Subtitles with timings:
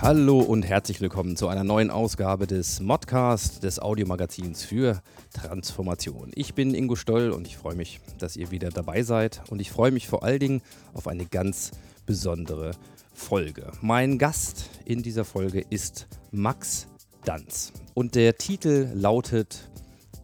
[0.00, 6.32] Hallo und herzlich willkommen zu einer neuen Ausgabe des Modcast, des Audiomagazins für Transformation.
[6.34, 9.70] Ich bin Ingo Stoll und ich freue mich, dass ihr wieder dabei seid und ich
[9.70, 10.62] freue mich vor allen Dingen
[10.94, 11.70] auf eine ganz
[12.06, 12.72] besondere
[13.12, 13.70] Folge.
[13.82, 16.88] Mein Gast in dieser Folge ist Max
[17.24, 19.70] Danz und der Titel lautet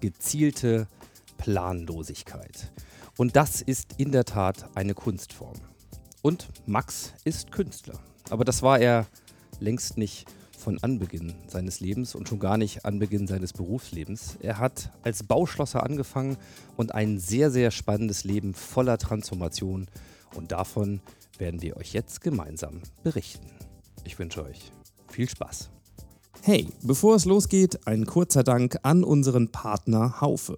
[0.01, 0.89] Gezielte
[1.39, 2.73] Planlosigkeit.
[3.17, 5.57] Und das ist in der Tat eine Kunstform.
[6.23, 8.01] Und Max ist Künstler.
[8.31, 9.07] Aber das war er
[9.59, 10.27] längst nicht
[10.57, 14.37] von Anbeginn seines Lebens und schon gar nicht Anbeginn seines Berufslebens.
[14.41, 16.37] Er hat als Bauschlosser angefangen
[16.77, 19.89] und ein sehr, sehr spannendes Leben voller Transformation.
[20.35, 21.01] Und davon
[21.39, 23.47] werden wir euch jetzt gemeinsam berichten.
[24.05, 24.71] Ich wünsche euch
[25.09, 25.71] viel Spaß.
[26.43, 30.57] Hey, bevor es losgeht, ein kurzer Dank an unseren Partner Haufe.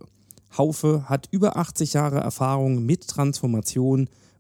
[0.57, 4.09] Haufe hat über 80 Jahre Erfahrung mit Transformation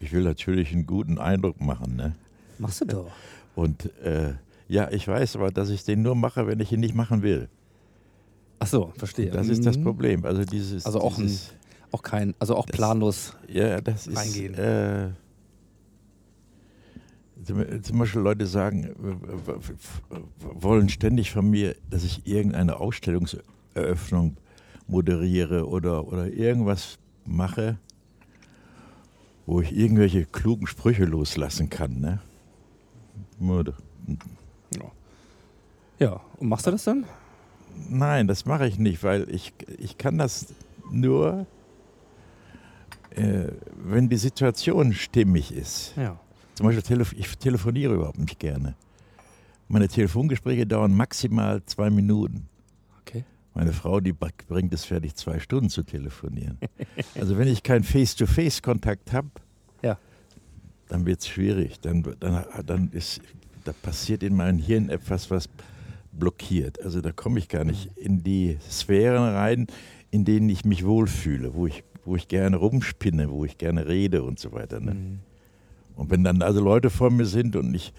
[0.00, 1.96] Ich will natürlich einen guten Eindruck machen.
[1.96, 2.14] Ne?
[2.58, 3.10] Machst du doch.
[3.54, 4.34] Und äh,
[4.68, 7.48] ja, ich weiß aber, dass ich den nur mache, wenn ich ihn nicht machen will.
[8.58, 9.30] Ach so, verstehe.
[9.30, 9.84] Das ist das Mhm.
[9.84, 10.24] Problem.
[10.24, 10.84] Also dieses.
[10.86, 11.54] Also auch, ein, dieses,
[11.92, 13.36] auch kein, also auch Das- planlos.
[13.48, 14.16] ja, das ist.
[14.16, 14.54] reingehen.
[14.54, 15.08] Äh,
[17.82, 18.90] zum Beispiel Leute sagen,
[20.40, 24.36] wollen ständig von mir, dass ich irgendeine Ausstellungseröffnung
[24.88, 27.78] moderiere oder, oder irgendwas mache,
[29.46, 32.00] wo ich irgendwelche klugen Sprüche loslassen kann.
[32.00, 32.20] Ne?
[33.38, 33.64] Nur-
[35.98, 37.04] Ja, und machst du das dann?
[37.88, 40.46] Nein, das mache ich nicht, weil ich, ich kann das
[40.90, 41.46] nur,
[43.10, 45.94] äh, wenn die Situation stimmig ist.
[45.96, 46.18] Ja.
[46.54, 48.74] Zum Beispiel, telef ich telefoniere überhaupt nicht gerne.
[49.68, 52.48] Meine Telefongespräche dauern maximal zwei Minuten.
[53.02, 53.24] Okay.
[53.56, 56.58] Meine Frau, die br- bringt es fertig, zwei Stunden zu telefonieren.
[57.14, 59.28] also wenn ich keinen Face-to-Face-Kontakt habe,
[59.82, 59.98] Ja.
[60.88, 61.80] dann wird es schwierig.
[61.80, 63.20] Dann, dann, dann ist,
[63.64, 65.48] da passiert in meinem Hirn etwas, was
[66.12, 66.82] blockiert.
[66.82, 69.66] Also da komme ich gar nicht in die Sphären rein,
[70.10, 74.22] in denen ich mich wohlfühle, wo ich, wo ich gerne rumspinne, wo ich gerne rede
[74.22, 74.80] und so weiter.
[74.80, 74.94] Ne?
[74.94, 75.18] Mhm.
[75.96, 77.92] Und wenn dann also Leute vor mir sind und ich,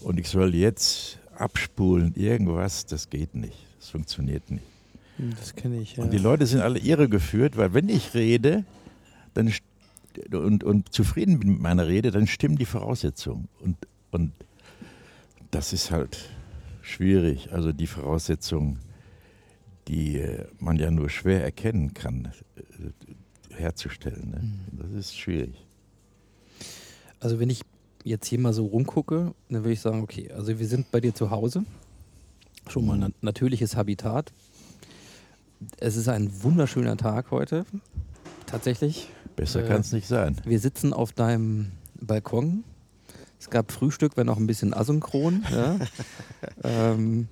[0.00, 3.66] und ich soll jetzt abspulen, irgendwas, das geht nicht.
[3.80, 4.64] Das funktioniert nicht.
[5.18, 6.04] Das kenne ich, ja.
[6.04, 8.64] Und die Leute sind alle irregeführt, weil wenn ich rede
[9.34, 9.52] dann
[10.32, 13.48] und, und zufrieden bin mit meiner Rede, dann stimmen die Voraussetzungen.
[13.60, 13.76] Und,
[14.10, 14.32] und
[15.50, 16.30] das ist halt
[16.82, 17.52] schwierig.
[17.52, 18.78] Also die Voraussetzungen,
[19.88, 24.30] die äh, man ja nur schwer erkennen kann, äh, herzustellen.
[24.30, 24.82] Ne?
[24.82, 25.64] Das ist schwierig.
[27.20, 27.62] Also wenn ich
[28.04, 31.14] jetzt hier mal so rumgucke, dann würde ich sagen, okay, also wir sind bei dir
[31.14, 31.64] zu Hause.
[32.68, 34.32] Schon mal ein natürliches Habitat.
[35.78, 37.64] Es ist ein wunderschöner Tag heute.
[38.46, 39.08] Tatsächlich.
[39.36, 40.36] Besser Äh, kann es nicht sein.
[40.44, 42.64] Wir sitzen auf deinem Balkon.
[43.38, 45.44] Es gab Frühstück, wenn auch ein bisschen asynchron.
[45.50, 45.76] Ja.
[46.64, 47.28] ähm,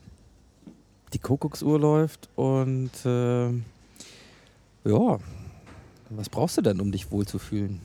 [1.12, 3.48] die Kuckucksuhr läuft und äh,
[4.84, 5.18] ja,
[6.10, 7.80] was brauchst du denn, um dich wohlzufühlen?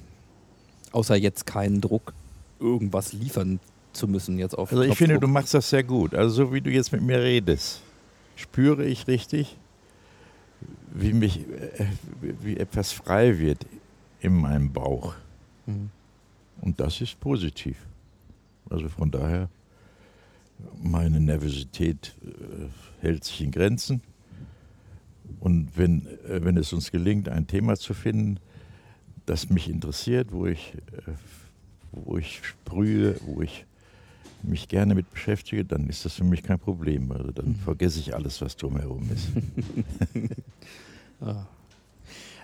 [0.92, 2.14] Außer jetzt keinen Druck,
[2.60, 3.60] irgendwas liefern
[3.94, 6.16] zu müssen jetzt auf Also ich finde, du machst das sehr gut.
[6.16, 7.82] Also so wie du jetzt mit mir redest,
[8.36, 9.58] spüre ich richtig,
[10.94, 11.88] wie mich, äh,
[12.22, 13.66] wie etwas frei wird
[14.22, 15.16] in meinem Bauch.
[15.66, 15.90] Mhm.
[16.62, 17.78] Und das ist positiv.
[18.70, 19.50] Also von daher,
[20.82, 24.02] meine Nervosität äh, hält sich in Grenzen.
[25.40, 28.40] Und wenn, äh, wenn es uns gelingt, ein Thema zu finden,
[29.26, 30.74] das mich interessiert, wo ich,
[31.92, 33.66] wo ich sprühe, wo ich
[34.44, 37.12] mich gerne mit beschäftige, dann ist das für mich kein Problem.
[37.12, 37.56] Also dann Mhm.
[37.56, 39.28] vergesse ich alles, was drumherum ist.
[41.22, 41.46] Ah.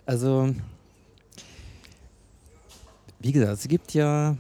[0.05, 0.55] Also,
[3.19, 4.37] wie gesagt, es gibt ja,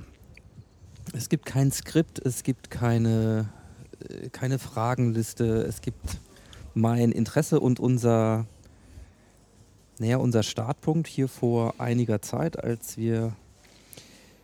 [1.13, 3.49] es gibt kein Skript, es gibt keine,
[4.07, 6.19] äh, keine Fragenliste, es gibt
[6.73, 8.45] mein Interesse und unser,
[9.97, 13.33] naja, unser Startpunkt hier vor einiger Zeit, als wir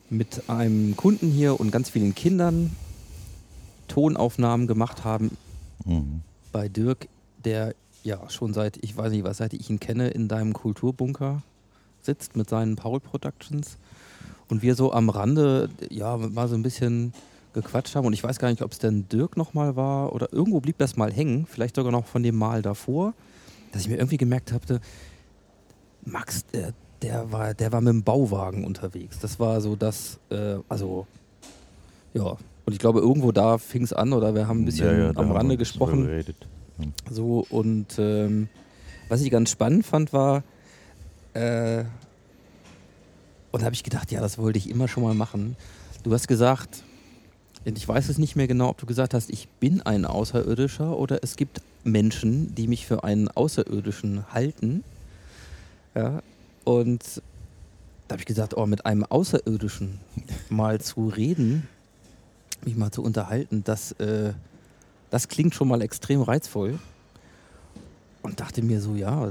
[0.10, 2.76] mit einem Kunden hier und ganz vielen Kindern
[3.88, 5.38] Tonaufnahmen gemacht haben
[5.86, 6.22] Mhm.
[6.52, 7.08] bei Dirk,
[7.44, 11.42] der ja schon seit, ich weiß nicht, was seit ich ihn kenne, in deinem Kulturbunker
[12.02, 13.78] sitzt mit seinen Paul Productions
[14.50, 17.14] und wir so am Rande, ja, mal so ein bisschen
[17.54, 20.60] gequatscht haben und ich weiß gar nicht, ob es denn Dirk nochmal war oder irgendwo
[20.60, 23.14] blieb das mal hängen, vielleicht sogar noch von dem Mal davor,
[23.72, 24.80] dass ich mir irgendwie gemerkt habe,
[26.04, 29.20] Max, der, der, war, der war mit dem Bauwagen unterwegs.
[29.20, 31.08] Das war so das, äh, also,
[32.14, 32.38] ja.
[32.66, 35.12] Und ich glaube, irgendwo da fing es an oder wir haben ein bisschen Ja, ja,
[35.16, 36.00] am Rande gesprochen.
[36.02, 36.48] drüber geredet.
[37.10, 38.50] So, und ähm,
[39.08, 40.44] was ich ganz spannend fand, war,
[41.34, 41.84] äh,
[43.52, 45.56] und da habe ich gedacht, ja, das wollte ich immer schon mal machen.
[46.04, 46.84] Du hast gesagt,
[47.66, 50.98] und ich weiß es nicht mehr genau, ob du gesagt hast, ich bin ein Außerirdischer
[50.98, 54.84] oder es gibt Menschen, die mich für einen Außerirdischen halten.
[55.96, 56.22] Ja,
[56.64, 57.22] und
[58.08, 60.00] da habe ich gesagt, oh, mit einem Außerirdischen
[60.50, 61.68] mal zu reden,
[62.66, 64.34] mich mal zu unterhalten, das, äh,
[65.10, 66.80] das klingt schon mal extrem reizvoll.
[68.22, 69.30] Und dachte mir so, ja,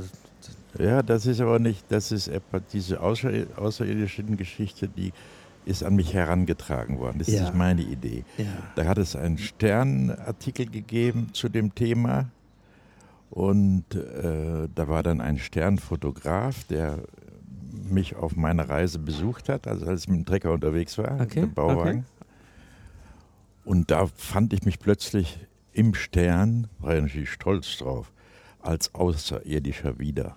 [0.79, 5.13] Ja, das ist aber nicht, das ist etwa diese außer, außerirdischen Geschichte, die
[5.67, 7.19] ist an mich herangetragen worden.
[7.19, 7.43] Das ist Ja.
[7.45, 8.25] nicht meine Idee.
[8.39, 8.45] ja.
[8.77, 12.27] Da hat es einen Sternartikel gegeben zu dem Thema
[13.31, 16.99] und äh, da war dann ein Sternfotograf, der
[17.91, 21.41] mich auf meiner Reise besucht hat, also als ich mit dem Trecker unterwegs war, Okay,
[21.41, 22.05] mit dem Bauwagen.
[23.65, 25.39] Und da fand ich mich plötzlich
[25.73, 28.13] im Stern, war ja natürlich stolz drauf,
[28.61, 30.37] als Außerirdischer wieder.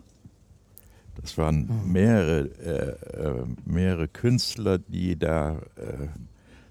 [1.21, 1.91] Das waren Mhm.
[1.91, 6.07] mehrere, äh, äh, mehrere Künstler, die da äh,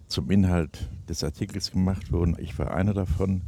[0.06, 2.37] zum Inhalt des Artikels gemacht wurden.
[2.38, 3.43] Ich war einer davon.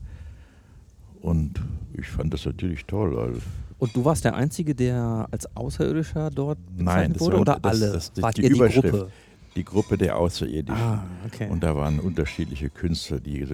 [1.21, 1.61] Und
[1.95, 3.19] ich fand das natürlich toll.
[3.19, 3.41] Also,
[3.79, 7.33] Und du warst der Einzige, der als Außerirdischer dort Nein, bezeichnet das wurde?
[7.35, 7.93] war- oder das- alle?
[7.93, 8.91] das- das- Wart die ihr die Überschrift.
[8.91, 9.11] Gruppe?
[9.59, 10.81] Die Gruppe der Außerirdischen.
[10.81, 11.49] Ah, okay.
[11.51, 13.45] Und da waren unterschiedliche Künstler, die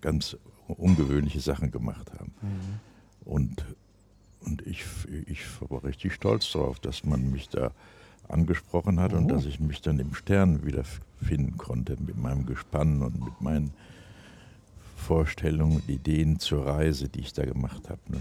[0.00, 0.36] ganz
[0.68, 2.32] ungewöhnliche Sachen gemacht haben.
[2.40, 3.30] Mhm.
[3.30, 3.64] Und,
[4.40, 4.84] und ich,
[5.26, 7.72] ich war richtig stolz darauf, dass man mich da
[8.28, 9.34] angesprochen hat und Oh.
[9.34, 13.72] dass ich mich dann im Stern wiederfinden konnte mit meinem Gespann und mit meinen
[14.96, 18.00] Vorstellungen und Ideen zur Reise, die ich da gemacht habe.
[18.08, 18.20] Ne?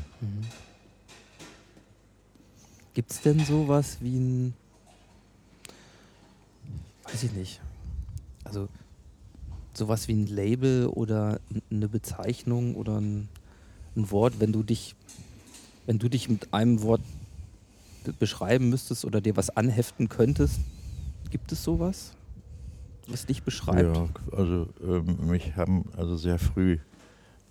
[2.95, 4.53] Gibt es denn sowas wie ein,
[7.11, 7.61] weiß ich nicht,
[8.43, 8.67] also
[9.73, 13.29] sowas wie ein Label oder eine Bezeichnung oder ein,
[13.95, 14.95] ein Wort, wenn du dich,
[15.85, 17.01] wenn du dich mit einem Wort
[18.03, 20.59] be- beschreiben müsstest oder dir was anheften könntest,
[21.29, 22.13] gibt es sowas,
[23.07, 23.95] was dich beschreibt?
[23.95, 26.77] Ja, also ähm, mich haben also sehr früh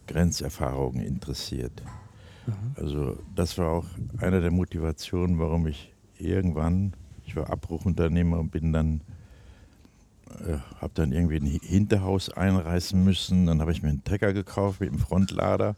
[0.06, 1.72] Grenzerfahrungen interessiert.
[2.74, 3.86] Also das war auch
[4.18, 6.94] eine der Motivationen, warum ich irgendwann,
[7.26, 9.02] ich war Abbruchunternehmer und bin dann,
[10.46, 13.46] äh, habe dann irgendwie ein Hi- Hinterhaus einreißen müssen.
[13.46, 15.76] Dann habe ich mir einen Trecker gekauft mit dem Frontlader.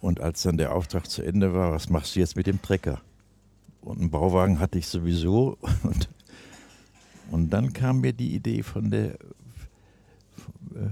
[0.00, 3.00] Und als dann der Auftrag zu Ende war, was machst du jetzt mit dem Trecker?
[3.82, 5.58] Und einen Bauwagen hatte ich sowieso.
[5.82, 6.08] Und,
[7.30, 9.16] und dann kam mir die Idee von der,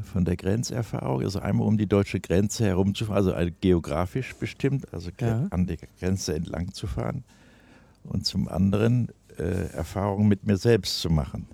[0.05, 5.11] von der Grenzerfahrung, also einmal um die deutsche Grenze herumzufahren, also äh, geografisch bestimmt, also
[5.21, 5.47] Ja.
[5.51, 7.25] an der Grenze entlang zu fahren.
[8.05, 11.47] Und zum anderen äh, Erfahrungen mit mir selbst zu machen.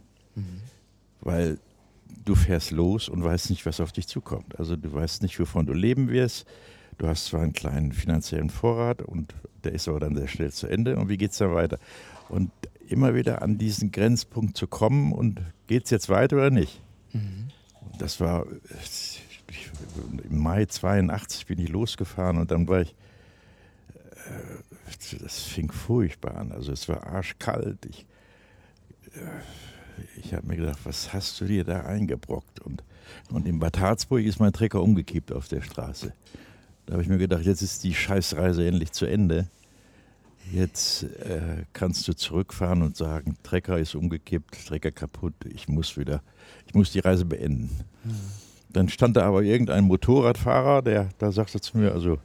[1.20, 1.58] Weil
[2.24, 4.58] du fährst los und weißt nicht, was auf dich zukommt.
[4.58, 6.46] Also du weißt nicht, wovon du leben wirst.
[6.98, 10.66] Du hast zwar einen kleinen finanziellen Vorrat und der ist aber dann sehr schnell zu
[10.68, 10.96] Ende.
[10.96, 11.78] Und wie geht es dann weiter?
[12.28, 12.50] Und
[12.88, 16.80] immer wieder an diesen Grenzpunkt zu kommen und geht es jetzt weiter oder nicht?
[17.80, 18.46] Und Das war
[18.82, 19.70] ich,
[20.28, 22.94] im Mai 82 bin ich losgefahren und dann war ich,
[24.12, 26.52] äh, das fing furchtbar an.
[26.52, 27.86] Also es war arschkalt.
[27.86, 28.06] Ich,
[29.14, 29.20] äh,
[30.16, 32.60] ich habe mir gedacht, was hast du dir da eingebrockt?
[32.60, 32.82] Und,
[33.30, 36.12] und in Bad Harzburg ist mein Trecker umgekippt auf der Straße.
[36.86, 39.48] Da habe ich mir gedacht, jetzt ist die Scheißreise endlich zu Ende.
[40.52, 46.22] Jetzt äh, kannst du zurückfahren und sagen, Trecker ist umgekippt, Trecker kaputt, ich muss wieder,
[46.66, 47.70] ich muss die Reise beenden.
[48.68, 52.18] Dann stand da aber irgendein Motorradfahrer, der da sagte zu mir, also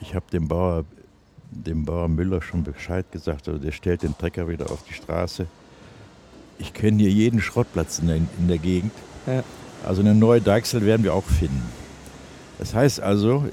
[0.00, 0.84] ich habe dem Bauer
[1.50, 3.48] dem Bauer Müller schon Bescheid gesagt.
[3.48, 5.46] Also der stellt den Trecker wieder auf die Straße.
[6.58, 8.92] Ich kenne hier jeden Schrottplatz in der, in der Gegend.
[9.26, 9.42] Ja.
[9.84, 11.62] Also eine neue Deichsel werden wir auch finden.
[12.58, 13.44] Das heißt also,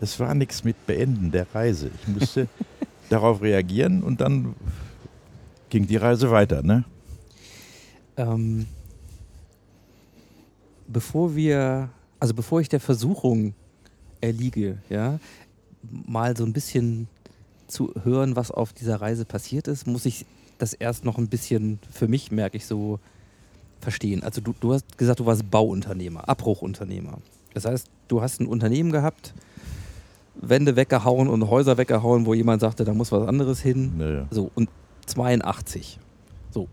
[0.00, 1.90] es war nichts mit Beenden der Reise.
[2.00, 2.48] Ich musste
[3.08, 4.54] darauf reagieren und dann
[5.68, 6.62] ging die Reise weiter.
[6.62, 6.84] Ne?
[8.16, 8.66] Ähm,
[10.86, 13.54] bevor wir, also bevor ich der Versuchung
[14.20, 15.20] erliege, ja,
[15.82, 17.08] mal so ein bisschen
[17.66, 20.26] zu hören, was auf dieser Reise passiert ist, muss ich
[20.58, 22.98] das erst noch ein bisschen für mich, merke ich so,
[23.80, 24.22] verstehen.
[24.22, 27.18] Also du, du hast gesagt, du warst Bauunternehmer, Abbruchunternehmer.
[27.54, 29.34] Das heißt, du hast ein Unternehmen gehabt,
[30.40, 33.92] Wände weggehauen und Häuser weggehauen, wo jemand sagte, da muss was anderes hin.
[33.98, 34.26] Naja.
[34.30, 34.68] So, und
[35.06, 35.98] 82.
[36.50, 36.68] So,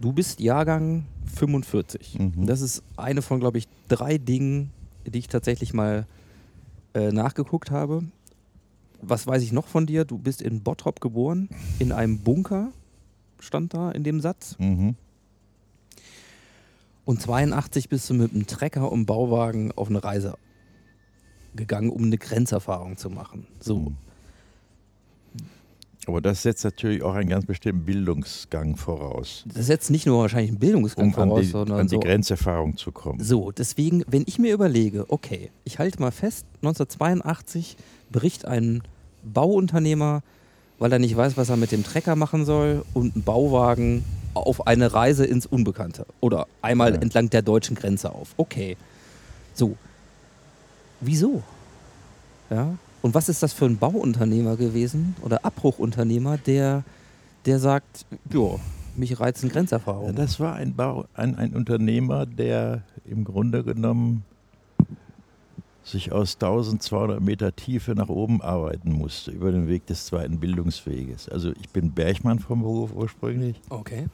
[0.00, 2.18] du bist Jahrgang 45.
[2.18, 2.46] Mhm.
[2.46, 4.70] Das ist eine von, glaube ich, drei Dingen,
[5.06, 6.06] die ich tatsächlich mal
[6.94, 8.04] äh, nachgeguckt habe.
[9.02, 10.04] Was weiß ich noch von dir?
[10.04, 11.48] Du bist in Bottrop geboren,
[11.78, 12.72] in einem Bunker,
[13.44, 14.56] stand da in dem Satz.
[14.58, 14.96] Mhm.
[17.04, 20.36] Und 82 bist du mit einem Trecker und Bauwagen auf eine Reise
[21.54, 23.46] gegangen, um eine Grenzerfahrung zu machen.
[23.60, 23.78] So.
[23.78, 23.96] Mhm.
[26.06, 30.50] Aber das setzt natürlich auch einen ganz bestimmten Bildungsgang voraus, Das setzt nicht nur wahrscheinlich
[30.50, 33.20] einen Bildungsgang um an voraus, die, sondern an die so Grenzerfahrung zu kommen.
[33.20, 37.76] So, deswegen, wenn ich mir überlege, okay, ich halte mal fest, 1982
[38.10, 38.82] bricht ein
[39.22, 40.22] Bauunternehmer,
[40.78, 44.04] weil er nicht weiß, was er mit dem Trecker machen soll, und ein Bauwagen
[44.34, 47.00] auf eine Reise ins Unbekannte oder einmal Ja.
[47.00, 48.34] entlang der deutschen Grenze auf.
[48.36, 48.76] Okay.
[49.54, 49.76] So.
[51.00, 51.42] Wieso?
[52.50, 52.74] Ja?
[53.02, 56.82] Und was ist das für ein Bauunternehmer gewesen oder Abbruchunternehmer, der,
[57.46, 58.56] der sagt, ja,
[58.96, 60.16] mich reizen Ja, Grenzerfahrungen?
[60.16, 64.24] das war ein, Bau, ein, ein Unternehmer, der im Grunde genommen
[65.84, 71.28] sich aus 1200 Meter Tiefe nach oben arbeiten musste, über den Weg des zweiten Bildungsweges.
[71.28, 74.06] Also ich bin Bergmann vom Beruf ursprünglich Okay.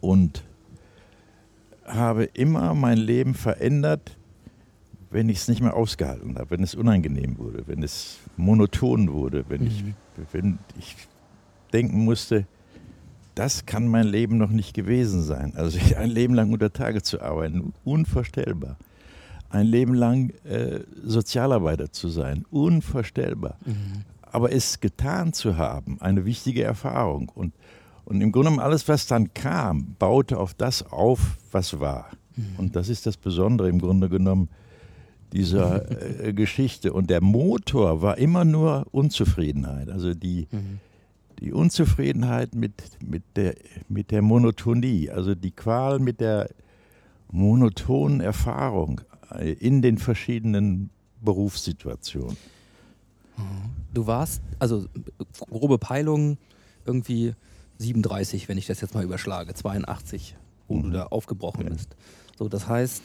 [0.00, 0.44] und
[1.84, 4.16] habe immer mein Leben verändert,
[5.10, 9.44] wenn ich es nicht mehr ausgehalten habe, wenn es unangenehm wurde, wenn es monoton wurde,
[9.48, 9.84] wenn, ich,
[10.30, 10.96] wenn ich
[11.72, 12.46] denken musste,
[13.34, 15.52] das kann mein Leben noch nicht gewesen sein.
[15.56, 18.76] Also ein Leben lang unter Tage zu arbeiten, unvorstellbar.
[19.52, 23.58] Ein Leben lang äh, Sozialarbeiter zu sein, unvorstellbar.
[24.22, 27.30] Aber es getan zu haben, eine wichtige Erfahrung.
[27.34, 27.52] Und,
[28.04, 32.06] und im Grunde genommen alles, was dann kam, baute auf das auf, was war.
[32.56, 34.48] Und das ist das Besondere im Grunde genommen
[35.32, 35.90] dieser
[36.24, 36.92] äh, Geschichte.
[36.92, 39.90] Und der Motor war immer nur Unzufriedenheit.
[39.90, 40.48] Also die,
[41.40, 42.72] die Unzufriedenheit mit,
[43.04, 43.54] mit, der,
[43.88, 46.48] mit der Monotonie, also die Qual mit der
[47.30, 49.00] monotonen Erfahrung
[49.38, 52.36] in den verschiedenen Berufssituationen.
[53.94, 54.86] Du warst, also
[55.50, 56.36] grobe Peilung,
[56.84, 57.34] irgendwie
[57.78, 60.36] 37, wenn ich das jetzt mal überschlage, 82,
[60.68, 60.92] wo du Mhm.
[60.92, 61.70] da aufgebrochen Ja.
[61.70, 61.88] bist.
[62.38, 63.02] So, das heißt,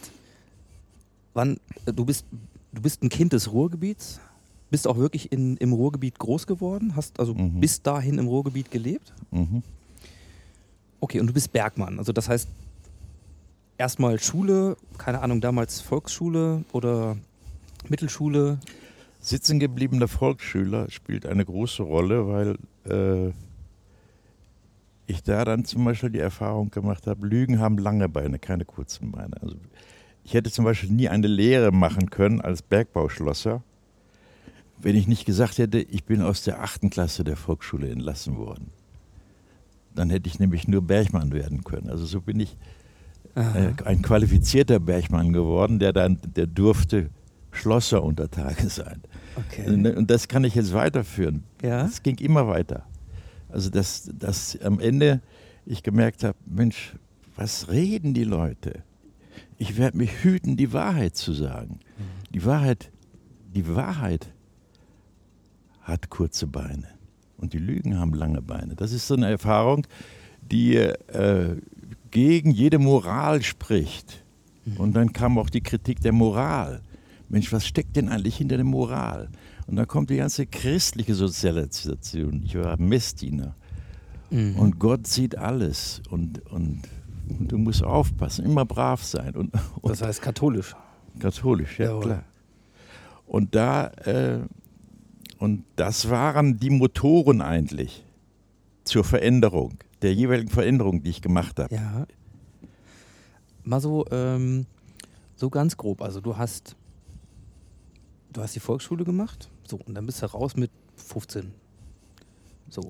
[1.34, 2.25] wann, äh, du bist,
[2.74, 4.19] du bist ein Kind des Ruhrgebiets,
[4.69, 7.60] bist auch wirklich in, im Ruhrgebiet groß geworden, hast also Mhm.
[7.60, 9.13] bis dahin im Ruhrgebiet gelebt.
[9.31, 9.63] Mhm.
[11.00, 12.48] Okay, und du bist Bergmann, also das heißt,
[13.77, 17.17] erstmal Schule, keine Ahnung, damals Volksschule oder
[17.89, 18.60] Mittelschule.
[19.19, 23.34] Sitzengebliebener Volksschüler spielt eine große Rolle, weil äh,
[25.07, 29.12] ich da dann zum Beispiel die Erfahrung gemacht habe, Lügen haben lange Beine, keine kurzen
[29.12, 29.41] Beine.
[29.41, 29.55] Also
[30.24, 33.63] ich hätte zum Beispiel nie eine Lehre machen können als Bergbauschlosser,
[34.79, 38.72] wenn ich nicht gesagt hätte, ich bin aus der achten Klasse der Volksschule entlassen worden.
[39.96, 41.89] Dann hätte ich nämlich nur Bergmann werden können.
[41.89, 42.57] Also so bin ich
[43.38, 47.10] äh, ein qualifizierter Bergmann geworden, der dann, der durfte
[47.51, 49.01] Schlosser unter Tage sein.
[49.36, 49.70] Okay.
[49.96, 51.44] Und das kann ich jetzt weiterführen.
[51.62, 51.86] Ja.
[51.86, 52.84] Es ging immer weiter.
[53.50, 55.22] Also dass, dass am Ende
[55.65, 56.96] ich gemerkt habe, Mensch,
[57.36, 58.84] was reden die Leute?
[59.60, 61.79] Ich werde mich hüten, die Wahrheit zu sagen.
[62.34, 62.91] Die Wahrheit,
[63.53, 64.27] die Wahrheit
[65.82, 66.88] hat kurze Beine
[67.38, 68.75] und die Lügen haben lange Beine.
[68.75, 69.86] Das ist so eine Erfahrung,
[70.41, 71.56] die äh,
[72.11, 74.23] gegen jede Moral spricht.
[74.77, 76.81] Und dann kam auch die Kritik der Moral.
[77.29, 79.29] Mensch, was steckt denn eigentlich hinter der Moral?
[79.65, 82.41] Und dann kommt die ganze christliche Sozialisation.
[82.43, 83.55] Ich war Messdiener.
[84.29, 84.55] Mhm.
[84.57, 86.01] Und Gott sieht alles.
[86.09, 86.81] Und, und,
[87.29, 89.35] und du musst aufpassen, immer brav sein.
[89.35, 90.75] Und, und Das heißt katholisch.
[91.19, 92.03] Katholisch, ja Jawohl.
[92.03, 92.23] klar.
[93.25, 94.39] Und da, äh,
[95.37, 98.05] und das waren die Motoren eigentlich
[98.85, 101.74] zur Veränderung, der jeweiligen Veränderung, die ich gemacht habe.
[101.74, 102.06] Ja.
[103.63, 104.66] Mal so, ähm,
[105.36, 106.01] so ganz grob.
[106.01, 106.75] Also du hast,
[108.32, 111.51] du hast die Volksschule gemacht, so und dann bist du raus mit 15.
[112.70, 112.82] So.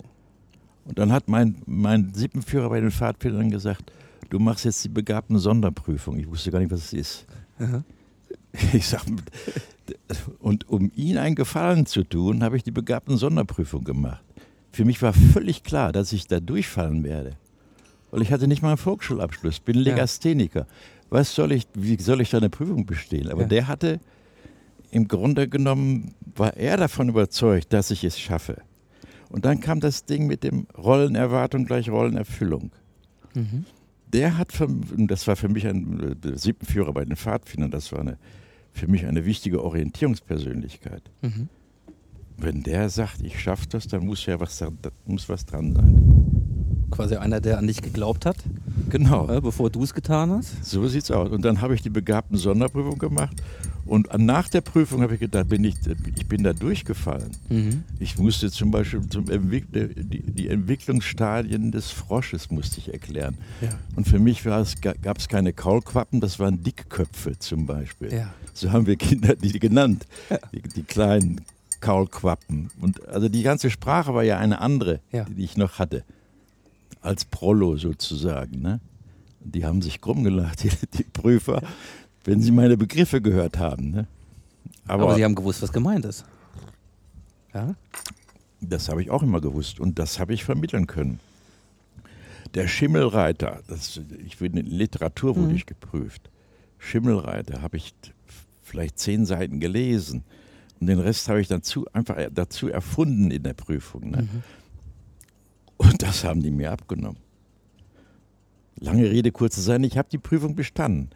[0.85, 3.91] Und dann hat mein, mein Sippenführer bei den Pfadfindern gesagt,
[4.29, 6.17] du machst jetzt die begabten Sonderprüfung.
[6.17, 7.25] Ich wusste gar nicht, was es ist.
[7.59, 7.83] Aha.
[8.73, 9.05] Ich sag,
[10.39, 14.23] und um ihn einen Gefallen zu tun, habe ich die begabten Sonderprüfung gemacht.
[14.77, 17.31] Für mich war völlig klar, dass ich da durchfallen werde.
[18.11, 20.67] Weil ich hatte nicht mal einen Volksschulabschluss, bin Legastheniker.
[21.09, 23.31] Was soll ich, wie soll ich da eine Prüfung bestehen?
[23.31, 23.47] Aber Ja.
[23.47, 23.99] der hatte,
[24.91, 28.61] im Grunde genommen, war er davon überzeugt, dass ich es schaffe.
[29.29, 32.69] Und dann kam das Ding mit dem Rollenerwartung gleich Rollenerfüllung.
[33.33, 33.65] Mhm.
[34.13, 38.01] Der hat, für, das war für mich ein äh, Sippenführer bei den Pfadfindern, das war
[38.01, 38.19] eine,
[38.73, 41.01] für mich eine wichtige Orientierungspersönlichkeit.
[41.23, 41.49] Mhm.
[42.37, 44.63] Wenn der sagt, ich schaffe das, dann muss ja was,
[45.05, 46.87] muss was dran sein.
[46.91, 48.37] Quasi einer, der an dich geglaubt hat,
[48.89, 50.63] Genau, äh, bevor du es getan hast.
[50.63, 51.29] so sieht's aus.
[51.29, 53.41] Und dann habe ich die begabten Sonderprüfung gemacht
[53.85, 55.75] und nach der Prüfung habe ich gedacht, bin ich,
[56.15, 57.31] ich bin da durchgefallen.
[57.49, 57.83] Mhm.
[57.99, 63.37] Ich musste zum Beispiel zum Entwick die, die Entwicklungsstadien des Frosches musste ich erklären.
[63.61, 63.69] Ja.
[63.95, 68.13] Und für mich gab es keine Kaulquappen, das waren Dickköpfe zum Beispiel.
[68.13, 68.33] Ja.
[68.53, 70.05] So haben wir Kinder die genannt,
[70.51, 71.41] die, die kleinen
[71.81, 72.69] Kaulquappen.
[72.81, 75.25] Und also die ganze Sprache war ja eine andere, Ja.
[75.25, 76.03] die ich noch hatte,
[77.01, 78.61] als Prollo sozusagen.
[78.61, 78.79] Ne?
[79.39, 81.61] Die haben sich krumm gelacht, die, die Prüfer,
[82.23, 83.91] wenn sie meine Begriffe gehört haben.
[83.91, 84.07] Ne?
[84.87, 86.25] Aber, Aber, sie haben gewusst, was gemeint ist.
[87.53, 87.75] Ja?
[88.59, 91.19] das habe ich auch immer gewusst und das habe ich vermitteln können.
[92.55, 96.29] Der Schimmelreiter, das, ich bin in Literatur wurde ich geprüft.
[96.79, 97.93] Schimmelreiter habe ich
[98.63, 100.23] vielleicht zehn Seiten gelesen
[100.79, 104.11] und den Rest habe ich dazu einfach dazu erfunden in der Prüfung.
[104.11, 104.27] Ne?
[105.77, 107.19] Und das haben die mir abgenommen.
[108.79, 111.09] Lange Rede, kurzer Sein, ich habe die Prüfung bestanden.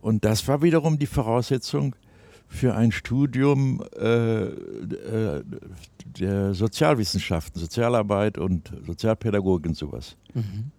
[0.00, 1.96] Und das war wiederum die Voraussetzung
[2.46, 5.44] für ein Studium äh, äh,
[6.18, 10.16] der Sozialwissenschaften, Sozialarbeit und Sozialpädagogik und sowas.
[10.34, 10.70] Mhm.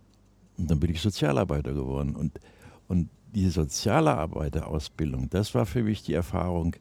[0.57, 2.15] Und dann bin ich Sozialarbeiter geworden.
[2.15, 2.39] Und,
[2.87, 6.75] und die Sozialarbeiterausbildung, das war für mich die Erfahrung,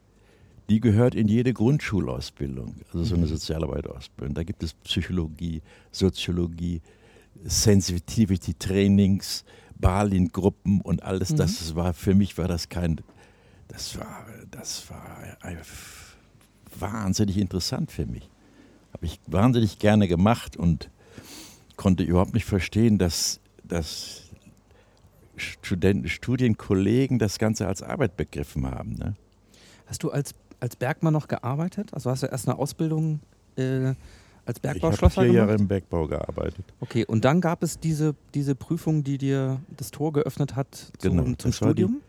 [0.69, 4.35] die gehört in jede Grundschulausbildung, also so eine Sozialarbeiterausbildung.
[4.35, 6.83] Da gibt es Psychologie, Soziologie,
[7.45, 9.45] Sensitivity Trainings,
[9.77, 11.35] Berlin-Gruppen und alles.
[11.35, 13.01] Das war für mich war das kein,
[13.69, 15.09] das war, das war
[16.79, 18.29] wahnsinnig interessant für mich.
[18.93, 20.91] Habe ich wahnsinnig gerne gemacht und
[21.77, 24.25] konnte überhaupt nicht verstehen, dass, dass
[25.37, 28.95] Studenten, Studienkollegen das Ganze als Arbeit begriffen haben.
[28.95, 29.15] Ne?
[29.87, 31.93] Hast du als, als Bergmann noch gearbeitet?
[31.95, 33.21] Also hast du erst eine Ausbildung
[33.57, 33.97] äh, als
[34.47, 35.61] Ich habe Bergbauschlosser vier Jahre gemacht?
[35.61, 36.65] im Bergbau gearbeitet.
[36.81, 41.11] Okay, und dann gab es diese, diese Prüfung, die dir das Tor geöffnet hat zum,
[41.11, 42.01] Genau, zum das war die- Studium?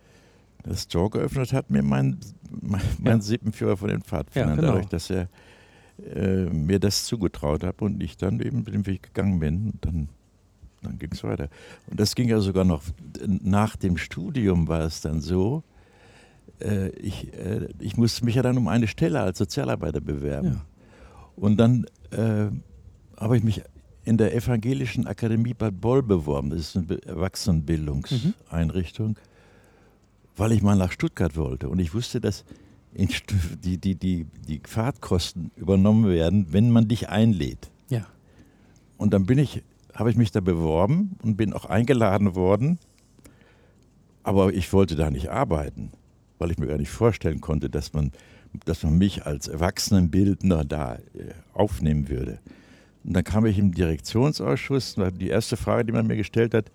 [0.64, 2.18] Das Tor geöffnet hat mir mein,
[2.62, 3.22] mein, mein Ja.
[3.22, 4.68] Sippenführer von den Pfadfindern, Ja, genau.
[4.74, 5.30] dadurch, dass er
[6.16, 9.74] äh, mir das zugetraut hat und ich dann eben den Weg gegangen bin.
[9.82, 10.10] Dann
[10.82, 11.50] dann ging es weiter.
[11.90, 12.84] Und das ging ja sogar noch
[13.28, 15.62] nach dem Studium war es dann so,
[16.62, 20.48] äh, ich, äh, ich musste mich ja dann um eine Stelle als Sozialarbeiter bewerben.
[20.48, 20.66] Ja.
[21.36, 22.48] Und dann äh,
[23.18, 23.62] habe ich mich
[24.04, 26.50] in der Evangelischen Akademie Bad Boll beworben.
[26.50, 29.18] Das ist eine Erwachsenenbildungseinrichtung,
[30.36, 31.70] weil ich mal nach Stuttgart wollte.
[31.70, 32.44] Und ich wusste, dass
[32.94, 37.70] die, die, die, die Fahrtkosten übernommen werden, wenn man dich einlädt.
[37.90, 38.06] Ja.
[38.98, 42.80] Und dann bin ich, habe ich mich da beworben und bin auch eingeladen worden.
[44.24, 45.92] Aber ich wollte da nicht arbeiten,
[46.40, 48.12] weil ich mir gar nicht vorstellen konnte, dass man,
[48.66, 51.00] dass man mich als Erwachsenenbildner da äh,
[51.54, 52.40] aufnehmen würde.
[53.04, 56.72] Und dann kam ich im Direktionsausschuss und die erste Frage, die man mir gestellt hat,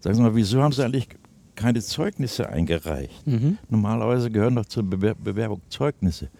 [0.00, 1.08] sagen Sie mal, wieso haben Sie eigentlich
[1.54, 3.26] keine Zeugnisse eingereicht?
[3.26, 3.58] Mhm.
[3.68, 6.30] Normalerweise gehören doch zur Bewer Bewerbung Zeugnisse.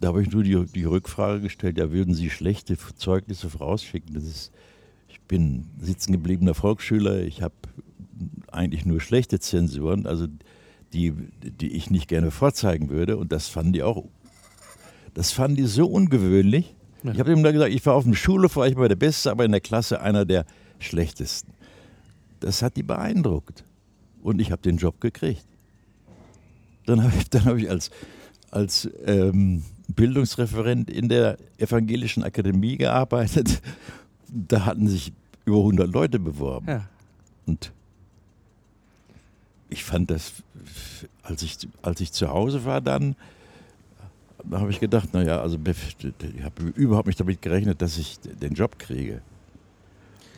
[0.00, 4.14] Da habe ich nur die, die Rückfrage gestellt, ja, würden Sie schlechte Zeugnisse vorausschicken?
[4.14, 4.52] Das ist,
[5.08, 7.54] ich bin sitzen gebliebener Volksschüler, ich habe
[8.50, 10.26] eigentlich nur schlechte Zensuren, also
[10.92, 13.16] die, die ich nicht gerne vorzeigen würde.
[13.16, 14.04] Und das fanden die auch,
[15.14, 16.74] das fanden die so ungewöhnlich.
[17.02, 17.12] Ja.
[17.12, 19.30] Ich habe ihm da gesagt, ich war auf dem Schulhof, war ich mal der Beste,
[19.30, 20.44] aber in der Klasse einer der
[20.78, 21.52] schlechtesten.
[22.40, 23.64] Das hat die beeindruckt.
[24.22, 25.44] Und ich habe den Job gekriegt.
[26.86, 27.90] Dann habe ich, dann hab ich als,
[28.50, 33.60] als ähm, Bildungsreferent in der Evangelischen Akademie gearbeitet.
[34.28, 35.12] Da hatten sich
[35.44, 36.66] über 100 Leute beworben.
[36.68, 36.88] Ja.
[37.46, 37.72] Und
[39.72, 40.32] ich fand das,
[41.22, 43.16] als ich, als ich zu Hause war dann,
[44.44, 48.54] da habe ich gedacht, naja, also ich habe überhaupt nicht damit gerechnet, dass ich den
[48.54, 49.22] Job kriege.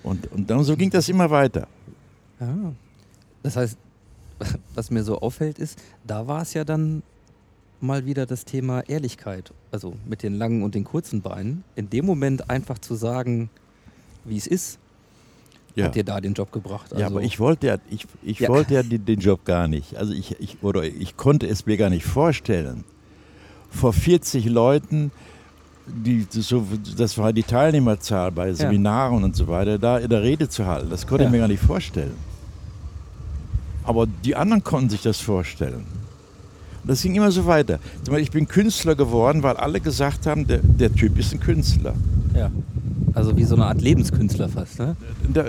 [0.02, 1.66] Und, und dann so ging das immer weiter.
[2.40, 2.72] ja.
[3.42, 3.76] Das heißt,
[4.74, 7.02] was mir so auffällt, ist, da war es ja dann
[7.80, 11.64] mal wieder das Thema Ehrlichkeit, also mit den langen und den kurzen Beinen.
[11.76, 13.50] In dem Moment einfach zu sagen,
[14.24, 14.78] wie es ist,
[15.76, 15.86] Ja.
[15.86, 16.86] hat dir da den Job gebracht.
[16.92, 18.48] Also, ja, aber ich wollte ja, ich, ich Ja.
[18.48, 19.96] wollte ja den, den Job gar nicht.
[19.96, 22.84] Also ich, ich, oder ich konnte es mir gar nicht vorstellen.
[23.70, 25.10] Vor 40 Leuten,
[25.86, 26.64] die, so,
[26.96, 30.90] das war die Teilnehmerzahl bei Seminaren und so weiter, da in der Rede zu halten,
[30.90, 31.28] das konnte Ja.
[31.28, 32.14] ich mir gar nicht vorstellen.
[33.82, 35.84] Aber die anderen konnten sich das vorstellen.
[36.82, 37.78] Und das ging immer so weiter.
[38.18, 41.94] Ich bin Künstler geworden, weil alle gesagt haben, der, der Typ ist ein Künstler.
[42.34, 42.50] ja.
[43.14, 44.78] Also wie so eine Art Lebenskünstler fast.
[44.78, 44.96] Ne?
[45.32, 45.44] da,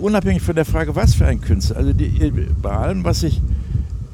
[0.00, 3.42] unabhängig von der Frage, was für ein Künstler, also die, bei allem, was ich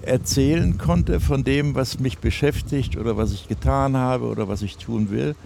[0.03, 4.77] erzählen konnte von dem, was mich beschäftigt oder was ich getan habe oder was ich
[4.77, 5.37] tun will,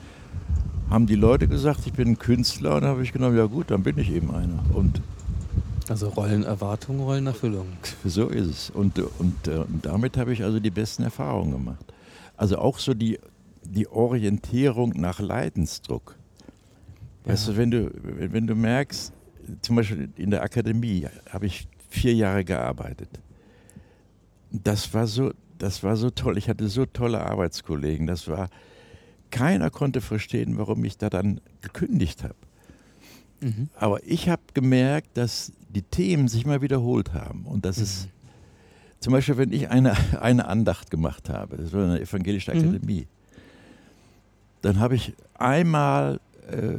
[0.88, 3.70] haben die Leute gesagt, ich bin ein Künstler und dann habe ich genommen, ja gut,
[3.70, 4.64] dann bin ich eben einer.
[4.72, 5.02] Und
[5.88, 7.66] Also Rollenerwartung, Rollenerfüllung.
[8.04, 8.70] so ist es.
[8.70, 11.84] Und, und, äh, und damit habe ich also die besten Erfahrungen gemacht.
[12.36, 13.18] Also auch so die,
[13.64, 16.14] die Orientierung nach Leidensdruck.
[17.26, 19.12] Weißt du, wenn du, wenn du merkst,
[19.62, 23.08] zum Beispiel in der Akademie habe ich vier Jahre gearbeitet.
[24.50, 26.38] Das war so, das war so toll.
[26.38, 28.06] Ich hatte so tolle Arbeitskollegen.
[28.06, 28.48] Das war,
[29.30, 32.34] keiner konnte verstehen, warum ich da dann gekündigt habe.
[33.40, 33.68] Mhm.
[33.74, 37.44] Aber ich habe gemerkt, dass die Themen sich mal wiederholt haben.
[37.44, 38.08] Und das ist
[39.00, 42.60] zum Beispiel, wenn ich eine, eine Andacht gemacht habe, das war eine evangelische Mhm.
[42.60, 43.06] Akademie,
[44.62, 46.18] dann habe ich einmal
[46.50, 46.72] äh,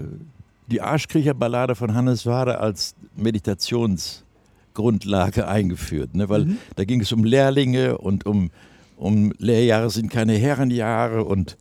[0.67, 6.15] die Arschkriecherballade von Hannes Wader als Meditationsgrundlage eingeführt.
[6.15, 6.30] Ne?
[6.30, 6.58] Weil Mhm.
[6.75, 8.49] da ging es um Lehrlinge und um,
[8.97, 11.58] um Lehrjahre sind keine Herrenjahre und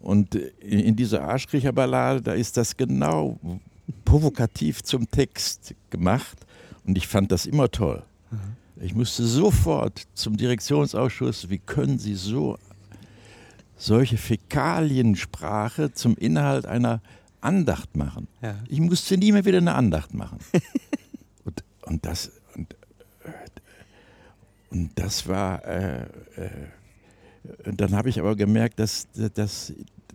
[0.00, 3.38] und in, in dieser Arschkriecherballade, da ist das genau
[4.04, 6.38] provokativ zum Text gemacht.
[6.84, 8.02] Und ich fand das immer toll.
[8.80, 12.58] Ich musste sofort zum Direktionsausschuss, wie können Sie so
[13.76, 17.00] solche Fäkaliensprache zum Inhalt einer
[17.42, 18.28] Andacht machen?
[18.40, 18.56] Ja.
[18.68, 20.38] Ich musste nie mehr wieder eine Andacht machen.
[21.44, 22.76] und, und das und,
[24.70, 26.02] und das war äh,
[26.36, 26.50] äh,
[27.64, 29.72] und dann habe ich aber gemerkt, dass, dass,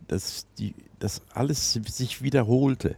[0.07, 2.95] dass, die, dass alles sich wiederholte.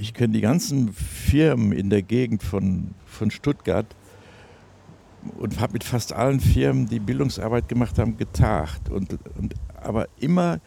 [0.00, 3.86] Ich kenne die ganzen Firmen in der Gegend von, von Stuttgart
[5.38, 8.90] und habe mit fast allen Firmen, die Bildungsarbeit gemacht haben, getagt.
[8.90, 10.60] Und, und, aber immer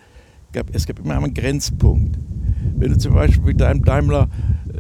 [0.56, 2.18] gab, es gab immer einen Grenzpunkt.
[2.78, 4.30] Wenn du zum Beispiel mit deinem Daimler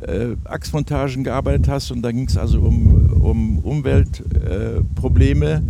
[0.02, 5.62] äh, Achsmontagen gearbeitet hast und da ging es also um, um Umweltprobleme äh,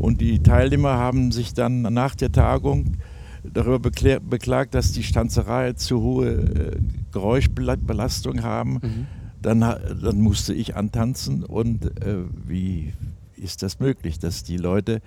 [0.00, 2.96] und die Teilnehmer haben sich dann nach der Tagung
[3.42, 6.76] darüber beklagt, dass die Stanzerei zu hohe äh,
[7.12, 9.06] Geräuschbelastung haben, Mhm.
[9.42, 12.92] dann, dann musste ich antanzen und äh, wie
[13.36, 15.00] ist das möglich, dass die Leute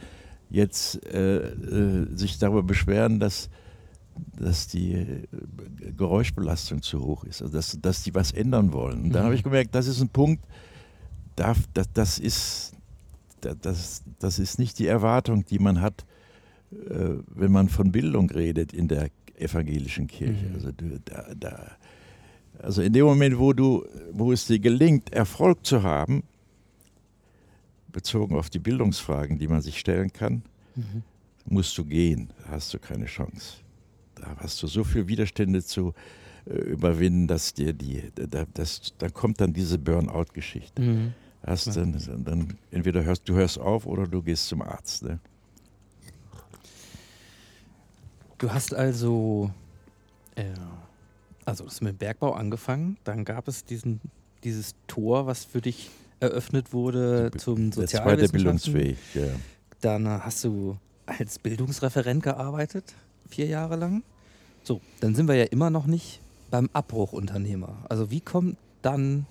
[0.50, 3.50] jetzt äh, äh, sich darüber beschweren, dass
[4.40, 5.24] dass die äh,
[5.96, 9.04] Geräuschbelastung zu hoch ist, also dass, dass die was ändern wollen.
[9.04, 9.26] Und dann Mhm.
[9.26, 10.44] habe ich gemerkt, das ist ein Punkt,
[11.36, 12.74] da, das, das, ist,
[13.42, 16.06] da- das, das ist nicht die Erwartung, die man hat,
[16.72, 20.48] äh, wenn man von Bildung redet in der evangelischen Kirche.
[20.48, 20.56] Mhm.
[20.56, 20.72] Also,
[21.06, 21.72] da, da,
[22.60, 26.24] also in dem Moment, wo, du, wo es dir gelingt, Erfolg zu haben,
[27.92, 30.44] bezogen auf die Bildungsfragen, die man sich stellen kann,
[30.76, 31.04] Mhm.
[31.50, 33.58] musst du gehen, hast du keine Chance.
[34.20, 35.94] Da hast du so viele Widerstände zu
[36.46, 40.82] äh, überwinden, dass dir die, da, das, da kommt dann diese Burnout-Geschichte.
[40.82, 41.14] Mhm.
[41.46, 45.04] Hast dann, dann entweder hörst du hörst auf oder du gehst zum Arzt.
[45.04, 45.20] Ne?
[48.38, 49.52] Du hast also,
[50.36, 50.46] äh,
[51.46, 54.02] also das mit dem Bergbau angefangen, dann gab es diesen,
[54.44, 58.74] dieses Tor, was für dich eröffnet wurde zum Der zweite Sozialwissenschaften.
[58.74, 58.98] bildungsfähig.
[59.14, 59.40] Ja.
[59.82, 62.94] Dann hast du als Bildungsreferent gearbeitet,
[63.28, 64.04] vier Jahre lang.
[64.64, 66.20] So, dann sind wir ja immer noch nicht
[66.52, 67.86] beim Abbruchunternehmer.
[67.90, 69.26] Also wie kommt dann,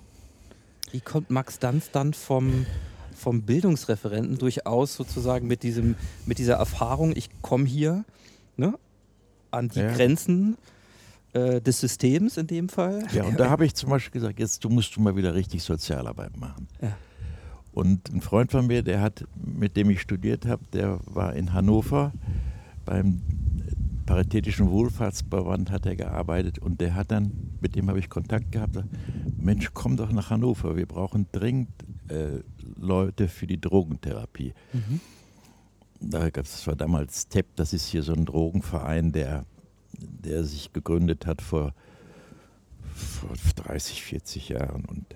[0.92, 2.66] wie kommt Max Danz dann vom,
[3.14, 8.04] vom Bildungsreferenten durchaus sozusagen mit, diesem, mit dieser Erfahrung, ich komme hier
[8.56, 8.78] ne,
[9.50, 9.92] an die Ja.
[9.92, 10.56] Grenzen
[11.32, 13.06] äh, des Systems in dem Fall.
[13.12, 15.62] Ja, und da habe ich zum Beispiel gesagt, jetzt du musst du mal wieder richtig
[15.62, 16.68] Sozialarbeit machen.
[16.80, 16.96] Ja.
[17.72, 21.52] Und ein Freund von mir, der hat, mit dem ich studiert habe, der war in
[21.52, 22.12] Hannover
[22.86, 23.20] beim
[24.06, 28.76] Paritätischen Wohlfahrtsverband hat er gearbeitet und der hat dann, mit dem habe ich Kontakt gehabt,
[29.36, 31.68] Mensch, komm doch nach Hannover, wir brauchen dringend
[32.08, 32.40] äh,
[32.76, 34.54] Leute für die Drogentherapie.
[34.72, 35.00] Mhm.
[36.00, 39.44] Da gab es, das war damals TEP, das ist hier so ein Drogenverein, der,
[39.98, 41.74] der sich gegründet hat vor,
[42.94, 43.30] vor
[43.64, 44.84] 30, 40 Jahren.
[44.84, 45.06] Und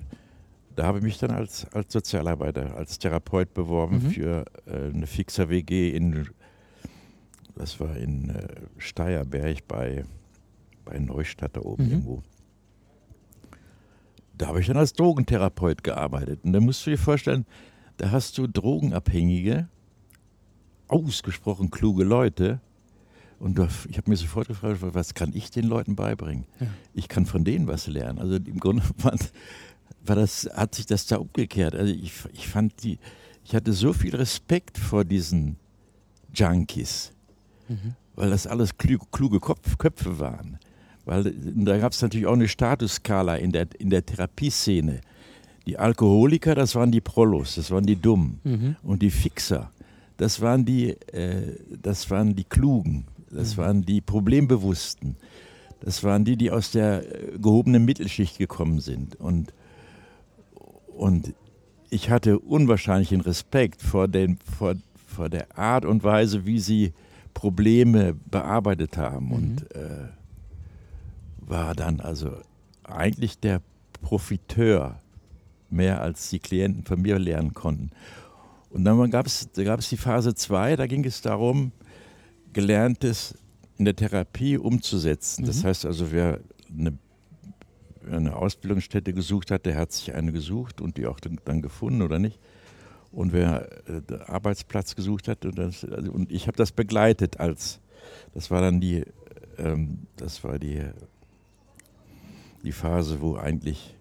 [0.75, 4.11] da habe ich mich dann als, als Sozialarbeiter, als Therapeut beworben Mhm.
[4.11, 6.29] für äh, eine Fixer WG in,
[7.61, 8.47] das war in äh,
[8.79, 10.05] Steierberg bei,
[10.85, 11.91] bei Neustadt da oben Mhm.
[11.91, 12.23] irgendwo.
[14.37, 16.41] Da habe ich dann als Drogentherapeut gearbeitet.
[16.45, 17.45] Und da musst du dir vorstellen,
[17.99, 19.69] da hast du Drogenabhängige,
[20.89, 22.61] ausgesprochen kluge Leute.
[23.39, 26.47] Und ich habe mir sofort gefragt, was kann ich den Leuten beibringen?
[26.95, 28.19] Ich kann von denen was lernen.
[28.19, 29.15] Also im Grunde war,
[30.05, 31.75] war das, hat sich das da umgekehrt.
[31.75, 32.99] Also ich, ich fand die,
[33.45, 35.57] ich hatte so viel Respekt vor diesen
[36.35, 37.13] Junkies,
[38.17, 40.59] weil das alles kluge, kluge Kopf, Köpfe waren.
[41.05, 45.01] Weil äh, da gab es natürlich auch eine Statusskala in der, in der Therapieszene.
[45.67, 48.41] Die Alkoholiker, das waren die Prollos, das waren die Dummen.
[48.83, 49.71] Und die Fixer,
[50.17, 55.17] das waren die, äh, das waren die Klugen, das waren die Problembewussten.
[55.81, 59.17] Das waren die, die aus der äh, gehobenen Mittelschicht gekommen sind.
[59.17, 59.55] Und,
[60.95, 61.33] und
[61.89, 64.75] ich hatte unwahrscheinlichen Respekt vor, den, vor,
[65.07, 66.93] vor der Art und Weise, wie sie
[67.35, 69.33] Probleme bearbeitet haben.
[69.33, 70.09] Und äh,
[71.39, 72.33] war dann also
[72.85, 73.61] eigentlich der
[74.01, 75.01] Profiteur
[75.69, 77.91] mehr als die Klienten von mir lernen konnten.
[78.71, 81.73] Und dann gab es da gab's die Phase 2, da ging es darum,
[82.53, 83.37] Gelerntes
[83.79, 85.45] in der Therapie umzusetzen.
[85.45, 86.99] Das heißt also, wer eine,
[88.11, 92.19] eine Ausbildungsstätte gesucht hat, der hat sich eine gesucht und die auch dann gefunden oder
[92.19, 92.39] nicht.
[93.13, 97.81] Und wer äh, Arbeitsplatz gesucht hat, und, das, also, und ich habe das begleitet als,
[98.35, 99.05] das war dann die,
[99.59, 100.83] ähm, das war die,
[102.63, 103.97] die Phase, wo eigentlich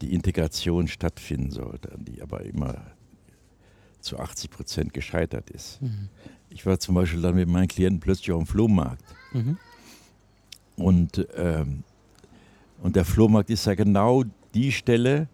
[0.00, 2.74] die Integration stattfinden sollte, die aber immer
[4.00, 5.78] zu 80 Prozent gescheitert ist.
[6.48, 9.04] Ich war zum Beispiel dann mit meinen Klienten plötzlich auf dem Flohmarkt.
[10.76, 11.84] Und, ähm,
[12.82, 15.28] und der Flohmarkt ist ja genau die Stelle,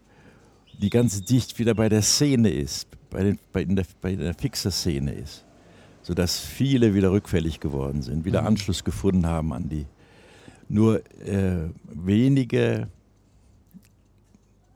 [0.81, 4.35] die ganz dicht wieder bei der Szene ist, bei, den, bei, in der, bei der
[4.35, 5.43] Fixer-Szene ist.
[6.03, 9.87] Sodass viele wieder rückfällig geworden sind, wieder Anschluss gefunden haben an die.
[10.69, 12.89] Nur äh, wenige,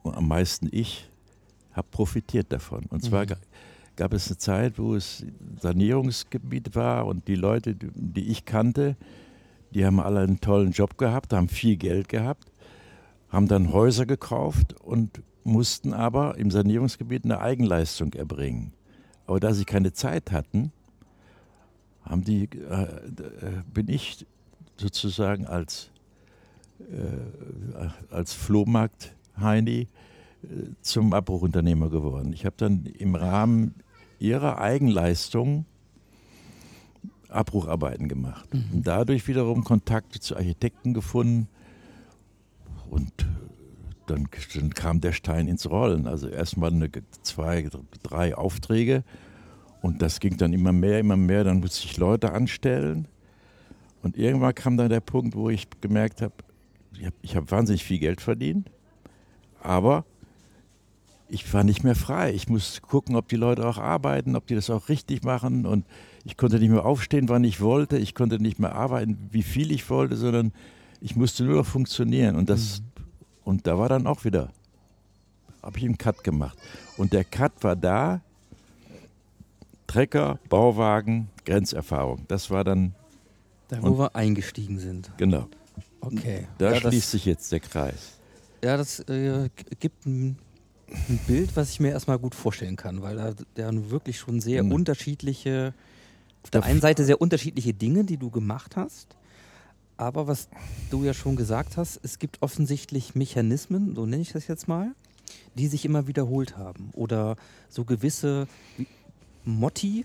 [0.03, 1.07] am meisten ich,
[1.71, 2.85] habe profitiert davon.
[2.89, 3.37] Und zwar ga-
[3.95, 5.23] gab es eine Zeit, wo es
[5.61, 8.95] Sanierungsgebiet war und die Leute, die, die ich kannte,
[9.73, 12.51] die haben alle einen tollen Job gehabt, haben viel Geld gehabt,
[13.29, 18.73] haben dann Häuser gekauft und mussten aber im Sanierungsgebiet eine Eigenleistung erbringen.
[19.25, 20.71] Aber da sie keine Zeit hatten,
[22.03, 22.89] haben die, äh, äh,
[23.73, 24.25] bin ich
[24.77, 25.91] sozusagen als,
[26.79, 29.87] äh, als Flohmarkt-Heini äh,
[30.81, 32.33] zum Abbruchunternehmer geworden.
[32.33, 33.75] Ich habe dann im Rahmen
[34.19, 35.65] ihrer Eigenleistung
[37.29, 38.49] Abbrucharbeiten gemacht.
[38.51, 41.47] Und dadurch wiederum Kontakte zu Architekten gefunden
[42.89, 43.11] und
[44.11, 46.07] dann, dann kam der Stein ins Rollen.
[46.07, 46.89] Also erstmal eine,
[47.21, 47.69] zwei,
[48.03, 49.03] drei Aufträge
[49.81, 51.43] und das ging dann immer mehr, immer mehr.
[51.43, 53.07] Dann musste ich Leute anstellen
[54.03, 56.33] und irgendwann kam dann der Punkt, wo ich gemerkt habe,
[56.93, 58.69] ich habe hab wahnsinnig viel Geld verdient,
[59.61, 60.05] aber
[61.31, 62.33] ich war nicht mehr frei.
[62.33, 65.65] Ich musste gucken, ob die Leute auch arbeiten, ob die das auch richtig machen.
[65.65, 65.85] Und
[66.25, 67.97] ich konnte nicht mehr aufstehen, wann ich wollte.
[67.97, 70.51] Ich konnte nicht mehr arbeiten, wie viel ich wollte, sondern
[70.99, 72.35] ich musste nur noch funktionieren.
[72.35, 72.83] Und, das,
[73.45, 74.49] und da war dann auch wieder,
[75.63, 76.57] habe ich einen Cut gemacht.
[76.97, 78.21] Und der Cut war da,
[79.87, 82.23] Trecker, Bauwagen, Grenzerfahrung.
[82.27, 82.93] Das war dann,
[83.67, 85.11] Da, wo wir eingestiegen sind.
[85.17, 85.47] genau,
[85.99, 86.47] Okay.
[86.57, 88.13] da ja, schließt sich jetzt der Kreis.
[88.63, 89.49] ja, das äh,
[89.79, 90.37] gibt ein,
[91.09, 94.61] ein Bild, was ich mir erstmal gut vorstellen kann, weil da der wirklich schon sehr
[94.63, 94.75] Genau.
[94.75, 95.73] unterschiedliche,
[96.43, 99.15] auf der Da- einen Seite sehr unterschiedliche Dinge, die du gemacht hast.
[100.01, 100.49] Aber was
[100.89, 104.95] du ja schon gesagt hast, es gibt offensichtlich Mechanismen, so nenne ich das jetzt mal,
[105.53, 106.89] die sich immer wiederholt haben.
[106.93, 107.35] Oder
[107.69, 108.47] so gewisse
[109.45, 110.03] Motti,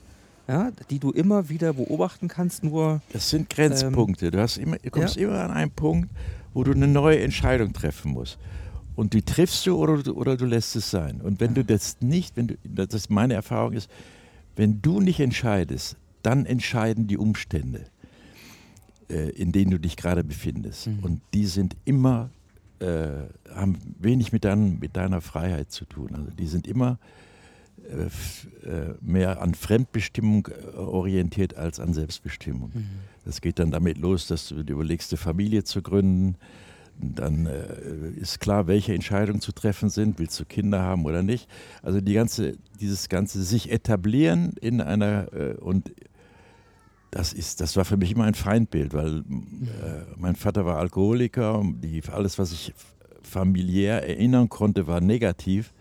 [0.48, 4.30] ja, die du immer wieder beobachten kannst, nur Das sind Grenzpunkte.
[4.30, 6.10] du, hast immer, du kommst immer an einen Punkt,
[6.52, 8.38] wo du eine neue Entscheidung treffen musst.
[8.96, 11.22] Und die triffst du oder, du- oder du lässt es sein.
[11.22, 13.90] Und wenn du das nicht, wenn du, das ist meine Erfahrung ist,
[14.56, 17.86] wenn du nicht entscheidest, dann entscheiden die Umstände,
[19.08, 20.88] äh, in denen du dich gerade befindest.
[21.02, 22.30] Und die sind immer,
[22.80, 23.08] äh,
[23.54, 26.14] haben wenig mit, dein, mit deiner Freiheit zu tun.
[26.14, 26.98] Also die sind immer
[27.88, 28.06] äh,
[28.68, 32.72] äh, mehr an Fremdbestimmung äh, orientiert als an Selbstbestimmung.
[33.24, 36.36] Das geht dann damit los, dass du dir überlegst, eine Familie zu gründen.
[36.98, 40.18] Dann äh, ist klar, welche Entscheidungen zu treffen sind.
[40.18, 41.48] Willst du Kinder haben oder nicht?
[41.82, 45.92] Also die ganze, dieses ganze sich etablieren in einer äh, und
[47.16, 49.22] das ist, das war für mich immer ein Feindbild, weil äh,
[50.16, 51.58] mein Vater war Alkoholiker.
[51.58, 52.74] und Die, alles, was ich
[53.22, 55.72] familiär erinnern konnte, war negativ,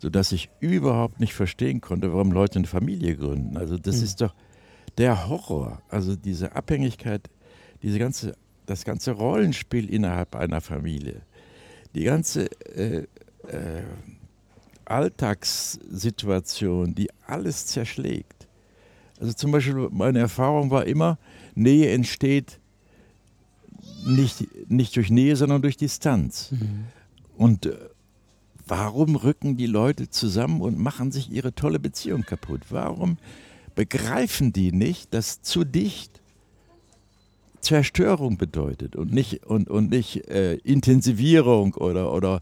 [0.00, 3.56] sodass ich überhaupt nicht verstehen konnte, warum Leute eine Familie gründen.
[3.56, 4.32] Also das ist doch,
[4.96, 7.30] der Horror, also diese Abhängigkeit,
[7.82, 11.22] diese ganze, das ganze Rollenspiel innerhalb einer Familie,
[11.96, 13.08] die ganze äh,
[13.48, 13.82] äh,
[14.84, 18.35] Alltagssituation, die alles zerschlägt.
[19.20, 21.18] Also zum Beispiel meine Erfahrung war immer,
[21.54, 22.60] Nähe entsteht
[24.04, 26.52] nicht, nicht durch Nähe, sondern durch Distanz.
[26.52, 26.84] Mhm.
[27.36, 27.76] Und äh,
[28.66, 32.62] warum rücken die Leute zusammen und machen sich ihre tolle Beziehung kaputt?
[32.70, 33.18] Warum
[33.74, 36.20] begreifen die nicht, dass zu dicht
[37.60, 42.40] Zerstörung bedeutet und nicht, und, und nicht äh, Intensivierung oder, oder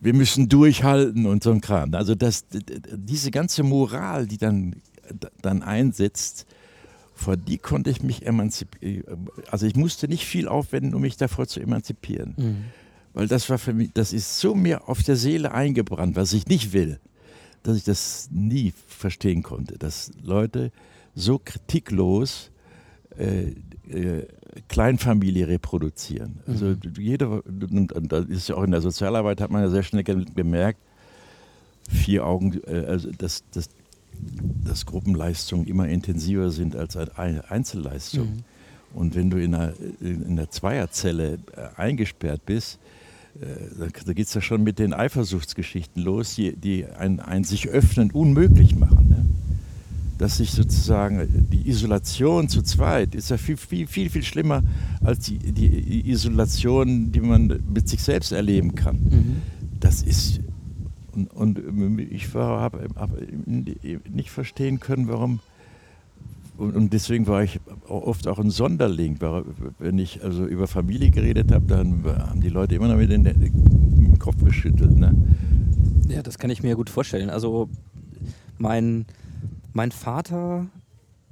[0.00, 1.94] wir müssen durchhalten und so ein Kram.
[1.94, 4.76] Also das, diese ganze Moral, die dann,
[5.42, 6.46] dann einsetzt,
[7.14, 9.28] vor die konnte ich mich emanzipieren.
[9.50, 12.34] Also ich musste nicht viel aufwenden, um mich davor zu emanzipieren.
[12.36, 12.64] Mhm.
[13.12, 16.46] Weil das war für mich, das ist so mir auf der Seele eingebrannt, was ich
[16.46, 16.98] nicht will,
[17.62, 20.70] dass ich das nie verstehen konnte, dass Leute
[21.14, 22.50] so kritiklos
[23.18, 23.54] äh,
[23.90, 24.26] äh,
[24.68, 26.40] Kleinfamilie reproduzieren.
[26.46, 26.78] Also mhm.
[26.98, 30.80] jeder, und das ist ja auch in der Sozialarbeit, hat man ja sehr schnell gemerkt,
[31.88, 33.68] vier Augen, äh, also dass, dass,
[34.64, 38.26] dass Gruppenleistungen immer intensiver sind als eine Einzelleistung.
[38.26, 38.44] Mhm.
[38.92, 42.78] Und wenn du in einer, in einer Zweierzelle äh, eingesperrt bist,
[43.78, 47.68] da, da geht es ja schon mit den Eifersuchtsgeschichten los, die, die ein, ein sich
[47.68, 49.08] öffnen unmöglich machen.
[49.08, 49.24] Ne?
[50.20, 54.62] dass sich sozusagen die Isolation zu zweit ist ja viel, viel, viel, viel schlimmer
[55.02, 58.96] als die, die Isolation, die man mit sich selbst erleben kann.
[58.96, 59.36] Mhm.
[59.80, 60.40] Das ist,
[61.14, 63.10] und, und ich habe hab
[64.08, 65.40] nicht verstehen können, warum,
[66.56, 69.18] und deswegen war ich oft auch ein Sonderling.
[69.78, 74.18] Wenn ich also über Familie geredet habe, dann haben die Leute immer noch mit den
[74.18, 74.96] Kopf geschüttelt.
[74.96, 75.14] Ne?
[76.08, 77.30] Ja, das kann ich mir gut vorstellen.
[77.30, 77.70] Also
[78.58, 79.06] mein
[79.72, 80.66] mein Vater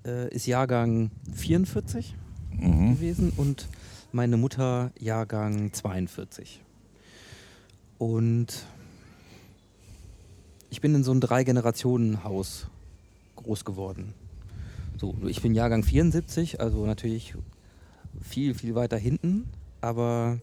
[0.06, 2.14] äh, ist Jahrgang 44
[2.52, 2.94] mhm.
[2.94, 3.68] gewesen und
[4.12, 6.62] meine Mutter Jahrgang 42.
[7.98, 8.64] Und
[10.70, 12.66] ich bin in so einem Drei-Generationen-Haus
[13.36, 14.14] groß geworden.
[14.96, 17.34] So, ich bin Jahrgang 74, also natürlich
[18.20, 19.48] viel, viel weiter hinten,
[19.80, 20.38] aber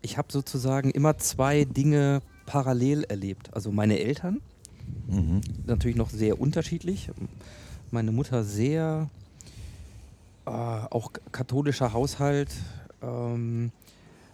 [0.00, 3.52] ich habe sozusagen immer zwei Dinge parallel erlebt.
[3.52, 4.40] Also meine Eltern,
[5.06, 5.40] Mhm.
[5.66, 7.10] Natürlich noch sehr unterschiedlich.
[7.90, 9.08] Meine Mutter sehr,
[10.46, 12.50] äh, auch katholischer Haushalt,
[13.02, 13.72] ähm,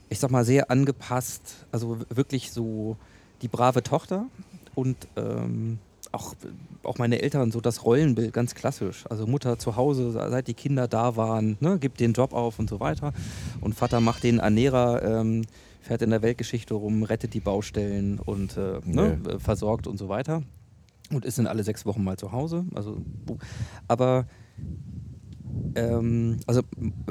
[0.08, 2.96] ich sag mal sehr angepasst, also wirklich so
[3.44, 4.26] die brave Tochter
[4.74, 5.78] und ähm,
[6.12, 6.34] auch,
[6.82, 9.04] auch meine Eltern so das Rollenbild ganz klassisch.
[9.10, 12.70] Also Mutter zu Hause, seit die Kinder da waren, ne, gibt den Job auf und
[12.70, 13.12] so weiter.
[13.60, 15.44] Und Vater macht den Ernährer, ähm,
[15.82, 19.38] fährt in der Weltgeschichte rum, rettet die Baustellen und äh, ne, nee.
[19.38, 20.42] versorgt und so weiter
[21.10, 22.64] und ist dann alle sechs Wochen mal zu Hause.
[22.74, 23.02] Also,
[23.88, 24.26] aber
[25.74, 26.62] ähm, also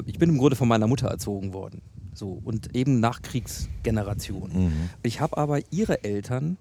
[0.06, 1.80] ich bin im Grunde von meiner Mutter erzogen worden.
[2.14, 4.50] So, und eben Nachkriegsgeneration.
[4.52, 4.90] Mhm.
[5.02, 6.56] Ich habe aber ihre Eltern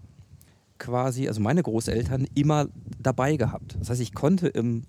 [0.79, 2.67] quasi, also meine Großeltern, immer
[2.99, 3.77] dabei gehabt.
[3.79, 4.83] Das heißt, ich konnte im,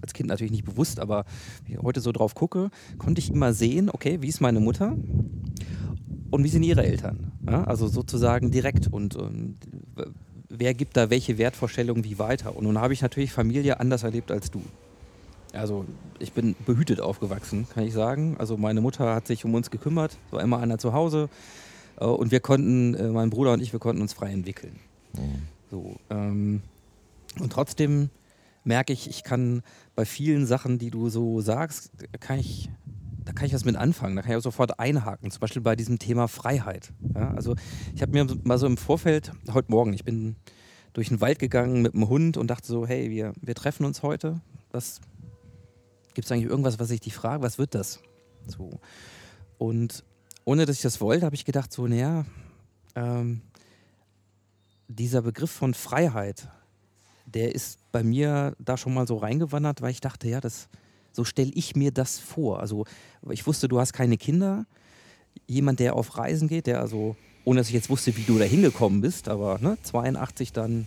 [0.00, 1.24] als Kind natürlich nicht bewusst, aber
[1.66, 4.96] wie ich heute so drauf gucke, konnte ich immer sehen, okay, wie ist meine Mutter
[6.30, 7.32] und wie sind ihre Eltern.
[7.46, 7.64] Ja?
[7.64, 9.58] Also sozusagen direkt und, und
[10.48, 12.56] wer gibt da welche Wertvorstellungen wie weiter.
[12.56, 14.62] Und nun habe ich natürlich Familie anders erlebt als du.
[15.54, 15.84] Also
[16.18, 18.36] ich bin behütet aufgewachsen, kann ich sagen.
[18.38, 21.28] Also meine Mutter hat sich um uns gekümmert, war immer einer zu Hause.
[21.98, 24.78] Äh, und wir konnten, äh, mein Bruder und ich, wir konnten uns frei entwickeln.
[25.14, 25.42] Mhm.
[25.70, 26.62] So, ähm,
[27.40, 28.10] und trotzdem
[28.64, 29.62] merke ich, ich kann
[29.94, 31.90] bei vielen Sachen, die du so sagst,
[32.20, 32.70] kann ich
[33.24, 35.76] da kann ich was mit anfangen, da kann ich auch sofort einhaken, zum Beispiel bei
[35.76, 36.92] diesem Thema Freiheit.
[37.14, 37.54] Ja, also
[37.94, 40.36] ich habe mir mal so im Vorfeld, heute Morgen, ich bin
[40.92, 44.02] durch den Wald gegangen mit dem Hund und dachte so, hey, wir, wir treffen uns
[44.02, 44.40] heute.
[44.70, 45.00] Was
[46.14, 48.00] gibt es eigentlich irgendwas, was ich dich frage, was wird das?
[48.46, 48.80] So.
[49.58, 50.04] Und
[50.44, 52.24] ohne dass ich das wollte, habe ich gedacht, so, naja,
[52.94, 53.42] ähm,
[54.88, 56.48] dieser Begriff von Freiheit,
[57.26, 60.68] der ist bei mir da schon mal so reingewandert, weil ich dachte, ja, das,
[61.12, 62.60] so stelle ich mir das vor.
[62.60, 62.84] Also
[63.30, 64.66] ich wusste, du hast keine Kinder.
[65.46, 68.44] Jemand, der auf Reisen geht, der also, ohne dass ich jetzt wusste, wie du da
[68.44, 70.86] hingekommen bist, aber ne, 82 dann,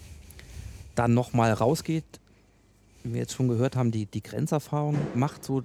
[0.96, 2.06] dann nochmal rausgeht,
[3.08, 5.64] wie wir jetzt schon gehört haben, die, die Grenzerfahrung macht, so,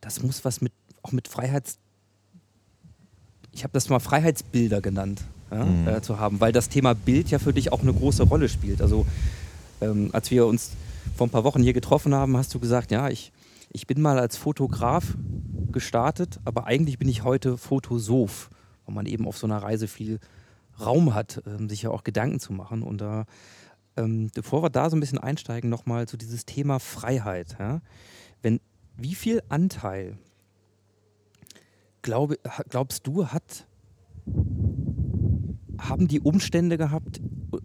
[0.00, 0.72] das muss was mit,
[1.02, 1.78] auch mit Freiheits...
[3.52, 5.88] Ich habe das mal Freiheitsbilder genannt, ja, mhm.
[5.88, 8.80] äh, zu haben, weil das Thema Bild ja für dich auch eine große Rolle spielt.
[8.80, 9.06] Also
[9.82, 10.70] ähm, als wir uns
[11.16, 13.32] vor ein paar Wochen hier getroffen haben, hast du gesagt, ja, ich,
[13.70, 15.16] ich bin mal als Fotograf
[15.70, 18.48] gestartet, aber eigentlich bin ich heute Fotosoph,
[18.86, 20.18] weil man eben auf so einer Reise viel
[20.80, 22.82] Raum hat, ähm, sich ja auch Gedanken zu machen.
[22.82, 23.26] Und da
[23.96, 27.56] ähm, bevor wir da so ein bisschen einsteigen, nochmal zu dieses Thema Freiheit.
[27.58, 27.80] Ja?
[28.42, 28.60] Wenn,
[28.96, 30.16] wie viel Anteil
[32.02, 33.66] glaube, ha- glaubst du, hat,
[35.78, 37.20] haben die Umstände gehabt,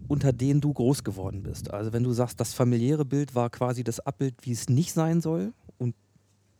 [0.06, 1.70] unter denen du groß geworden bist?
[1.72, 5.20] Also wenn du sagst, das familiäre Bild war quasi das Abbild, wie es nicht sein
[5.20, 5.94] soll und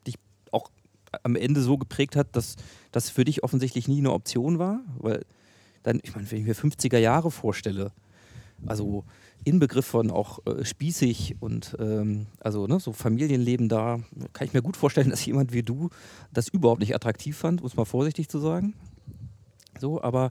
[0.06, 0.16] dich
[0.50, 0.70] auch
[1.22, 2.56] am Ende so geprägt hat, dass
[2.92, 5.24] das für dich offensichtlich nie eine Option war, weil
[5.82, 7.92] dann, ich meine, wenn ich mir 50er Jahre vorstelle,
[8.66, 9.04] also
[9.44, 14.00] Inbegriff von auch äh, spießig und ähm, also ne, so Familienleben da,
[14.32, 15.90] kann ich mir gut vorstellen, dass jemand wie du
[16.32, 18.74] das überhaupt nicht attraktiv fand, um es mal vorsichtig zu sagen.
[19.78, 20.30] So, aber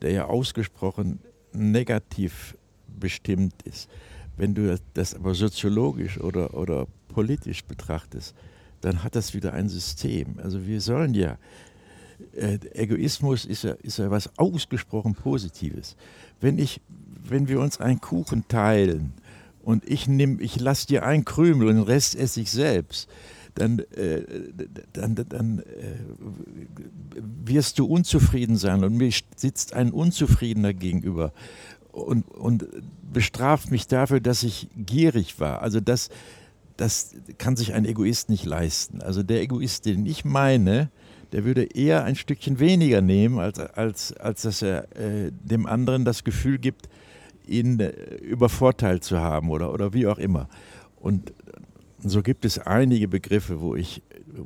[0.00, 1.20] der ja ausgesprochen
[1.52, 2.56] negativ
[2.88, 3.90] bestimmt ist.
[4.38, 8.34] Wenn du das- das aber soziologisch oder, oder politisch betrachtest,
[8.82, 10.38] dann hat das wieder ein System.
[10.42, 11.38] Also wir sollen ja,
[12.34, 15.96] äh, Egoismus ist ja, ist ja was ausgesprochen Positives.
[16.40, 16.80] Wenn, ich,
[17.24, 19.14] wenn wir uns einen Kuchen teilen
[19.62, 23.08] und ich, nehm, ich lasse dir einen Krümel und den Rest esse ich selbst,
[23.54, 24.22] dann, äh,
[24.92, 25.62] dann, dann äh,
[27.44, 31.32] wirst du unzufrieden sein und mir sitzt ein Unzufriedener gegenüber
[31.92, 32.66] und, und
[33.12, 35.60] bestraft mich dafür, dass ich gierig war.
[35.60, 36.08] Also das,
[36.82, 39.02] das kann sich ein Egoist nicht leisten.
[39.02, 40.90] Also der Egoist, den ich meine,
[41.30, 46.04] der würde eher ein Stückchen weniger nehmen, als, als, als dass er äh, dem anderen
[46.04, 46.88] das Gefühl gibt,
[47.46, 50.48] ihn äh, übervorteilt zu haben oder, oder wie auch immer.
[50.96, 51.32] Und
[52.00, 54.02] so gibt es einige Begriffe, wo ich,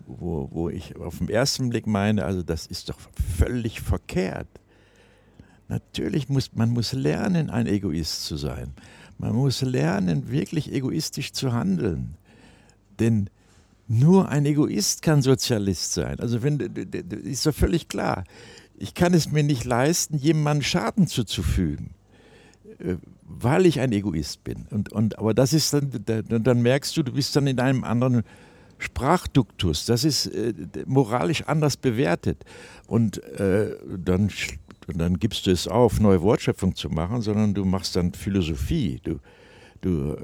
[0.07, 2.99] wo, wo ich auf den ersten Blick meine, also das ist doch
[3.39, 4.49] völlig verkehrt.
[5.68, 8.74] Natürlich muss man muss lernen, ein Egoist zu sein.
[9.16, 12.18] Man muss lernen, wirklich egoistisch zu handeln.
[13.01, 13.30] Denn
[13.88, 16.18] nur ein Egoist kann Sozialist sein.
[16.20, 18.24] Also wenn ist doch völlig klar.
[18.78, 21.90] Ich kann es mir nicht leisten, jemandem Schaden zuzufügen,
[22.78, 24.66] äh, weil ich ein Egoist bin.
[24.70, 27.84] Und, und aber das ist dann, da- dann merkst du, du bist dann in einem
[27.84, 28.22] anderen
[28.78, 29.86] Sprachduktus.
[29.86, 30.53] Das ist äh,
[30.86, 32.44] moralisch anders bewertet.
[32.86, 34.30] Und äh, dann
[34.88, 39.01] dann gibst du es auf, neue Wortschöpfung zu machen, sondern du machst dann Philosophie.
[39.03, 39.18] Du,
[39.87, 40.16] du, äh,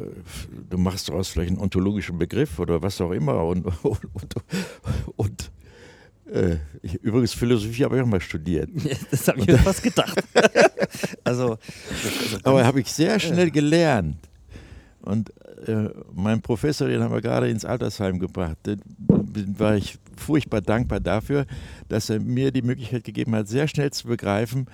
[0.70, 3.44] du machst daraus vielleicht einen ontologischen Begriff oder was auch immer.
[3.44, 4.34] Und, und, und,
[5.16, 5.50] und
[6.32, 8.68] äh, ich, übrigens, Philosophie habe ich auch mal studiert.
[9.10, 10.22] das habe ich mir fast gedacht.
[11.24, 11.50] also,
[11.90, 14.16] also Aber habe ich sehr schnell gelernt.
[15.02, 15.32] Und
[15.66, 18.80] äh, mein Professor, den haben wir gerade ins Altersheim gebracht, den
[19.58, 21.46] war ich furchtbar dankbar dafür,
[21.88, 24.66] dass er mir die Möglichkeit gegeben hat, sehr schnell zu begreifen,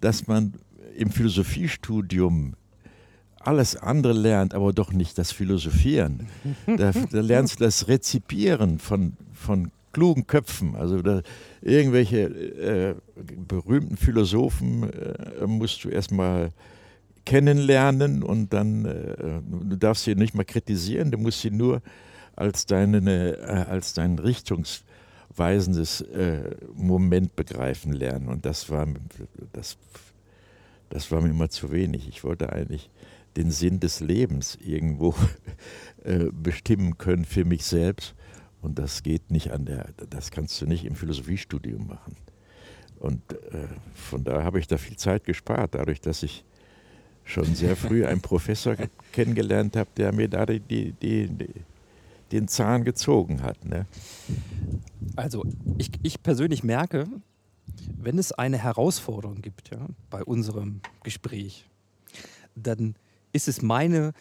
[0.00, 0.54] dass man
[0.96, 2.54] im Philosophiestudium
[3.46, 6.28] alles andere lernt, aber doch nicht das Philosophieren.
[6.66, 10.74] Da, da lernst du das Rezipieren von, von klugen Köpfen.
[10.74, 11.22] Also da,
[11.60, 16.50] irgendwelche äh, berühmten Philosophen äh, musst du erstmal
[17.24, 21.82] kennenlernen und dann, äh, du darfst sie nicht mal kritisieren, du musst sie nur
[22.34, 28.28] als, deine, äh, als dein richtungsweisendes äh, Moment begreifen lernen.
[28.28, 28.88] Und das war,
[29.52, 29.76] das,
[30.88, 32.08] das war mir immer zu wenig.
[32.08, 32.90] Ich wollte eigentlich
[33.36, 35.14] den Sinn des Lebens irgendwo
[36.04, 38.14] äh, bestimmen können für mich selbst.
[38.60, 42.16] Und das geht nicht an der, das kannst du nicht im Philosophiestudium machen.
[43.00, 46.44] Und äh, von daher habe ich da viel Zeit gespart, dadurch, dass ich
[47.24, 48.76] schon sehr früh einen Professor
[49.10, 51.48] kennengelernt habe, der mir da die, die, die,
[52.30, 53.64] den Zahn gezogen hat.
[53.64, 53.86] Ne?
[55.16, 55.44] Also,
[55.78, 57.06] ich, ich persönlich merke,
[57.98, 61.68] wenn es eine Herausforderung gibt ja, bei unserem Gespräch,
[62.54, 62.94] dann
[63.32, 64.12] ist es meine,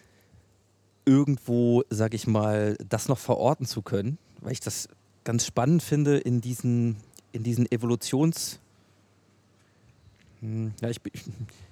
[1.05, 4.87] irgendwo, sag ich mal, das noch verorten zu können, weil ich das
[5.23, 6.97] ganz spannend finde in diesen,
[7.31, 8.59] in diesen Evolutions-
[10.41, 11.21] hm, ja, ich, ich,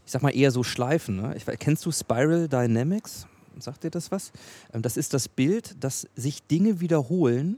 [0.05, 1.17] sag mal eher so Schleifen.
[1.17, 1.35] Ne?
[1.35, 3.27] Ich, kennst du Spiral Dynamics?
[3.59, 4.31] Sagt dir das was?
[4.73, 7.57] Ähm, Das ist das Bild, dass sich Dinge wiederholen,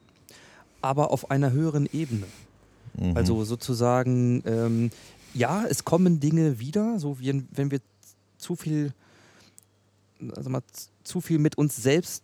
[0.82, 2.26] aber auf einer höheren Ebene.
[2.98, 3.16] Mhm.
[3.16, 4.90] Also sozusagen, ähm,
[5.34, 7.80] ja, es kommen Dinge wieder, so wie wenn wir
[8.38, 8.94] zu viel,
[10.36, 10.62] also mal
[11.04, 12.24] zu viel mit uns selbst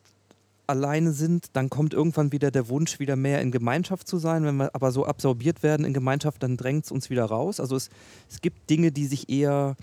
[0.68, 4.44] alleine sind, dann kommt irgendwann wieder der Wunsch, wieder mehr in Gemeinschaft zu sein.
[4.44, 7.60] Wenn wir aber so absorbiert werden in Gemeinschaft, dann drängt es uns wieder raus.
[7.60, 7.90] Also es,
[8.30, 9.76] es gibt Dinge, die sich eher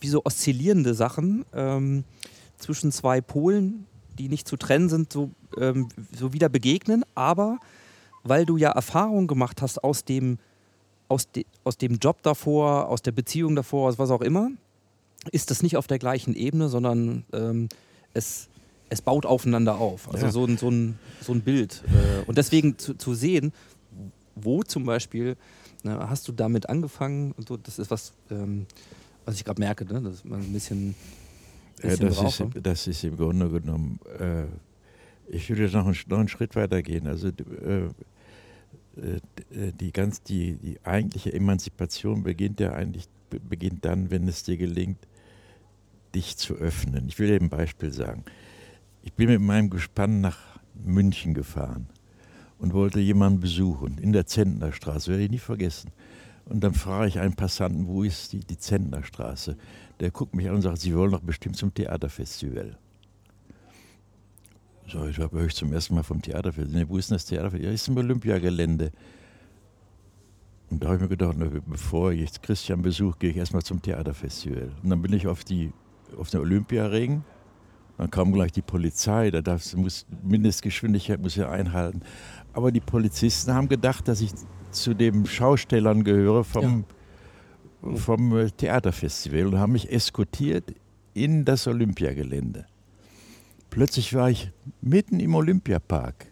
[0.00, 2.04] wie so oszillierende Sachen ähm,
[2.58, 3.86] zwischen zwei Polen,
[4.18, 7.04] die nicht zu trennen sind, so, ähm, so wieder begegnen.
[7.14, 7.58] Aber
[8.22, 10.38] weil du ja Erfahrungen gemacht hast aus dem,
[11.08, 14.50] aus, de, aus dem Job davor, aus der Beziehung davor, aus was auch immer,
[15.32, 17.68] ist das nicht auf der gleichen Ebene, sondern ähm,
[18.14, 18.48] es,
[18.90, 20.08] es baut aufeinander auf.
[20.12, 20.32] Also Ja.
[20.32, 21.82] so, ein, so, ein, so ein Bild.
[21.86, 23.52] Äh, und deswegen zu, zu sehen,
[24.34, 25.36] wo zum Beispiel
[25.82, 28.66] ne, hast du damit angefangen und so, das ist was, ähm,
[29.24, 30.94] was ich gerade merke, ne, dass man ein bisschen,
[31.82, 32.60] Ja, bisschen das, ist, brauche.
[32.62, 34.44] das ist im Grunde genommen, äh,
[35.28, 37.06] ich würde noch einen, noch einen Schritt weiter gehen.
[37.08, 37.32] Also äh,
[39.00, 44.56] äh, die, ganz, die, die eigentliche Emanzipation beginnt ja eigentlich beginnt dann, wenn es dir
[44.56, 45.06] gelingt,
[46.14, 47.08] dich zu öffnen.
[47.08, 48.24] Ich will dir ein Beispiel sagen.
[49.02, 50.38] Ich bin mit meinem Gespann nach
[50.74, 51.86] München gefahren
[52.58, 55.90] und wollte jemanden besuchen in der Zentnerstraße, werde ich nie vergessen.
[56.46, 59.56] Und dann frage ich einen Passanten, wo ist die, die Zentnerstraße?
[60.00, 62.78] Der guckt mich an und sagt, Sie wollen doch bestimmt zum Theaterfestival.
[64.88, 66.80] So, ich habe ich zum ersten Mal vom Theaterfestival.
[66.80, 67.68] Nee, wo ist denn das Theaterfestival?
[67.68, 68.92] Ja, ist im Olympiagelände.
[70.70, 73.62] Und da habe ich mir gedacht, na, bevor ich jetzt Christian besuche, gehe ich erstmal
[73.62, 74.72] zum Theaterfestival.
[74.82, 75.72] Und dann bin ich auf, die,
[76.18, 77.22] auf den Olympiaring.
[77.98, 82.02] Dann kam gleich die Polizei, da darfst, du musst, Mindestgeschwindigkeit muss ja einhalten.
[82.52, 84.32] Aber die Polizisten haben gedacht, dass ich
[84.70, 86.84] zu den Schaustellern gehöre vom,
[87.94, 90.74] vom äh, Theaterfestival und haben mich eskortiert
[91.14, 92.66] in das Olympiagelände.
[93.70, 96.26] Plötzlich war ich mitten im Olympiapark.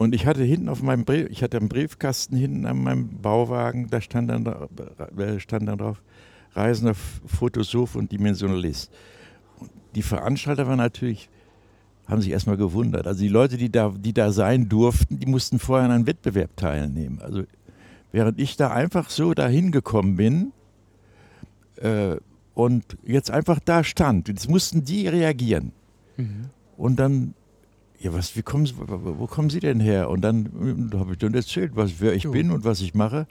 [0.00, 3.88] Und ich hatte hinten auf meinem Brief, ich hatte einen Briefkasten hinten an meinem Bauwagen,
[3.90, 6.00] da stand dann, äh, stand dann drauf,
[6.54, 6.94] Reisender,
[7.26, 8.90] Photosoph und Dimensionalist.
[9.58, 11.28] Und die Veranstalter waren natürlich,
[12.06, 13.06] haben sich erstmal gewundert.
[13.06, 16.56] Also die Leute, die da, die da sein durften, die mussten vorher an einem Wettbewerb
[16.56, 17.20] teilnehmen.
[17.20, 17.42] Also
[18.10, 20.52] während ich da einfach so dahin gekommen bin
[21.76, 22.16] äh,
[22.54, 25.72] und jetzt einfach da stand, jetzt mussten die reagieren.
[26.78, 27.34] Und dann,
[28.00, 30.08] ja, was, wie kommen Sie, wo kommen Sie denn her?
[30.08, 32.32] Und dann äh, habe ich dann erzählt, was, wer ich Jo.
[32.32, 33.26] bin und was ich mache.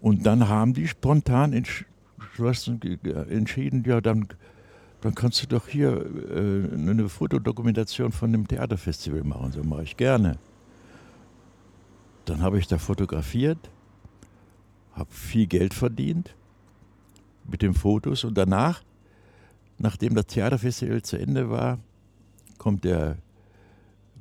[0.00, 2.80] Und dann haben die spontan entschlossen,
[3.28, 4.28] entschieden, ja, dann,
[5.02, 9.52] dann kannst du doch hier äh, eine Fotodokumentation von dem Theaterfestival machen.
[9.52, 10.38] So mache ich gerne.
[12.24, 13.58] Dann habe ich da fotografiert,
[14.92, 16.34] habe viel Geld verdient
[17.46, 18.82] mit den Fotos und danach,
[19.76, 21.78] nachdem das Theaterfestival zu Ende war,
[22.56, 23.18] kommt der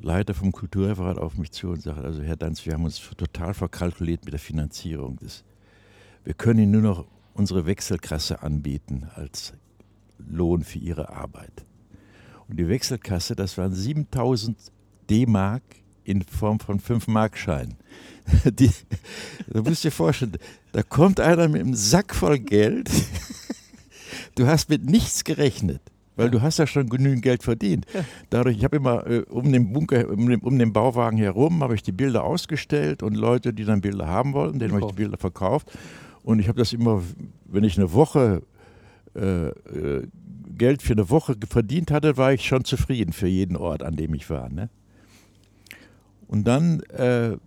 [0.03, 3.53] Leiter vom Kulturreferat auf mich zu und sagt, also Herr Danz, wir haben uns total
[3.53, 5.17] verkalkuliert mit der Finanzierung.
[5.21, 5.43] Das,
[6.25, 9.53] wir können Ihnen nur noch unsere Wechselkasse anbieten als
[10.17, 11.65] Lohn für Ihre Arbeit.
[12.49, 14.57] Und die Wechselkasse, das waren 7000
[15.09, 15.63] D-Mark
[16.03, 17.77] in Form von 5-Mark-Scheinen.
[18.45, 18.71] Die,
[19.47, 20.37] du musst dir vorstellen,
[20.73, 22.89] da kommt einer mit einem Sack voll Geld.
[24.35, 25.81] Du hast mit nichts gerechnet,
[26.15, 27.85] weil du hast ja schon genügend Geld verdient.
[28.29, 31.75] Dadurch, ich habe immer äh, um den Bunker, um den, um den Bauwagen herum, habe
[31.75, 34.93] ich die Bilder ausgestellt und Leute, die dann Bilder haben wollten, denen habe ich die
[34.93, 34.97] Verkauft.
[34.97, 35.71] Bilder verkauft.
[36.23, 37.01] Und ich habe das immer,
[37.45, 38.43] wenn ich eine Woche
[39.15, 40.07] äh, äh,
[40.55, 44.13] Geld für eine Woche verdient hatte, war ich schon zufrieden für jeden Ort, an dem
[44.13, 44.49] ich war.
[44.49, 44.69] Ne?
[46.27, 47.37] Und dann äh,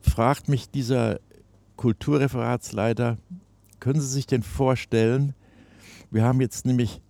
[0.00, 1.20] fragt mich dieser
[1.76, 3.18] Kulturreferatsleiter,
[3.80, 5.34] können Sie sich denn vorstellen,
[6.10, 7.00] wir haben jetzt nämlich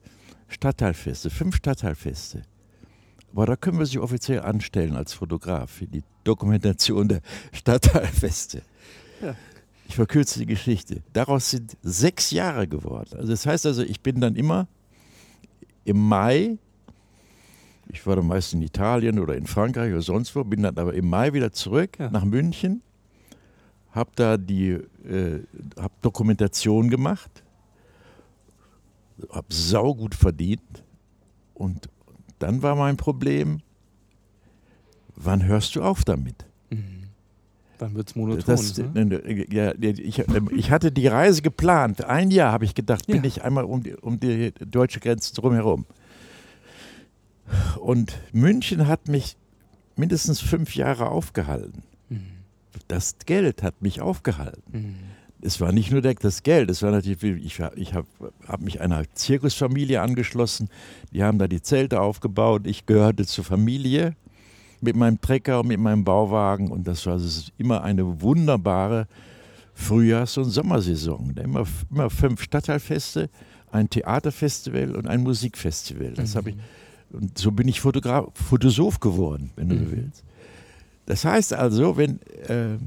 [0.48, 2.42] Stadtteilfeste, fünf Stadtteilfeste.
[3.32, 7.20] Aber da können wir sich offiziell anstellen als Fotograf für die Dokumentation der
[7.52, 8.62] Stadtteilfeste.
[9.22, 9.34] Ja.
[9.88, 11.02] Ich verkürze die Geschichte.
[11.12, 13.10] Daraus sind sechs Jahre geworden.
[13.16, 14.66] Also das heißt also, ich bin dann immer
[15.84, 16.58] im Mai,
[17.88, 20.94] ich war dann meist in Italien oder in Frankreich oder sonst wo, bin dann aber
[20.94, 22.10] im Mai wieder zurück Ja.
[22.10, 22.82] nach München,
[23.92, 25.40] habe da die äh,
[25.78, 27.44] hab Dokumentation gemacht,
[29.30, 30.84] habe saugut verdient
[31.54, 31.88] und
[32.38, 33.60] dann war mein Problem,
[35.14, 36.44] wann hörst du auf damit?
[37.78, 38.44] Dann wird es monoton.
[38.46, 39.46] Das, ne?
[39.50, 40.18] ja, ich,
[40.56, 42.04] ich hatte die Reise geplant.
[42.04, 43.24] Ein Jahr habe ich gedacht, bin Ja.
[43.24, 45.84] ich einmal um die, um die deutsche Grenze drumherum.
[47.80, 49.36] Und München hat mich
[49.94, 51.82] mindestens fünf Jahre aufgehalten.
[52.88, 54.96] Das Geld hat mich aufgehalten.
[55.42, 58.06] Es war nicht nur das Geld, es war natürlich, ich, ich habe
[58.48, 60.68] hab mich einer Zirkusfamilie angeschlossen,
[61.12, 64.16] die haben da die Zelte aufgebaut, ich gehörte zur Familie
[64.80, 69.06] mit meinem Trecker und mit meinem Bauwagen und das war ist immer eine wunderbare
[69.74, 71.34] Frühjahrs- und Sommersaison.
[71.36, 73.28] Immer, immer fünf Stadtteilfeste,
[73.70, 76.12] ein Theaterfestival und ein Musikfestival.
[76.14, 76.56] Das habe ich
[77.12, 79.90] Und so bin ich Fotograf, Photosoph geworden, wenn du so Mhm.
[79.92, 80.24] willst.
[81.04, 82.78] Das heißt also, wenn äh,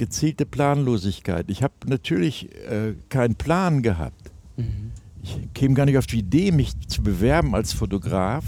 [0.00, 4.30] gezielte Planlosigkeit, ich habe natürlich äh, keinen Plan gehabt.
[4.56, 4.92] Mhm.
[5.22, 8.46] Ich käme gar nicht auf die Idee, mich zu bewerben als Fotograf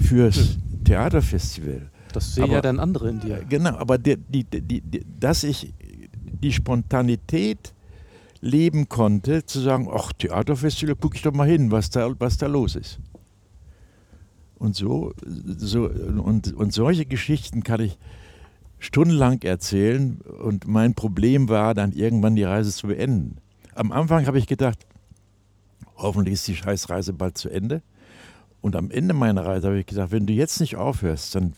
[0.00, 1.88] fürs Theaterfestival.
[2.12, 3.44] Das sehen Aber- ja dann andere in dir.
[3.48, 4.82] Genau, aber die, die, die,
[5.20, 5.72] dass ich
[6.42, 7.72] die Spontanität
[8.40, 12.48] leben konnte, zu sagen, ach, Theaterfestival, gucke ich doch mal hin, was da, was da
[12.48, 12.98] los ist.
[14.58, 17.98] Und so, so und, und solche Geschichten kann ich
[18.80, 23.36] stundenlang erzählen und mein Problem war dann irgendwann die Reise zu beenden.
[23.74, 24.78] Am Anfang habe ich gedacht,
[25.96, 27.82] hoffentlich ist die Scheißreise bald zu Ende.
[28.62, 31.52] Und am Ende meiner Reise habe ich gedacht, wenn du jetzt nicht aufhörst, dann,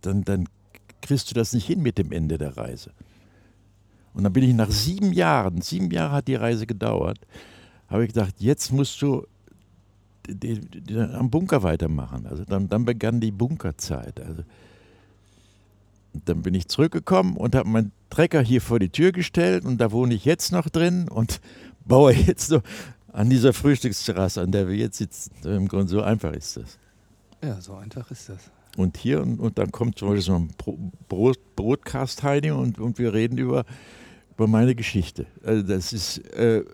[0.00, 0.48] dann, dann
[1.02, 2.90] kriegst du das nicht hin mit demEnde der Reise.
[4.14, 7.18] Und dann bin ich nach sieben Jahren, sieben Jahre hat die Reise gedauert,
[7.88, 9.26] habe ich gedacht, jetzt musst du
[11.14, 12.26] am Bunker weitermachen.
[12.26, 14.20] Also dann, dann begann die Bunkerzeit.
[14.20, 14.42] Also
[16.24, 19.92] dann bin ich zurückgekommen und habe meinen Trecker hier vor die Tür gestellt und da
[19.92, 21.40] wohne ich jetzt noch drin und
[21.84, 22.60] baue jetzt so
[23.12, 25.32] an dieser Frühstücksterrasse, an der wir jetzt sitzen.
[25.44, 26.78] Im Grunde so einfach ist das.
[27.42, 28.50] Ja, so einfach ist das.
[28.76, 32.78] Und hier, und, und dann kommt zum Beispiel so ein Bro- Brot, Broadcast Heidi und,
[32.78, 33.64] und wir reden über,
[34.34, 35.26] über meine Geschichte.
[35.44, 36.64] Also das ist, äh,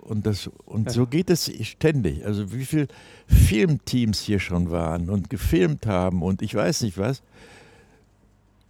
[0.00, 0.92] und, das, und Ja.
[0.92, 2.24] so geht es ständig.
[2.26, 2.88] Also wie viele
[3.28, 7.22] Filmteams hier schon waren und gefilmt haben und ich weiß nicht was.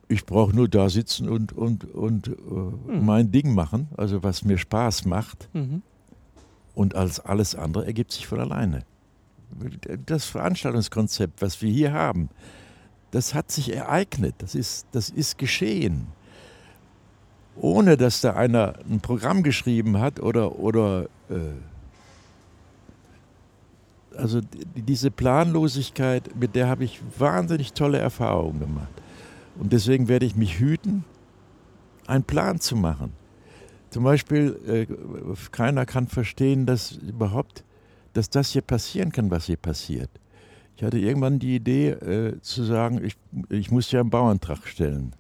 [0.08, 3.04] Ich brauche nur da sitzen und, und, und äh, Hm.
[3.04, 5.48] mein Ding machen, also was mir Spaß macht.
[5.52, 5.82] Mhm.
[6.74, 8.84] Und als alles andere ergibt sich von alleine.
[10.06, 12.28] Das Veranstaltungskonzept, was wir hier haben,
[13.10, 16.06] das hat sich ereignet, das ist, das ist geschehen.
[17.56, 21.34] Ohne dass da einer ein Programm geschrieben hat oder, oder äh,
[24.16, 28.88] also die- diese Planlosigkeit, mit der habe ich wahnsinnig tolle Erfahrungen gemacht.
[29.58, 31.04] Und deswegen werde ich mich hüten,
[32.06, 33.12] einen Plan zu machen.
[33.90, 34.86] Zum Beispiel, äh,
[35.50, 37.64] keiner kann verstehen, dass überhaupt,
[38.12, 40.10] dass das hier passieren kann, was hier passiert.
[40.76, 43.16] Ich hatte irgendwann die Idee äh, zu sagen, ich,
[43.48, 45.14] ich muss ja einen Bauantrag stellen.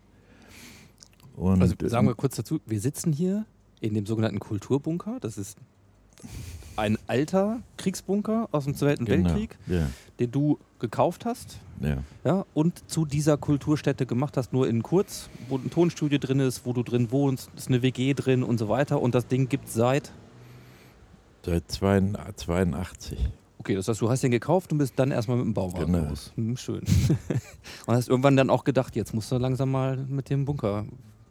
[1.34, 3.44] Und, Also sagen äh, wir kurz dazu, wir sitzen hier
[3.80, 5.18] in dem sogenannten Kulturbunker.
[5.20, 5.58] Das ist
[6.78, 9.88] ein alter Kriegsbunker aus dem Zweiten genau, Weltkrieg, Ja,
[10.20, 11.98] den du gekauft hast ja.
[12.24, 16.64] ja, und zu dieser Kulturstätte gemacht hast, nur in kurz, wo ein Tonstudio drin ist,
[16.64, 19.00] wo du drin wohnst, ist eine WG drin und so weiter.
[19.00, 20.12] Und das Ding gibt seit,
[21.44, 23.18] Seit 82.
[23.58, 26.08] okay, das heißt, du hast den gekauft und bist dann erstmal mit dem Bauwagen Genau.
[26.08, 26.32] los.
[26.36, 26.82] Hm, schön.
[27.86, 30.84] und hast irgendwann dann auch gedacht, jetzt musst du langsam mal mit dem Bunker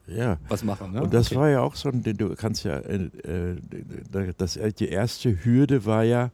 [0.08, 0.38] Ja.
[0.48, 0.94] was machen.
[0.94, 1.04] Ne?
[1.04, 1.36] Und das Okay.
[1.36, 6.04] war ja auch so, ein- du kannst ja, äh, äh, das, die erste Hürde war
[6.04, 6.32] ja,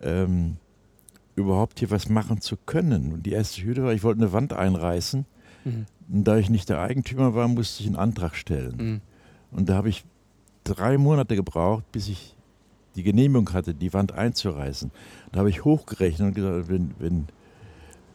[0.00, 0.56] ähm,
[1.36, 3.12] überhaupt hier was machen zu können.
[3.12, 5.24] Und die erste Hürde war, ich wollte eine Wand einreißen.
[5.64, 5.86] Mhm.
[6.10, 8.76] Und da ich nicht der Eigentümer war, musste ich einen Antrag stellen.
[8.76, 9.00] Mhm.
[9.56, 10.04] Und da habe ich
[10.64, 12.34] drei Monate gebraucht, bis ich
[12.96, 14.90] die Genehmigung hatte, die Wand einzureißen.
[15.32, 17.26] Da habe ich hochgerechnet und gesagt, wenn, wenn,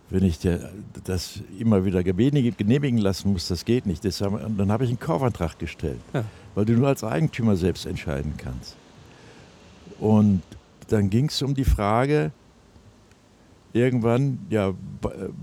[0.10, 0.70] wenn ich der,
[1.06, 4.06] das immer wieder genehmigen lassen muss, das geht nicht.
[4.06, 6.24] Und dann habe ich einen Kaufantrag gestellt, Ja.
[6.56, 8.76] weil du nur als Eigentümer selbst entscheiden kannst.
[9.99, 10.43] Und
[10.89, 12.32] dann ging es um die Frage,
[13.74, 14.74] irgendwann, ja, äh,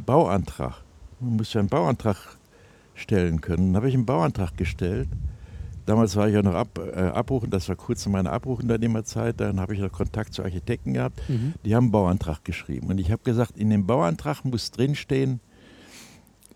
[0.06, 0.82] Bauantrag.
[1.18, 2.16] Man muss ja einen Bauantrag
[2.94, 3.72] stellen können.
[3.72, 5.08] Dann habe ich einen Bauantrag gestellt.
[5.91, 9.41] Damals war ich ja noch ab, äh, Abruchen, das war kurz in meiner Abruchunternehmerzeit.
[9.41, 11.20] Dann habe ich noch Kontakt zu Architekten gehabt.
[11.28, 11.55] Mhm.
[11.64, 12.86] Die haben einen Bauantrag geschrieben.
[12.86, 15.41] Und ich habe gesagt, in dem Bauantrag muss drinstehen,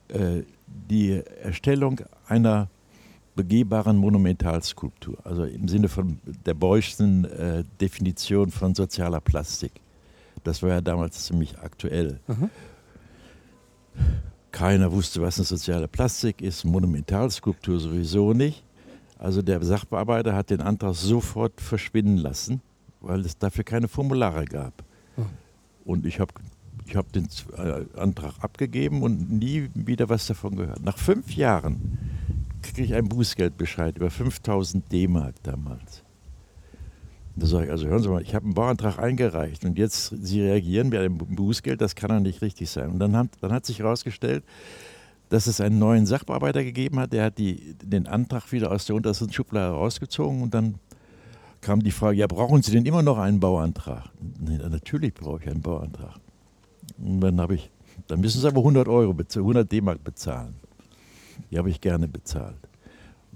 [0.07, 2.69] äh, die Erstellung einer
[3.35, 5.19] begehbaren Monumentalskulptur.
[5.25, 9.73] Also im Sinne von der Beuschsten äh, Definition von sozialer Plastik.
[10.45, 12.21] Das war ja damals ziemlich aktuell.
[12.29, 12.51] Mhm.
[14.53, 18.64] Keiner wusste, was eine soziale Plastik ist, Monumentalskulptur sowieso nicht.
[19.19, 22.61] Also der Sachbearbeiter hat den Antrag sofort verschwinden lassen,
[23.01, 24.85] weil es dafür keine Formulare gab.
[25.17, 25.27] Hm.
[25.85, 26.33] Und ich habe
[26.87, 30.83] ich hab den äh, Antrag abgegeben und nie wieder was davon gehört.
[30.85, 31.99] Nach fünf Jahren
[32.63, 36.03] kriege ich einen Bußgeldbescheid über 5000 D-Mark damals.
[37.37, 40.41] Da sage ich, also hören Sie mal, ich habe einen Bauantrag eingereicht und jetzt Sie
[40.41, 42.91] reagieren mit einem Bußgeld, das kann doch nicht richtig sein.
[42.91, 44.45] Und dann, haben, dann hat sich herausgestellt,
[45.35, 48.95] dass es einen neuen Sachbearbeiter gegeben hat, der hat die, den Antrag wieder aus der
[48.95, 50.77] untersten Schublade rausgezogen und dann
[51.61, 54.05] kam die Frage, ja, brauchen Sie denn immer noch einen Bauantrag?
[54.39, 56.21] Nee, natürlich brauche ich einen Bauantrag.
[56.99, 57.69] Und dann habe ich,
[58.07, 60.55] dann müssen Sie aber 100 Euro, bezahlen, 100 D-Mark bezahlen.
[61.51, 62.55] Die habe ich gerne bezahlt.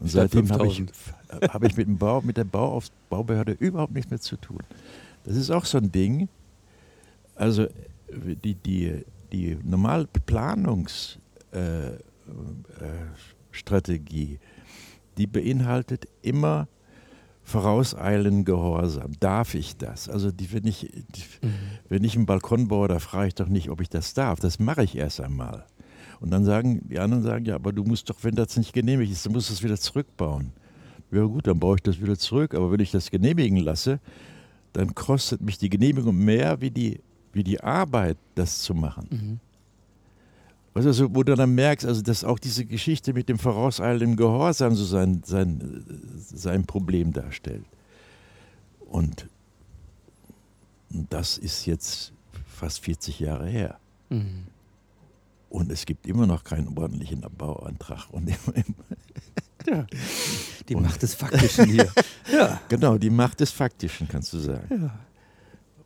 [0.01, 1.53] Und Statt seitdem habe ich, 5000.
[1.53, 4.61] habe ich mit, dem Bau, mit der Bauauf Baubehörde überhaupt nichts mehr zu tun.
[5.25, 6.29] Das ist auch so ein Ding.
[7.35, 7.67] Also
[8.09, 11.99] die, die, die normale Planungsstrategie, äh,
[13.51, 14.39] Strategie,
[15.17, 16.69] die beinhaltet immer
[17.43, 19.13] vorauseilen Gehorsam.
[19.21, 20.09] Darf ich das?
[20.09, 21.55] Also die, wenn, ich, die, Mhm.
[21.89, 24.39] wenn ich einen Balkon baue, da frage ich doch nicht, ob ich das darf.
[24.39, 25.65] Das mache ich erst einmal.
[26.21, 29.11] Und dann sagen die anderen sagen, ja, aber du musst doch, wenn das nicht genehmigt
[29.11, 30.53] ist, dann musst du es wieder zurückbauen.
[31.11, 32.55] Ja gut, dann baue ich das wieder zurück.
[32.55, 33.99] Aber wenn ich das genehmigen lasse,
[34.75, 37.01] dann kostet mich die Genehmigung mehr wie die,
[37.33, 39.07] wie die Arbeit, das zu machen.
[39.11, 39.41] Mhm.
[40.75, 44.75] Also, so, wo du dann merkst, also dass auch diese Geschichte mit dem vorauseilenden Gehorsam
[44.75, 45.85] so sein, sein,
[46.17, 47.65] sein Problem darstellt.
[48.81, 49.29] Und
[50.91, 52.13] das ist jetzt
[52.47, 53.79] fast 40 Jahre her.
[54.09, 54.47] Mhm.
[55.51, 58.09] Und es gibt immer noch keinen ordentlichen Bauantrag.
[58.11, 58.29] Und
[59.67, 59.87] ja,
[60.69, 61.91] Die Macht des Faktischen hier.
[62.33, 62.61] ja.
[62.69, 64.83] genau, die Macht des Faktischen, kannst du sagen.
[64.83, 64.99] ja.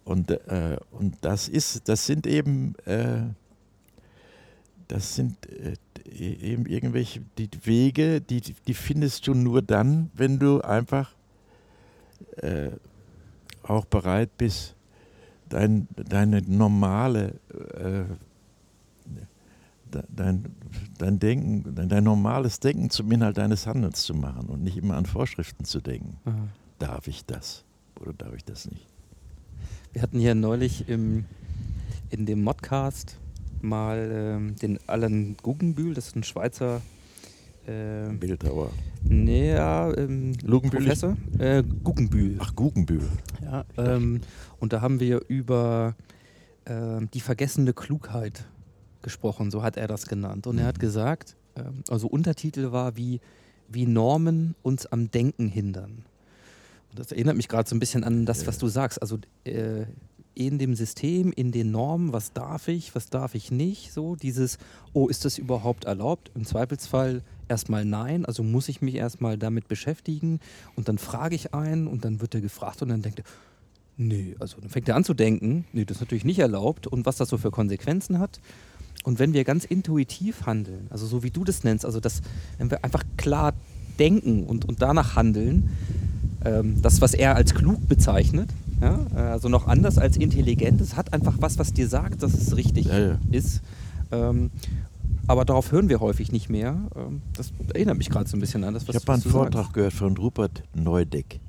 [0.04, 3.22] Und, äh, und das ist, das sind eben, äh,
[4.92, 5.74] das sind äh,
[6.14, 11.14] eben irgendwelche die Wege, die, die findest du nur dann, wenn du einfach
[12.36, 12.72] äh,
[13.62, 14.74] auch bereit bist,
[15.48, 17.38] dein, deine normale,
[17.74, 18.04] äh,
[19.94, 20.44] de- dein,
[20.98, 24.96] dein Denken, dein, dein normales Denken zum Inhalt deines Handelns zu machen und nicht immer
[24.96, 26.18] an Vorschriften zu denken.
[26.26, 26.48] Aha.
[26.78, 27.64] Darf ich das
[27.98, 28.86] oder darf ich das nicht?
[29.94, 31.24] Wir hatten hier neulich im,
[32.10, 33.16] in dem Modcast
[33.62, 36.80] mal ähm, den Alan Guggenbühl, das ist ein Schweizer
[37.66, 38.70] äh, Bildhauer.
[39.04, 41.16] nee, ja, ähm, Lugenbühl Professor.
[41.38, 42.36] Äh, Guggenbühl.
[42.40, 43.08] Ach, Guggenbühl.
[43.42, 44.20] Ja, ähm,
[44.58, 45.94] und da haben wir über
[46.66, 48.46] ähm, die vergessene Klugheit
[49.02, 50.46] gesprochen, so hat er das genannt.
[50.46, 53.20] Und er hat gesagt, ähm, also Untertitel war wie,
[53.68, 56.04] wie Normen uns am Denken hindern.
[56.90, 59.00] Und das erinnert mich gerade so ein bisschen an das, was du sagst.
[59.00, 59.86] Also äh,
[60.34, 64.58] in dem System, in den Normen, was darf ich, was darf ich nicht, so dieses,
[64.92, 66.30] oh, ist das überhaupt erlaubt?
[66.34, 70.40] Im Zweifelsfall erstmal nein, also muss ich mich erstmal damit beschäftigen
[70.74, 73.24] und dann frage ich einen und dann wird er gefragt und dann denkt er,
[73.96, 77.04] nee, also dann fängt er an zu denken, nee, das ist natürlich nicht erlaubt und
[77.04, 78.40] was das so für Konsequenzen hat.
[79.04, 82.22] Und wenn wir ganz intuitiv handeln, also so wie du das nennst, also das,
[82.58, 83.52] wenn wir einfach klar
[83.98, 85.70] denken und, und danach handeln,
[86.44, 88.48] ähm, das, was er als klug bezeichnet,
[88.82, 92.34] ja, äh, also noch anders als intelligent, es hat einfach was, was dir sagt, dass
[92.34, 93.18] es richtig Ja, ja.
[93.30, 93.62] ist.
[94.10, 94.50] Ähm,
[95.26, 96.76] aber darauf hören wir häufig nicht mehr.
[96.96, 99.22] Ähm, das erinnert mich gerade so ein bisschen an das, was Ich habe mal einen
[99.32, 99.74] Vortrag sagst.
[99.74, 101.40] gehört von Rupert Neudeck.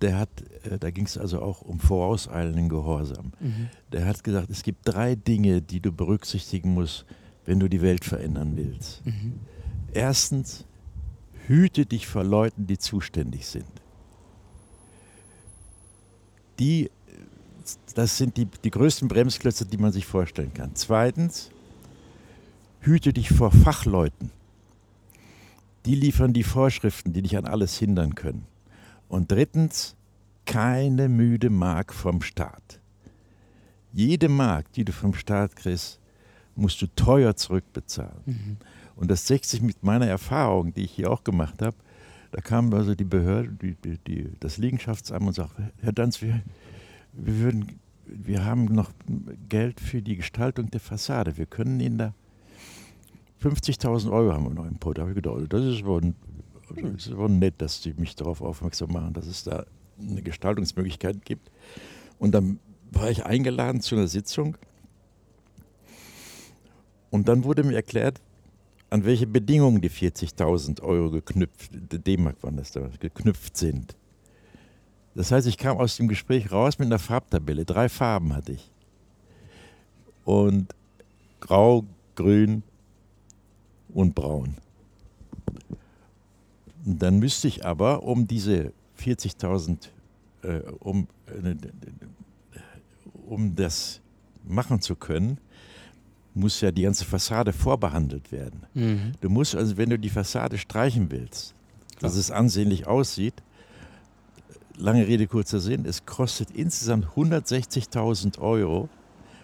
[0.00, 0.30] Der hat,
[0.64, 3.32] äh, da ging es also auch um vorauseilenden Gehorsam.
[3.40, 3.68] Mhm.
[3.92, 7.04] Der hat gesagt, es gibt drei Dinge, die du berücksichtigen musst,
[7.44, 9.04] wenn du die Welt verändern willst.
[9.04, 9.34] Mhm.
[9.92, 10.64] Erstens,
[11.46, 13.66] hüte dich vor Leuten, die zuständig sind.
[16.58, 16.90] Die,
[17.94, 20.72] das sind die, die größten Bremsklötze, die man sich vorstellen kann.
[20.74, 21.50] Zweitens,
[22.80, 24.30] hüte dich vor Fachleuten.
[25.86, 28.46] Die liefern die Vorschriften, die dich an alles hindern können.
[29.08, 29.96] Und drittens,
[30.46, 32.80] keine müde Mark vom Staat.
[33.92, 36.00] Jede Mark, die du vom Staat kriegst,
[36.54, 38.22] musst du teuer zurückbezahlen.
[38.26, 38.56] Mhm.
[38.96, 41.76] Und das deckt sich mit meiner Erfahrung, die ich hier auch gemacht habe.
[42.32, 46.42] Da kam also die Behörde, die, die, die, das Liegenschaftsamt und sagte, Herr Danz, wir,
[47.12, 48.90] wir, würden, wir haben noch
[49.50, 51.36] Geld für die Gestaltung der Fassade.
[51.36, 52.14] Wir können Ihnen da
[53.42, 54.96] 50.000 Euro haben wir noch im Pott.
[54.96, 58.40] Da habe ich gedacht, das ist aber, das ist aber nett, dass Sie mich darauf
[58.40, 59.66] aufmerksam machen, dass es da
[60.00, 61.50] eine Gestaltungsmöglichkeit gibt.
[62.18, 62.60] Und dann
[62.92, 64.56] war ich eingeladen zu einer Sitzung.
[67.10, 68.22] Und dann wurde mir erklärt,
[68.92, 73.96] an welche Bedingungen die 40.000 Euro geknüpft, D-Mark waren das damals, geknüpft sind.
[75.14, 77.64] Das heißt, ich kam aus dem Gespräch raus mit einer Farbtabelle.
[77.64, 78.70] Drei Farben hatte ich.
[80.26, 80.74] Und
[81.40, 81.86] grau,
[82.16, 82.62] grün
[83.94, 84.56] und braun.
[86.84, 89.88] Und dann müsste ich aber, um diese 40.000,
[90.42, 91.54] äh, um, äh,
[93.26, 94.02] um das
[94.44, 95.38] machen zu können,
[96.34, 98.62] muss ja die ganze Fassade vorbehandelt werden.
[98.74, 99.12] Mhm.
[99.20, 101.54] Du musst also, wenn du die Fassade streichen willst,
[102.00, 103.34] dass es ansehnlich aussieht,
[104.76, 108.88] lange Rede, kurzer Sinn, es kostet insgesamt 160.000 Euro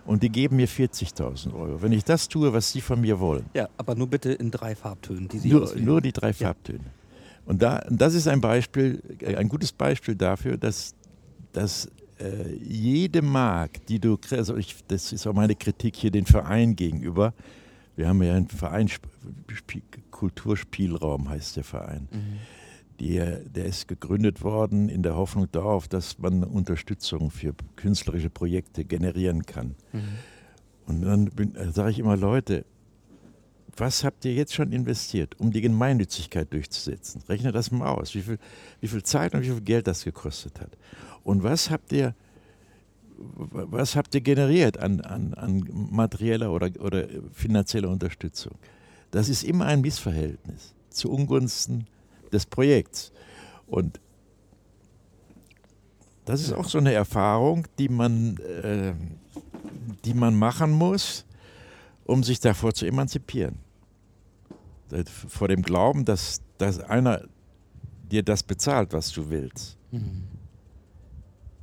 [0.06, 1.82] und die geben mir 40.000 Euro.
[1.82, 4.74] Wenn ich das tue, was sie von mir wollen, Ja, aber nur bitte in drei
[4.74, 5.84] Farbtönen, die sie nur, auswählen.
[5.84, 6.84] nur die drei Farbtöne.
[7.44, 10.94] Und da, das ist ein Beispiel, ein gutes Beispiel dafür, dass,
[11.52, 11.88] dass
[12.20, 16.26] äh, jede Mark, die du kriegst, also ich, das ist auch meine Kritik hier den
[16.26, 17.34] Verein gegenüber.
[17.96, 19.08] Wir haben ja einen Verein, Sp-
[19.50, 22.08] Sp- Kulturspielraum heißt der Verein.
[22.10, 22.38] Mhm.
[23.00, 28.84] Die, der ist gegründet worden in der Hoffnung darauf, dass man Unterstützung für künstlerische Projekte
[28.84, 29.76] generieren kann.
[30.86, 31.30] Und dann
[31.72, 32.64] sage ich immer, Leute,
[33.76, 37.22] was habt ihr jetzt schon investiert, um die Gemeinnützigkeit durchzusetzen?
[37.28, 38.38] Rechne das mal aus, wie viel,
[38.80, 40.76] wie viel Zeit und wie viel Geld das gekostet hat.
[41.24, 42.14] Und was habt ihr,
[43.16, 48.54] was habt ihr generiert an, an, an materieller oder, oder finanzieller Unterstützung?
[49.10, 51.86] Das ist immer ein Missverhältnis zu Ungunsten
[52.32, 53.12] des Projekts.
[53.66, 54.00] Und
[56.24, 58.92] das ist auch so eine Erfahrung, die man, äh,
[60.04, 61.24] die man machen muss,
[62.04, 63.56] um sich davor zu emanzipieren.
[65.28, 67.22] Vor dem Glauben, dass, dass einer
[68.10, 69.76] dir das bezahlt, was du willst.
[69.90, 70.24] Mhm.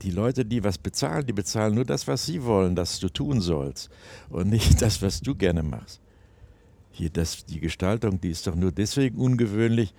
[0.01, 3.41] Die Leute, die was bezahlen, die bezahlen nur das, was sie wollen, dass du tun
[3.41, 3.89] sollst
[4.29, 6.01] und nicht das, was du gerne machst.
[6.91, 9.93] Hier, das, die Gestaltung, die ist doch nur deswegen ungewöhnlich,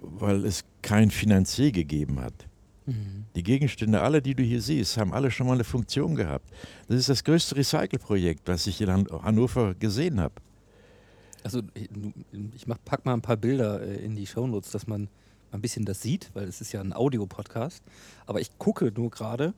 [0.00, 2.46] weil es kein Finanzier gegeben hat.
[2.86, 3.26] Mhm.
[3.36, 6.50] Die Gegenstände, alle, die du hier siehst, haben alle schon mal eine Funktion gehabt.
[6.88, 10.34] Das ist das größte Recycle-Projekt, was ich in Hannover gesehen habe.
[11.42, 11.60] Also
[12.54, 15.08] ich mach, pack mal ein paar Bilder äh, in die Shownotes, dass man
[15.52, 17.82] ein bisschen das sieht, weil es ist ja ein Audiopodcast.
[18.26, 19.54] Aber ich gucke nur gerade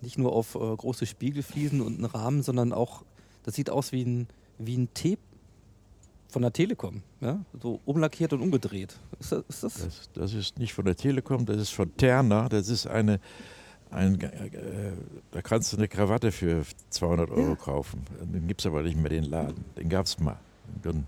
[0.00, 3.04] nicht nur auf äh, große Spiegelfliesen und einen Rahmen, sondern auch,
[3.42, 5.18] das sieht aus wie ein, wie ein Tee
[6.28, 7.44] von der Telekom, ja?
[7.60, 8.98] so umlackiert und umgedreht.
[9.18, 9.74] Ist das, ist das?
[9.74, 10.10] das?
[10.12, 12.48] Das, ist nicht von der Telekom, das ist von Terna.
[12.48, 13.20] Das ist eine,
[13.90, 14.92] ein, äh,
[15.30, 17.56] da kannst du eine Krawatte für 200 Euro ja.
[17.56, 18.04] kaufen.
[18.20, 19.64] Den gibt es aber nicht mehr, den Laden.
[19.76, 20.38] Den gab es mal.
[20.84, 21.06] Ein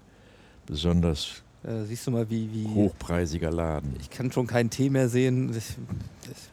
[0.65, 2.67] besonders äh, siehst du mal, wie, wie.
[2.67, 3.95] Hochpreisiger Laden.
[4.01, 5.51] Ich kann schon keinen Tee mehr sehen.
[5.57, 5.77] Ich,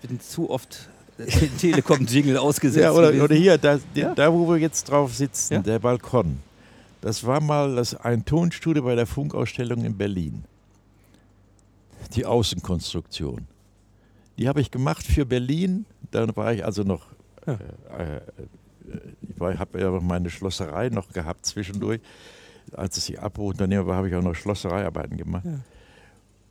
[0.02, 2.84] ich bin zu oft den Telekom-Jingle ausgesetzt.
[2.84, 4.16] Ja, oder, oder hier, da, ja?
[4.16, 5.60] da, wo wir jetzt drauf sitzen, ja?
[5.62, 6.40] der Balkon.
[7.02, 10.46] Das war mal das, ein Tonstudio bei der Funkausstellung in Berlin.
[12.16, 13.48] Die Außenkonstruktion.
[14.38, 15.86] Die habe ich gemacht für Berlin.
[16.12, 17.06] Dann war ich also noch.
[17.46, 17.60] Ja.
[17.98, 22.02] Äh, äh, ich habe ja meine Schlosserei noch gehabt zwischendurch
[22.72, 25.46] als ich Abbruchunternehmer war, habe ich auch noch Schlossereiarbeiten gemacht.
[25.46, 25.60] Ja.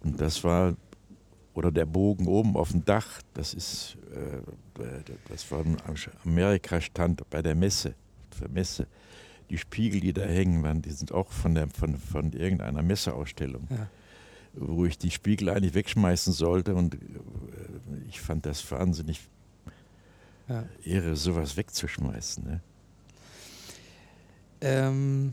[0.05, 0.75] Und das war,
[1.55, 5.77] oder der Bogen oben auf dem Dach, das ist, äh, das war ein
[6.25, 7.95] Amerika-Stand bei der Messe,
[8.41, 8.87] der Messe.
[9.51, 13.69] Die Spiegel, die da hängen waren, die sind auch von, der, von, von irgendeiner Messeausstellung,
[13.71, 13.87] ja.
[14.55, 16.75] wo ich die Spiegel eigentlich wegschmeißen sollte.
[16.75, 16.99] Und äh,
[18.09, 19.21] ich fand das wahnsinnig
[20.49, 20.65] ja.
[20.85, 22.45] Ehre, sowas wegzuschmeißen.
[22.45, 22.61] Ne?
[24.63, 25.33] Ähm,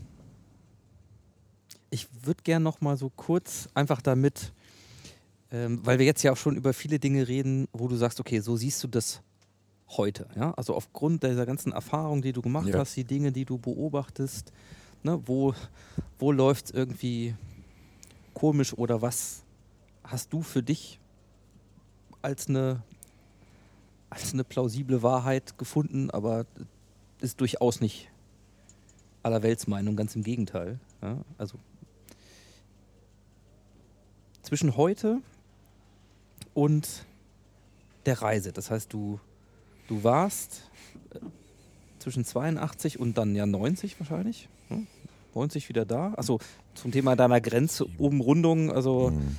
[1.90, 4.52] ich würde gerne noch mal so kurz einfach damit,
[5.50, 8.40] ähm, weil wir jetzt ja auch schon über viele Dinge reden, wo du sagst, okay,
[8.40, 9.20] so siehst du das
[9.96, 10.26] heute.
[10.36, 10.52] Ja?
[10.52, 12.78] Also aufgrund dieser ganzen Erfahrung, die du gemacht ja.
[12.78, 14.52] hast, die Dinge, die du beobachtest,
[15.02, 15.54] ne, wo,
[16.18, 17.34] wo läuft es irgendwie
[18.34, 19.42] komisch oder was
[20.04, 21.00] hast du für dich
[22.22, 22.82] als eine,
[24.08, 26.46] als eine plausible Wahrheit gefunden, aber
[27.20, 28.10] ist durchaus nicht
[29.22, 30.78] aller Weltsmeinung, ganz im Gegenteil.
[31.02, 31.18] Ja?
[31.36, 31.58] Also
[34.50, 35.20] zwischen heute
[36.54, 37.06] und
[38.04, 38.52] der Reise.
[38.52, 39.20] Das heißt, du,
[39.86, 40.68] du warst
[41.14, 41.20] äh,
[42.00, 44.48] zwischen 82 und dann ja 90 wahrscheinlich.
[44.66, 44.88] Hm?
[45.36, 46.14] 90 wieder da.
[46.16, 46.40] Achso,
[46.74, 49.36] zum Thema deiner Grenzumrundung, also mhm.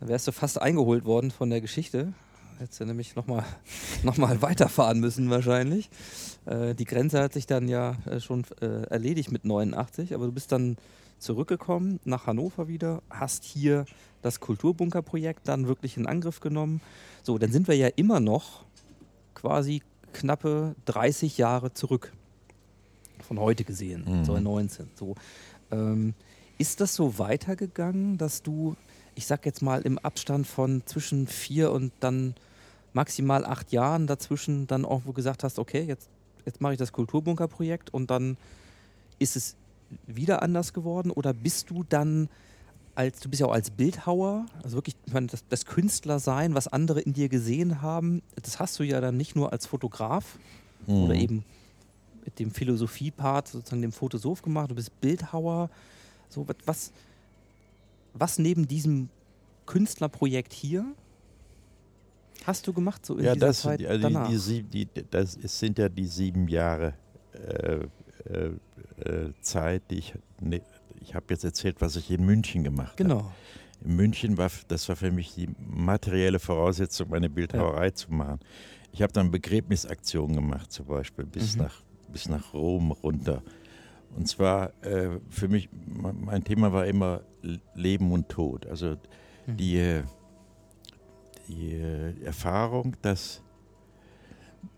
[0.00, 2.14] da wärst du fast eingeholt worden von der Geschichte.
[2.58, 3.44] Hättest du nämlich nochmal
[4.02, 5.90] noch mal weiterfahren müssen wahrscheinlich.
[6.46, 10.32] Äh, die Grenze hat sich dann ja äh, schon äh, erledigt mit 89, aber du
[10.32, 10.78] bist dann
[11.18, 13.84] zurückgekommen nach Hannover wieder, hast hier
[14.24, 16.80] das Kulturbunkerprojekt dann wirklich in Angriff genommen.
[17.22, 18.64] So, dann sind wir ja immer noch
[19.34, 19.82] quasi
[20.14, 22.12] knappe 30 Jahre zurück.
[23.20, 24.24] Von heute gesehen, mhm.
[24.24, 24.88] 2019.
[24.94, 25.14] So,
[25.70, 26.14] ähm,
[26.56, 28.76] ist das so weitergegangen, dass du,
[29.14, 32.34] ich sag jetzt mal, im Abstand von zwischen vier und dann
[32.94, 36.08] maximal acht Jahren dazwischen dann auch gesagt hast, okay, jetzt,
[36.46, 38.38] jetzt mache ich das Kulturbunkerprojekt und dann
[39.18, 39.56] ist es
[40.06, 42.30] wieder anders geworden oder bist du dann
[42.94, 47.00] als du bist ja auch als Bildhauer, also wirklich meine, das, das Künstlersein, was andere
[47.00, 50.38] in dir gesehen haben, das hast du ja dann nicht nur als Fotograf
[50.86, 51.04] mhm.
[51.04, 51.44] oder eben
[52.24, 55.70] mit dem Philosophie-Part, sozusagen dem Photosoph gemacht, du bist Bildhauer.
[56.28, 56.92] So, was,
[58.14, 59.08] was neben diesem
[59.66, 60.84] Künstlerprojekt hier
[62.44, 64.28] hast du gemacht so in ja, dieser das, Zeit die, also danach?
[64.28, 66.94] Die, die, das sind ja die sieben Jahre
[67.32, 67.86] äh,
[68.30, 68.50] äh,
[69.00, 70.62] äh, Zeit, die ich, ne,
[71.04, 73.18] ich habe jetzt erzählt, was ich in München gemacht genau.
[73.18, 73.32] habe.
[73.84, 77.94] In München war das war für mich die materielle Voraussetzung, meine Bildhauerei ja.
[77.94, 78.40] zu machen.
[78.92, 81.62] Ich habe dann Begräbnisaktionen gemacht, zum Beispiel bis, mhm.
[81.62, 81.82] nach,
[82.12, 83.42] bis nach Rom runter.
[84.16, 87.22] Und zwar äh, für mich, mein Thema war immer
[87.74, 88.66] Leben und Tod.
[88.66, 88.96] Also
[89.46, 89.56] mhm.
[89.56, 90.02] die,
[91.48, 93.42] die Erfahrung, dass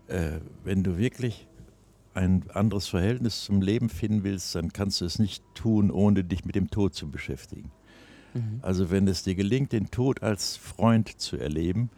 [0.07, 1.47] äh, wenn du wirklich
[2.17, 6.45] ein anderes Verhältnis zum Leben finden willst, dann kannst du es nicht tun, ohne dich
[6.45, 7.71] mit dem Tod zu beschäftigen.
[8.33, 8.59] Mhm.
[8.61, 11.89] Also wenn es dir gelingt, den Tod als Freund zu erleben,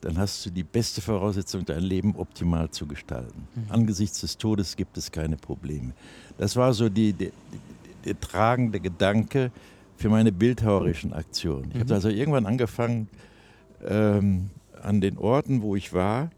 [0.00, 3.46] dann hast du die beste Voraussetzung, dein Leben optimal zu gestalten.
[3.54, 3.66] Mhm.
[3.68, 5.92] Angesichts des Todes gibt es keine Probleme.
[6.36, 9.52] Das war so die, die, die, der tragende Gedanke
[9.96, 11.70] für meine bildhauerischen Aktionen.
[11.70, 11.92] Ich habe mhm.
[11.92, 13.08] also irgendwann angefangen,
[13.86, 14.50] ähm,
[14.82, 16.30] an den Orten, wo ich war,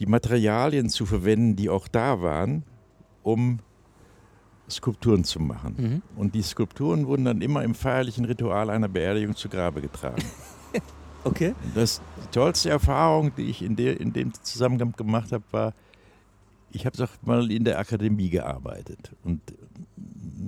[0.00, 2.64] die Materialien zu verwenden, die auch da waren,
[3.22, 3.60] um
[4.68, 5.74] Skulpturen zu machen.
[5.76, 6.02] Mhm.
[6.16, 10.22] Und die Skulpturen wurden dann immer im feierlichen Ritual einer Beerdigung zu Grabe getragen.
[11.24, 11.54] okay.
[11.74, 15.74] Das, die tollste Erfahrung, die ich in, der, in dem Zusammenhang gemacht habe, war,
[16.70, 19.12] ich habe mal in der Akademie gearbeitet.
[19.22, 19.40] Und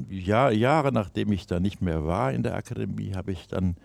[0.09, 3.77] Jahr, Jahre nachdem ich da nicht mehr war in der Akademie, habe ich dann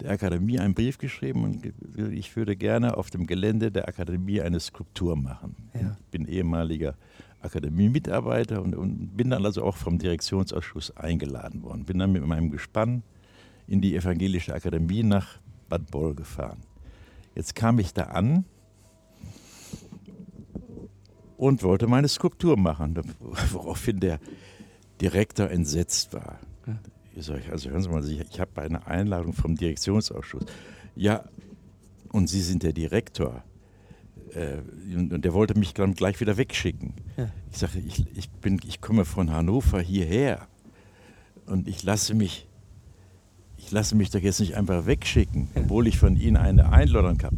[0.00, 1.72] der Akademie einen Brief geschrieben und
[2.12, 5.56] ich würde gerne auf dem Gelände der Akademie eine Skulptur machen.
[5.74, 5.96] Ja.
[6.00, 6.96] Ich bin ehemaliger
[7.42, 11.84] Akademie-Mitarbeiter und, und, bin dann also auch vom Direktionsausschuss eingeladen worden.
[11.84, 13.02] Bin dann mit meinem Gespann
[13.66, 15.38] in die Evangelische Akademie nach
[15.68, 16.62] Bad Boll gefahren.
[17.34, 18.44] Jetzt kam ich da an
[21.36, 22.98] und wollte meine Skulptur machen,
[23.52, 24.18] woraufhin der
[25.00, 26.38] Direktor entsetzt war.
[27.20, 27.52] Ja.
[27.52, 30.44] Also hören Sie mal, ich, ich habe eine Einladung vom Direktionsausschuss.
[30.96, 31.24] Ja,
[32.12, 33.44] und Sie sind der Direktor.
[34.34, 34.58] Äh,
[34.94, 36.94] und der wollte mich dann gleich wieder wegschicken.
[37.16, 37.30] Ja.
[37.50, 38.30] Ich sage, ich, ich,
[38.66, 40.46] ich komme von Hannover hierher
[41.46, 42.46] und ich lasse mich,
[43.56, 47.36] ich lasse mich doch jetzt nicht einfach wegschicken, obwohl ich von Ihnen eine Einladung habe.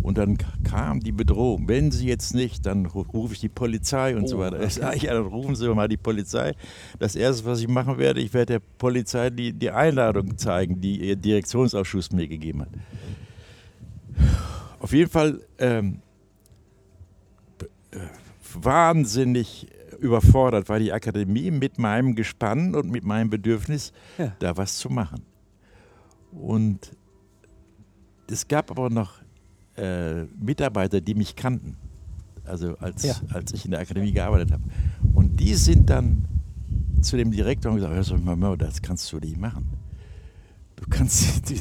[0.00, 1.68] Und dann kam die Bedrohung.
[1.68, 4.60] Wenn Sie jetzt nicht, dann rufe ich die Polizei und oh, so weiter.
[4.66, 6.54] Ich sage, ja, dann rufen Sie mal die Polizei.
[6.98, 11.08] Das Erste, was ich machen werde, ich werde der Polizei die, die Einladung zeigen, die
[11.08, 12.68] Ihr Direktionsausschuss mir gegeben hat.
[14.80, 16.00] Auf jeden Fall ähm,
[18.54, 19.66] wahnsinnig
[19.98, 24.32] überfordert war die Akademie mit meinem Gespann und mit meinem Bedürfnis, ja.
[24.38, 25.22] da was zu machen.
[26.30, 26.96] Und
[28.30, 29.20] es gab aber noch
[29.78, 31.76] äh, Mitarbeiter, die mich kannten,
[32.44, 33.14] also als, ja.
[33.30, 34.62] als ich in der Akademie gearbeitet habe.
[35.14, 36.24] Und die sind dann
[37.00, 39.66] zu dem Direktor und gesagt, mal, das kannst du nicht machen.
[40.76, 41.60] Du kannst, die,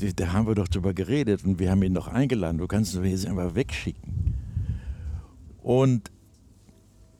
[0.00, 2.94] die, da haben wir doch drüber geredet und wir haben ihn doch eingeladen, du kannst
[2.94, 4.34] ihn jetzt einfach wegschicken.
[5.62, 6.10] Und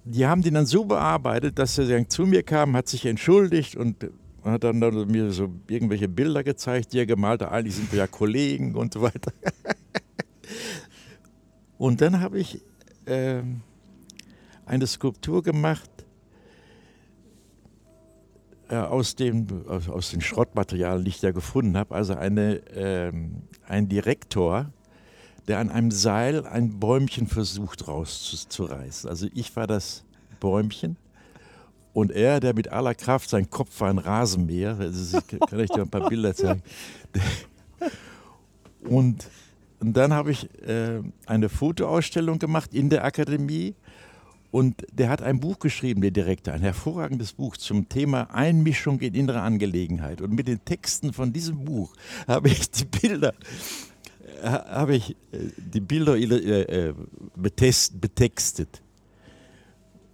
[0.04, 3.76] die haben den dann so bearbeitet, dass er dann zu mir kam, hat sich entschuldigt
[3.76, 3.96] und
[4.42, 7.52] hat dann mir so irgendwelche Bilder gezeigt, die er gemalt hat.
[7.52, 9.32] Eigentlich sind wir ja Kollegen und so weiter.
[11.78, 12.62] Und dann habe ich
[13.06, 13.42] äh,
[14.66, 15.90] eine Skulptur gemacht
[18.68, 21.94] äh, aus, dem, aus, aus den Schrottmaterialien, die ich da gefunden habe.
[21.94, 23.12] Also eine, äh,
[23.66, 24.72] ein Direktor,
[25.46, 29.08] der an einem Seil ein Bäumchen versucht rauszureißen.
[29.08, 30.04] Also ich war das
[30.40, 30.96] Bäumchen
[31.98, 35.82] und er, der mit aller Kraft, sein Kopf war ein Rasenmäher, also kann ich dir
[35.82, 36.62] ein paar Bilder zeigen.
[38.88, 39.26] Und
[39.80, 43.74] und dann habe ich äh, eine Fotoausstellung gemacht in der Akademie.
[44.50, 49.14] Und der hat ein Buch geschrieben, der Direktor, ein hervorragendes Buch zum Thema Einmischung in
[49.14, 50.22] innere Angelegenheit.
[50.22, 51.92] Und mit den Texten von diesem Buch
[52.26, 53.34] habe ich die Bilder,
[54.42, 56.94] äh, habe ich äh, die Bilder äh,
[57.36, 58.82] betest, betextet.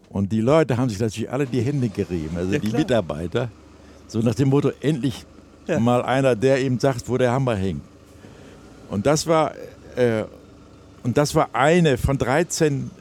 [0.08, 3.50] Und die Leute haben sich natürlich alle die Hände gerieben, also ja, die Mitarbeiter.
[4.08, 5.24] So nach dem Motto, endlich
[5.66, 5.78] ja.
[5.80, 7.82] mal einer, der ihm sagt, wo der Hammer hängt.
[8.94, 9.54] Und das war,
[9.96, 10.22] äh,
[11.02, 12.92] und das war eine von 13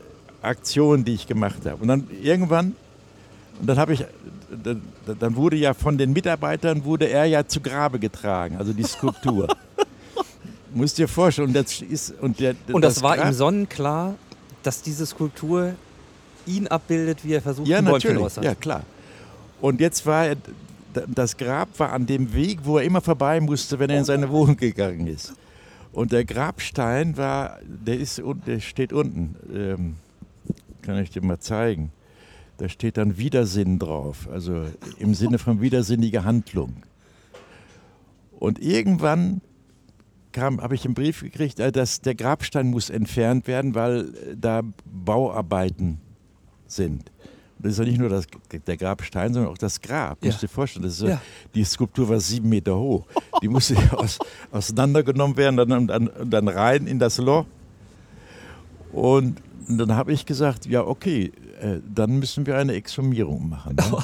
[0.41, 1.83] Aktionen, die ich gemacht habe.
[1.83, 2.75] Und dann irgendwann,
[3.59, 4.03] und dann habe ich,
[4.63, 4.81] dann,
[5.19, 9.47] dann, wurde ja von den Mitarbeitern, wurde er ja zu Grabe getragen, also die Skulptur.
[10.73, 11.49] Musst dir vorstellen.
[11.49, 14.15] Und das, ist, und der, und das, das war Grab, ihm sonnenklar,
[14.63, 15.75] dass diese Skulptur
[16.47, 18.81] ihn abbildet, wie er versucht, ja, natürlich, Ja, klar.
[19.61, 20.37] Und jetzt war er,
[21.07, 24.27] das Grab war an dem Weg, wo er immer vorbei musste, wenn er in seine
[24.31, 25.33] Wohnung gegangen ist.
[25.93, 29.35] Und der Grabstein war, der, ist, der steht unten.
[29.53, 29.95] Ähm,
[30.81, 31.91] kann ich dir mal zeigen.
[32.57, 34.65] Da steht dann Widersinn drauf, also
[34.99, 36.83] im Sinne von widersinniger Handlung.
[38.39, 39.41] Und irgendwann
[40.35, 44.61] habe ich einen Brief gekriegt, äh, dass der Grabstein muss entfernt werden, weil äh, da
[44.85, 45.99] Bauarbeiten
[46.67, 47.11] sind.
[47.63, 48.27] Das ist ja nicht nur das,
[48.67, 50.17] der Grabstein, sondern auch das Grab.
[50.21, 50.27] Ja.
[50.27, 51.21] Musst du dir vorstellen, das ist, ja.
[51.55, 53.07] die Skulptur war sieben Meter hoch.
[53.41, 54.19] Die musste aus,
[54.51, 57.45] auseinandergenommen werden, dann, dann, dann rein in das Loch.
[58.91, 63.77] Und dann habe ich gesagt, ja okay, äh, dann müssen wir eine Exhumierung machen.
[63.77, 63.83] Ne?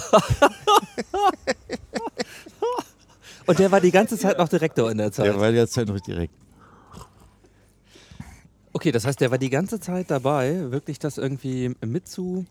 [3.46, 5.26] Und der war die ganze Zeit noch Direktor in der Zeit?
[5.26, 6.38] Der war die ganze Zeit noch Direktor.
[8.72, 12.46] Okay, das heißt, der war die ganze Zeit dabei, wirklich das irgendwie mitzu,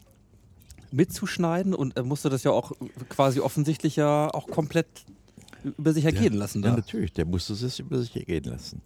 [0.93, 2.72] mitzuschneiden und er musste das ja auch
[3.09, 4.86] quasi offensichtlich ja auch komplett
[5.76, 6.62] über sich ergehen lassen.
[6.62, 6.76] Ja, Da.
[6.76, 8.80] natürlich, der musste es über sich ergehen lassen.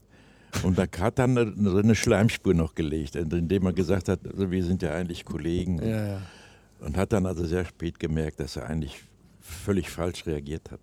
[0.63, 4.51] Und da hat dann eine, so eine Schleimspur noch gelegt, indem er gesagt hat, also
[4.51, 5.79] wir sind ja eigentlich Kollegen.
[5.81, 6.23] Und, Ja, ja.
[6.81, 9.03] und hat dann also sehr spät gemerkt, dass er eigentlich
[9.41, 10.81] völlig falsch reagiert hat.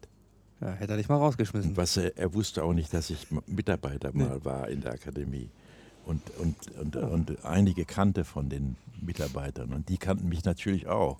[0.62, 1.72] ja, hätte er dich mal rausgeschmissen.
[1.72, 4.24] Und was er, er wusste auch nicht, dass ich Mitarbeiter Nee.
[4.24, 5.50] mal war in der Akademie.
[6.10, 9.74] Und, und, und, und einige kannte von den Mitarbeitern.
[9.74, 11.20] Und die kannten mich natürlich auch.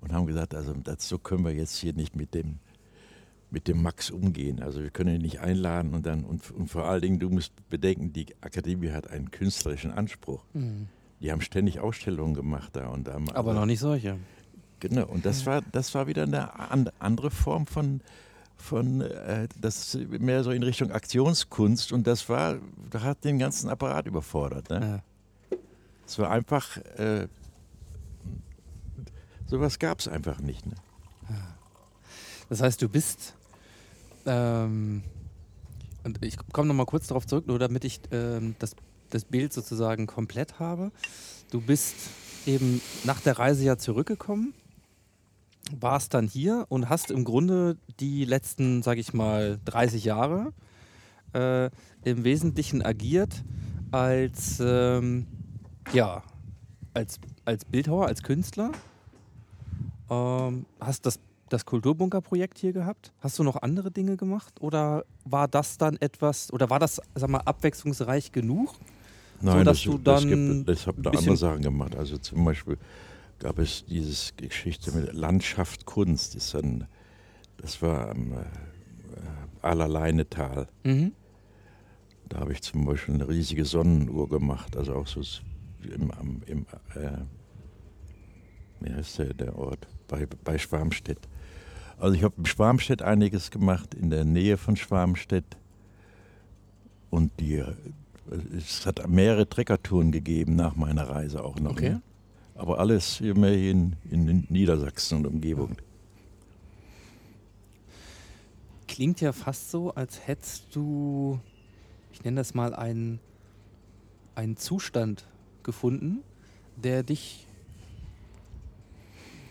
[0.00, 2.60] Und haben gesagt, also das, so können wir jetzt hier nicht mit dem,
[3.50, 4.62] mit dem Max umgehen.
[4.62, 7.52] Also wir können ihn nicht einladen und dann, und, und vor allen Dingen, du musst
[7.68, 10.44] bedenken, die Akademie hat einen künstlerischen Anspruch.
[10.54, 10.86] Mhm.
[11.18, 13.20] Die haben ständig Ausstellungen gemacht da und da.
[13.34, 14.16] Aber noch nicht solche.
[14.78, 18.00] Genau, und das war, das war wieder eine an, andere Form von,
[18.60, 22.58] von äh, das mehr so in Richtung Aktionskunst und das war,
[22.90, 24.70] da hat den ganzen Apparat überfordert.
[24.70, 25.02] Ne?
[25.50, 25.58] Ja.
[26.06, 27.28] Es war einfach, äh,
[29.46, 30.66] sowas gab es einfach nicht.
[30.66, 30.74] Ne?
[32.50, 33.34] Das heißt, du bist.
[34.26, 35.02] Ähm,
[36.02, 38.74] und ich komme nochmal kurz darauf zurück, nur damit ich ähm, das,
[39.10, 40.90] das Bild sozusagen komplett habe.
[41.50, 41.94] Du bist
[42.46, 44.52] eben nach der Reise ja zurückgekommen,
[45.78, 50.52] warst dann hier und hast im Grunde die letzten, sage ich mal, 30 Jahre
[51.32, 51.70] äh,
[52.04, 53.44] im Wesentlichen agiert
[53.90, 55.26] als, ähm,
[55.92, 56.22] ja,
[56.94, 58.72] als, als Bildhauer, als Künstler.
[60.08, 63.12] Ähm, hast das, das Kulturbunker-Projekt hier gehabt?
[63.20, 64.54] Hast du noch andere Dinge gemacht?
[64.60, 68.74] Oder war das dann etwas, oder war das, sag mal, abwechslungsreich genug?
[69.40, 71.96] Nein, dass das, du das dann gibt, ich habe da andere Sachen gemacht.
[71.96, 72.76] Also zum Beispiel
[73.40, 76.36] gab es diese Geschichte mit Landschaft Kunst.
[76.36, 76.86] Ist dann,
[77.56, 78.36] das war am äh,
[79.62, 80.68] Allerleinetal.
[80.84, 81.12] Mhm.
[82.28, 85.20] Da habe ich zum Beispiel eine riesige Sonnenuhr gemacht, also auch so
[85.82, 86.12] im,
[86.46, 87.18] im, äh,
[88.78, 89.88] wie heißt der, der Ort?
[90.06, 91.28] Bei, bei Schwarmstedt.
[91.98, 95.56] Also ich habe in Schwarmstedt einiges gemacht, in der Nähe von Schwarmstedt.
[97.10, 97.74] Und die, äh,
[98.56, 101.72] es hat mehrere Treckertouren gegeben nach meiner Reise auch noch.
[101.72, 101.90] Okay.
[101.90, 102.02] Ne?
[102.60, 105.76] Aber alles immer hier in, in Niedersachsen und Umgebung.
[108.86, 111.40] Klingt ja fast so, als hättest du,
[112.12, 113.18] ich nenne das mal, einen,
[114.34, 115.24] einen Zustand
[115.62, 116.18] gefunden,
[116.76, 117.46] der dich,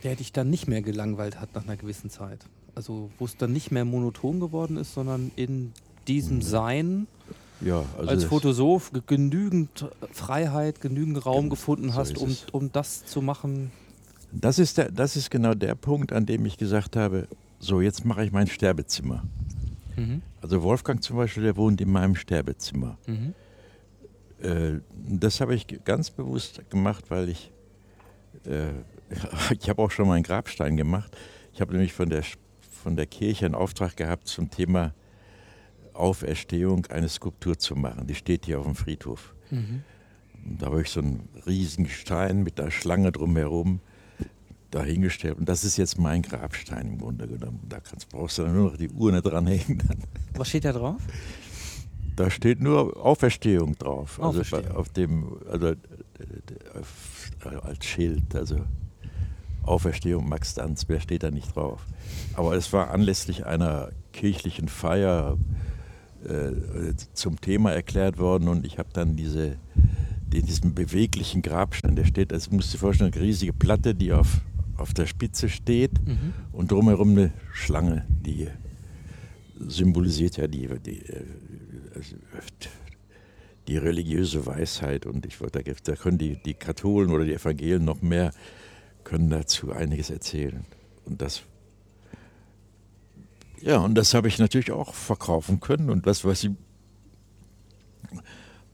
[0.03, 2.45] der dich dann nicht mehr gelangweilt hat nach einer gewissen Zeit.
[2.75, 5.73] Also wo es dann nicht mehr monoton geworden ist, sondern in
[6.07, 7.07] diesem Sein
[7.61, 8.29] Ja, also als
[8.91, 13.71] ge- genügend Freiheit, genügend Raum Genau, gefunden so hast, ist um, um das zu machen.
[14.31, 17.27] Das ist, der, das ist genau der Punkt, an dem ich gesagt habe,
[17.59, 19.23] so jetzt mache ich mein Sterbezimmer.
[19.97, 20.21] Mhm.
[20.41, 22.97] Also Wolfgang zum Beispiel, der wohnt in meinem Sterbezimmer.
[23.07, 23.33] Mhm.
[24.41, 27.51] Äh, das habe ich ganz bewusst gemacht, weil ich,
[28.45, 28.69] äh,
[29.59, 31.15] ich habe auch schon mal einen Grabstein gemacht.
[31.53, 32.23] Ich habe nämlich von der,
[32.83, 34.93] von der Kirche einen Auftrag gehabt zum Thema
[35.99, 38.07] Auferstehung eine Skulptur zu machen.
[38.07, 39.33] Die steht hier auf dem Friedhof.
[39.51, 39.83] Mhm.
[40.45, 43.81] Und da habe ich so einen riesigen Stein mit einer Schlange drumherum
[44.71, 45.37] dahingestellt.
[45.37, 47.59] Und das ist jetzt mein Grabstein im Grunde genommen.
[47.67, 49.81] Da kannst, brauchst du dann nur noch die Urne dranhängen.
[50.35, 51.01] Was steht da drauf?
[52.15, 54.19] Da steht nur Auferstehung drauf.
[54.21, 54.63] Also Auferstehung.
[54.73, 55.75] bei- auf dem, also äh,
[57.43, 58.57] äh, als Schild, also
[59.63, 61.85] Auferstehung Max Danz, wer steht da nicht drauf?
[62.33, 65.37] Aber es war anlässlich einer kirchlichen Feier
[67.13, 69.57] zum Thema erklärt worden und ich habe dann diese,
[70.27, 74.41] diesen beweglichen Grabstein, der steht, das musst du dir vorstellen, eine riesige Platte, die auf,
[74.77, 76.33] auf der Spitze steht Mhm.
[76.51, 78.47] und drumherum eine Schlange, die
[79.67, 81.23] symbolisiert ja die, die, äh,
[81.95, 82.15] also,
[83.67, 85.05] die religiöse Weisheit.
[85.05, 88.31] Und ich wollte, da, da können die, die Katholen oder die Evangelien noch mehr,
[89.03, 90.65] können dazu einiges erzählen.
[91.05, 91.43] Und das,
[93.61, 95.89] ja, und das habe ich natürlich auch verkaufen können.
[95.89, 96.51] Und das, was ich,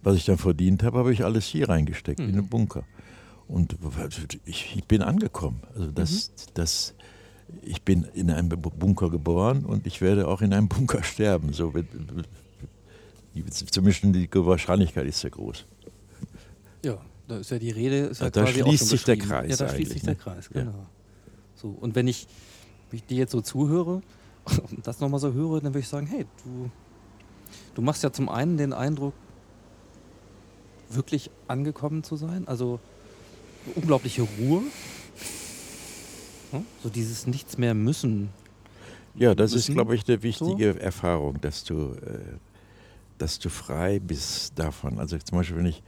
[0.02, 2.84] was ich dann verdient habe, habe ich alles hier reingesteckt, in den Bunker.
[3.48, 3.78] Und
[4.45, 5.62] ich, ich bin angekommen.
[5.76, 6.95] Also das, das,
[7.62, 11.53] ich bin in einem Bunker geboren und ich werde auch in einem Bunker sterben.
[11.53, 11.74] So
[13.72, 15.66] zumindest die Wahrscheinlichkeit ist sehr groß.
[16.84, 16.98] Ja,
[17.28, 17.98] da ist ja die Rede.
[18.07, 19.18] Ist ja Da schließt sich der.
[19.18, 20.20] Kreis Ja, da schließt sich der ne?
[20.20, 20.62] Kreis, Ja.
[20.62, 20.86] genau.
[21.56, 22.28] So, und wenn ich,
[22.90, 24.02] wenn ich dir jetzt so zuhöre
[24.84, 26.69] das nochmal so höre, dann würde ich sagen, hey, du,
[27.76, 29.13] du machst ja zum einen den Eindruck,
[30.89, 32.80] wirklich angekommen zu sein, also
[33.76, 34.61] unglaubliche Ruhe.
[36.51, 36.65] Hm?
[36.84, 38.30] So dieses Nichts mehr müssen.
[39.15, 39.76] Ja, das ist, müssen.
[39.76, 42.38] glaube ich, eine wichtige Erfahrung, dass du, äh,
[43.17, 44.99] dass du frei bist davon.
[44.99, 45.81] Also zum Beispiel, wenn ich,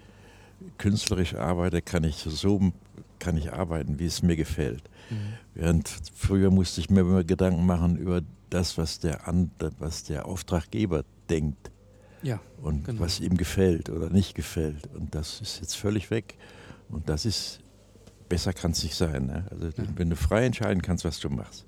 [0.78, 2.72] künstlerisch arbeite, kann ich so
[3.20, 4.84] kann ich arbeiten, wie es mir gefällt.
[5.54, 9.22] Während früher musste ich mir immer Gedanken machen über das, was der,
[9.80, 11.72] was der Auftraggeber denkt
[12.24, 13.02] Ja, und Genau.
[13.02, 14.88] was ihm gefällt oder nicht gefällt.
[14.96, 16.36] Und das ist jetzt völlig weg.
[16.90, 17.60] Und das ist,
[18.30, 19.28] besser kann es nicht sein.
[19.28, 19.46] Ne?
[19.52, 21.66] Also wenn du frei entscheiden kannst, was du machst.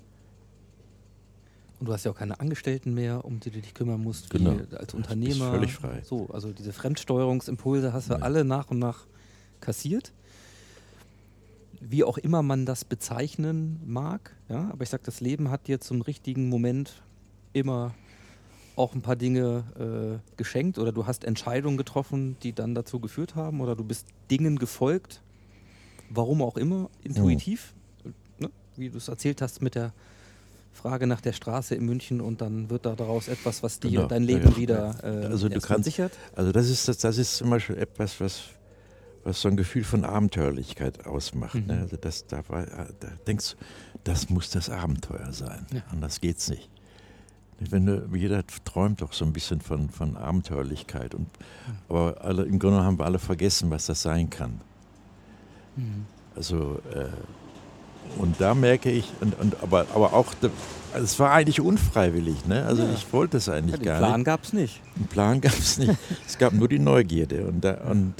[1.78, 4.58] Und du hast ja auch keine Angestellten mehr, um die du dich kümmern musst, Genau.
[4.76, 5.50] als Unternehmer.
[5.50, 6.02] völlig frei.
[6.04, 8.20] So, also diese Fremdsteuerungsimpulse hast du Ja.
[8.20, 9.06] alle nach und nach
[9.60, 10.12] kassiert.
[11.80, 15.80] Wie auch immer man das bezeichnen mag, ja, aber ich sag, das Leben hat dir
[15.80, 17.02] zum richtigen Moment
[17.54, 17.94] immer
[18.76, 23.34] auch ein paar Dinge äh, geschenkt oder du hast Entscheidungen getroffen, die dann dazu geführt
[23.34, 25.22] haben oder du bist Dingen gefolgt,
[26.10, 27.72] warum auch immer, intuitiv,
[28.38, 28.50] ne?
[28.76, 29.92] wie du es erzählt hast mit der
[30.72, 34.06] Frage nach der Straße in München und dann wird da daraus etwas, was dir Genau,
[34.06, 34.56] dein ja, Leben ja.
[34.56, 36.12] wieder äh, Also du kannst- sichert.
[36.36, 38.42] Also das ist, das, das ist zum Beispiel etwas, was,
[39.24, 41.54] was so ein Gefühl von Abenteuerlichkeit ausmacht.
[41.54, 41.66] Mhm.
[41.66, 41.78] Ne?
[41.80, 43.56] Also das, da, war, da denkst du,
[44.04, 45.66] das muss das Abenteuer sein.
[45.72, 45.82] Ja.
[45.90, 46.68] Anders geht's nicht.
[47.58, 51.14] Wenn du, jeder träumt doch so ein bisschen von, von Abenteuerlichkeit.
[51.14, 51.26] Und,
[51.90, 54.62] aber alle, im Grunde haben wir alle vergessen, was das sein kann.
[55.76, 56.06] Mhm.
[56.34, 57.08] Also äh,
[58.18, 60.32] und da merke ich, und, und, aber, aber auch,
[60.92, 62.46] also es war eigentlich unfreiwillig.
[62.46, 62.64] Ne?
[62.64, 62.92] Also Ja.
[62.94, 64.24] ich wollte es eigentlich Ja, gar Plan nicht.
[64.26, 64.80] gab es nicht.
[64.96, 65.96] Einen Plan gab es nicht.
[66.26, 67.46] es gab nur die Neugierde.
[67.46, 68.14] Und, da, und,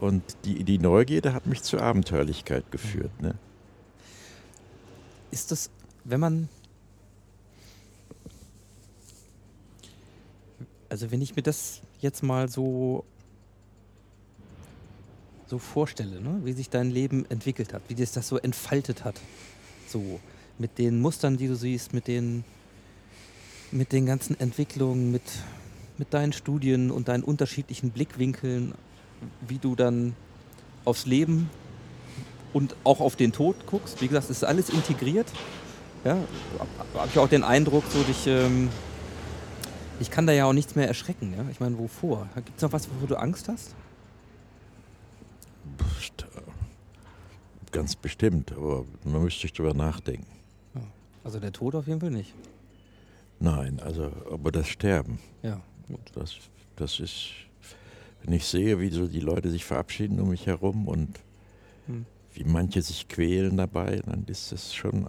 [0.00, 3.10] und die, die Neugierde hat mich zur Abenteuerlichkeit geführt.
[3.20, 3.34] Ne?
[5.30, 5.70] Ist das,
[6.04, 6.48] wenn man.
[10.88, 13.04] Also, wenn ich mir das jetzt mal so.
[15.46, 16.40] so vorstelle, ne?
[16.44, 19.20] wie sich dein Leben entwickelt hat, wie sich das so entfaltet hat.
[19.86, 20.18] So,
[20.58, 22.42] mit den Mustern, die du siehst, mit den.
[23.70, 25.22] mit den ganzen Entwicklungen, mit,
[25.98, 28.72] mit deinen Studien und deinen unterschiedlichen Blickwinkeln,
[29.46, 30.14] wie du dann
[30.84, 31.50] aufs Leben
[32.52, 34.00] und auch auf den Tod guckst.
[34.00, 35.26] Wie gesagt, es ist alles integriert.
[36.04, 36.16] Ja,
[36.94, 38.70] habe ich auch den Eindruck, so dich, ähm,
[40.00, 41.34] ich kann da ja auch nichts mehr erschrecken.
[41.36, 41.44] Ja?
[41.50, 42.28] Ich meine, wovor?
[42.36, 43.74] Gibt es noch was, wovor du Angst hast?
[45.76, 46.26] Pst,
[47.72, 50.26] Ganz bestimmt, aber man müsste sich drüber nachdenken.
[51.22, 52.34] Also der Tod auf jeden Fall nicht.
[53.38, 56.00] Nein, also aber das Sterben, Ja, gut.
[56.14, 56.34] das,
[56.76, 57.28] das ist,
[58.22, 61.20] wenn ich sehe, wie so die Leute sich verabschieden um mich herum und
[61.86, 62.04] Hm.
[62.34, 65.08] wie manche sich quälen dabei, dann ist das schon,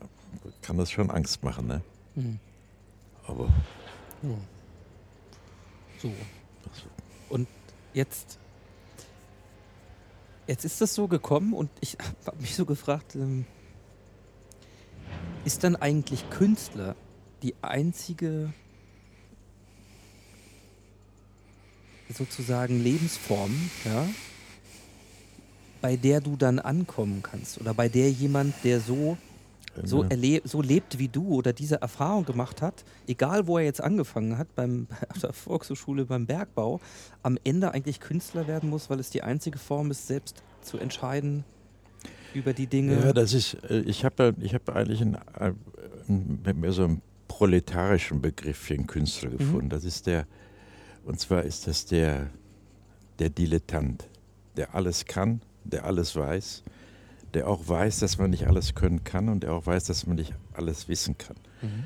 [0.61, 1.67] kann das schon Angst machen.
[1.67, 1.81] Ne?
[2.15, 2.39] Mhm.
[3.27, 3.45] Aber
[4.23, 4.29] Ja.
[6.01, 6.11] So.
[6.63, 6.83] das,
[7.29, 7.47] Und
[7.93, 8.39] jetzt,
[10.47, 13.45] jetzt ist das so gekommen und ich habe mich so gefragt, ähm,
[15.45, 16.95] ist dann eigentlich Künstler
[17.43, 18.53] die einzige
[22.11, 23.51] sozusagen Lebensform,
[23.85, 24.07] ja,
[25.81, 29.17] bei der du dann ankommen kannst oder bei der jemand, der so
[29.83, 33.63] so, äh, erle so lebt wie du oder diese Erfahrung gemacht hat, egal wo er
[33.63, 36.81] jetzt angefangen hat, beim, auf der Volkshochschule, beim Bergbau,
[37.23, 41.45] am Ende eigentlich Künstler werden muss, weil es die einzige Form ist, selbst zu entscheiden
[42.33, 42.99] über die Dinge.
[42.99, 45.53] Ja, das ist, äh, ich habe ich hab eigentlich einen, äh,
[46.09, 49.37] einen, so einen proletarischen Begriff für einen Künstler Mhm.
[49.37, 49.69] gefunden.
[49.69, 50.27] Das ist der,
[51.05, 52.29] und zwar ist das der,
[53.19, 54.07] der Dilettant,
[54.57, 56.63] der alles kann, der alles weiß,
[57.33, 60.17] der auch weiß, dass man nicht alles können kann und der auch weiß, dass man
[60.17, 61.37] nicht alles wissen kann.
[61.61, 61.85] Mhm.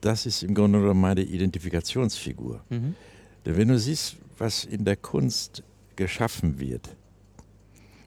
[0.00, 2.62] Das ist im Grunde genommen meine Identifikationsfigur.
[2.68, 2.94] Mhm.
[3.44, 5.62] Denn wenn du siehst, was in der Kunst
[5.96, 6.96] geschaffen wird,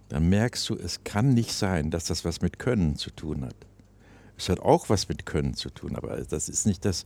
[0.10, 3.56] dann merkst du, es kann nicht sein, dass das was mit Können zu tun hat.
[4.38, 7.06] Es hat auch was mit Können zu tun, aber das ist nicht das,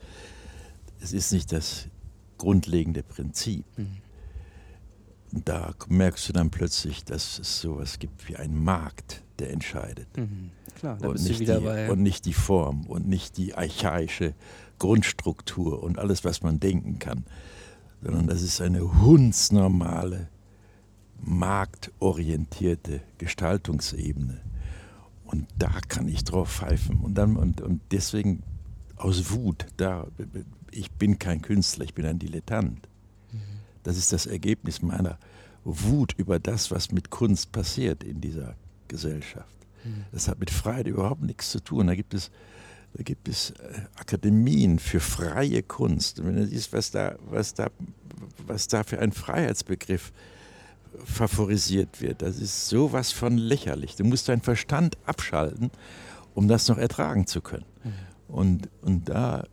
[1.01, 1.87] es ist nicht das
[2.41, 3.65] grundlegende Prinzip.
[3.77, 3.97] Mhm.
[5.45, 10.07] Da merkst du dann plötzlich, dass es sowas gibt wie einen Markt, der entscheidet.
[10.17, 10.49] Mhm.
[10.75, 14.33] Klar, da Und nicht, die, und nicht die Form und nicht die archaische
[14.79, 17.25] Grundstruktur und alles, was man denken kann,
[18.01, 20.29] sondern das ist eine hundsnormale,
[21.19, 24.41] marktorientierte Gestaltungsebene.
[25.23, 27.01] Und da kann ich drauf pfeifen.
[27.01, 28.41] Und, dann, und, und deswegen
[28.95, 30.07] aus Wut, da,
[30.71, 32.87] ich bin kein Künstler, ich bin ein Dilettant.
[33.83, 35.17] Das ist das Ergebnis meiner
[35.63, 38.55] Wut über das, was mit Kunst passiert in dieser
[38.87, 39.61] Gesellschaft.
[40.11, 41.87] Das hat mit Freiheit überhaupt nichts zu tun.
[41.87, 42.29] Da gibt es,
[42.93, 46.19] da gibt es äh, Akademien für freie Kunst.
[46.19, 47.69] Und wenn du siehst, was da, was, da,
[48.45, 50.11] was da für ein Freiheitsbegriff
[51.03, 53.95] favorisiert wird, das ist sowas von lächerlich.
[53.95, 55.71] Du musst deinen Verstand abschalten,
[56.35, 57.65] um das noch ertragen zu können.
[58.27, 59.45] Und, und da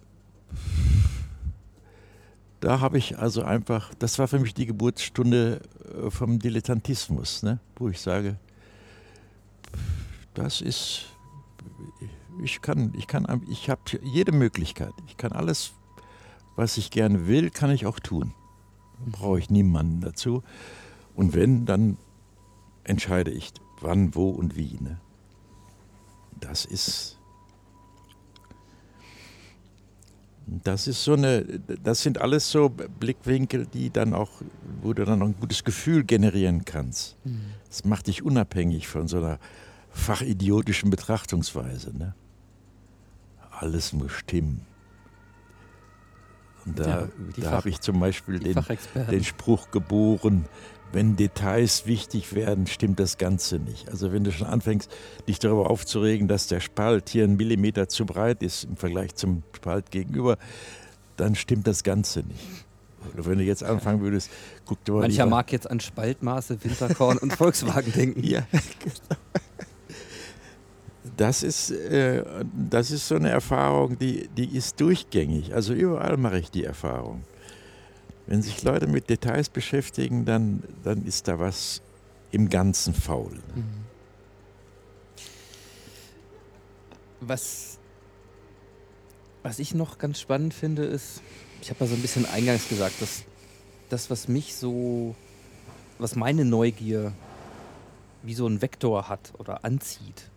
[2.60, 7.60] da habe ich also einfach, das war für mich die Geburtsstunde äh, vom Dilettantismus, ne?
[7.76, 8.36] wo ich sage,
[10.34, 11.06] das ist,
[12.42, 14.92] ich kann, ich kann, ich habe jede Möglichkeit.
[15.06, 15.72] Ich kann alles,
[16.56, 18.34] was ich gerne will, kann ich auch tun.
[19.06, 20.42] Brauche ich niemanden dazu.
[21.14, 21.96] Und wenn, dann
[22.84, 24.78] entscheide ich, wann, wo und wie.
[24.80, 25.00] Ne?
[26.40, 27.17] Das ist
[30.64, 31.44] Das ist so eine,
[31.82, 34.30] das sind alles so Blickwinkel, die dann auch,
[34.82, 37.16] wo du dann auch ein gutes Gefühl generieren kannst.
[37.24, 37.40] Mhm.
[37.68, 39.38] Das macht dich unabhängig von so einer
[39.90, 41.96] fachidiotischen Betrachtungsweise.
[41.96, 42.14] Ne?
[43.50, 44.62] Alles muss stimmen.
[46.66, 48.58] Und da, ja, da habe ich zum Beispiel den,
[49.10, 50.46] den Spruch geboren,
[50.92, 53.90] wenn Details wichtig werden, stimmt das Ganze nicht.
[53.90, 54.90] Also wenn du schon anfängst,
[55.28, 59.42] dich darüber aufzuregen, dass der Spalt hier einen Millimeter zu breit ist im Vergleich zum
[59.54, 60.38] Spalt gegenüber,
[61.16, 62.64] dann stimmt das Ganze nicht.
[63.14, 64.30] Oder wenn du jetzt anfangen würdest,
[64.66, 65.00] guck dir mal.
[65.00, 68.22] Mancher mag jetzt an Spaltmaße, Winterkorn und Volkswagen denken.
[68.28, 69.20] Ja, genau.
[71.18, 72.22] Das ist, äh,
[72.70, 75.52] das ist so eine Erfahrung, die, die ist durchgängig.
[75.52, 77.24] Also überall mache ich die Erfahrung.
[78.26, 81.82] Wenn sich Leute mit Details beschäftigen, dann, dann ist da was
[82.30, 83.32] im Ganzen faul.
[83.32, 83.84] Mhm.
[87.20, 87.78] Was,
[89.42, 91.20] was ich noch ganz spannend finde, ist,
[91.60, 93.24] ich habe ja so ein bisschen eingangs gesagt, dass
[93.88, 95.16] das, was mich so,
[95.98, 97.12] was meine Neugier
[98.22, 100.30] wie so ein Vektor hat oder anzieht,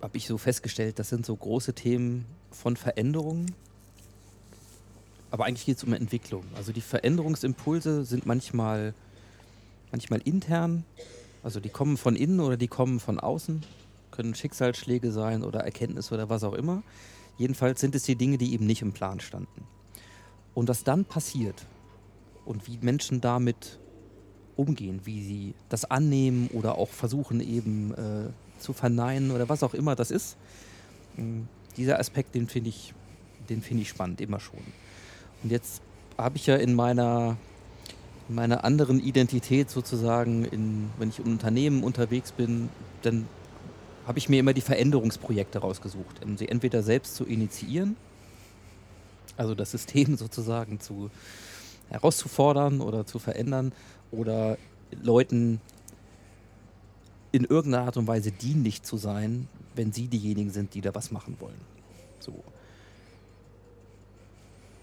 [0.00, 3.54] habe ich so festgestellt, das sind so große Themen von Veränderungen,
[5.30, 6.44] aber eigentlich geht es um Entwicklung.
[6.54, 8.94] Also die Veränderungsimpulse sind manchmal,
[9.90, 10.84] manchmal intern,
[11.42, 13.62] also die kommen von innen oder die kommen von außen,
[14.10, 16.82] können Schicksalsschläge sein oder Erkenntnisse oder was auch immer.
[17.36, 19.64] Jedenfalls sind es die Dinge, die eben nicht im Plan standen.
[20.54, 21.66] Und was dann passiert
[22.44, 23.78] und wie Menschen damit
[24.56, 29.74] umgehen, wie sie das annehmen oder auch versuchen eben äh, zu verneinen oder was auch
[29.74, 30.36] immer das ist,
[31.76, 32.94] dieser Aspekt, den finde ich,
[33.48, 34.60] den finde ich spannend, immer schon.
[35.42, 35.82] Und jetzt
[36.16, 37.36] habe ich ja in meiner,
[38.28, 42.68] in meiner anderen Identität sozusagen, in, wenn ich in Unternehmen unterwegs bin,
[43.02, 43.28] dann
[44.06, 47.96] habe ich mir immer die Veränderungsprojekte rausgesucht, um sie entweder selbst zu initiieren,
[49.36, 51.10] also das System sozusagen zu
[51.90, 53.72] herauszufordern oder zu verändern
[54.10, 54.58] oder
[55.02, 55.60] Leuten
[57.32, 61.10] in irgendeiner Art und Weise dienlich zu sein, wenn sie diejenigen sind, die da was
[61.10, 61.60] machen wollen.
[62.20, 62.34] So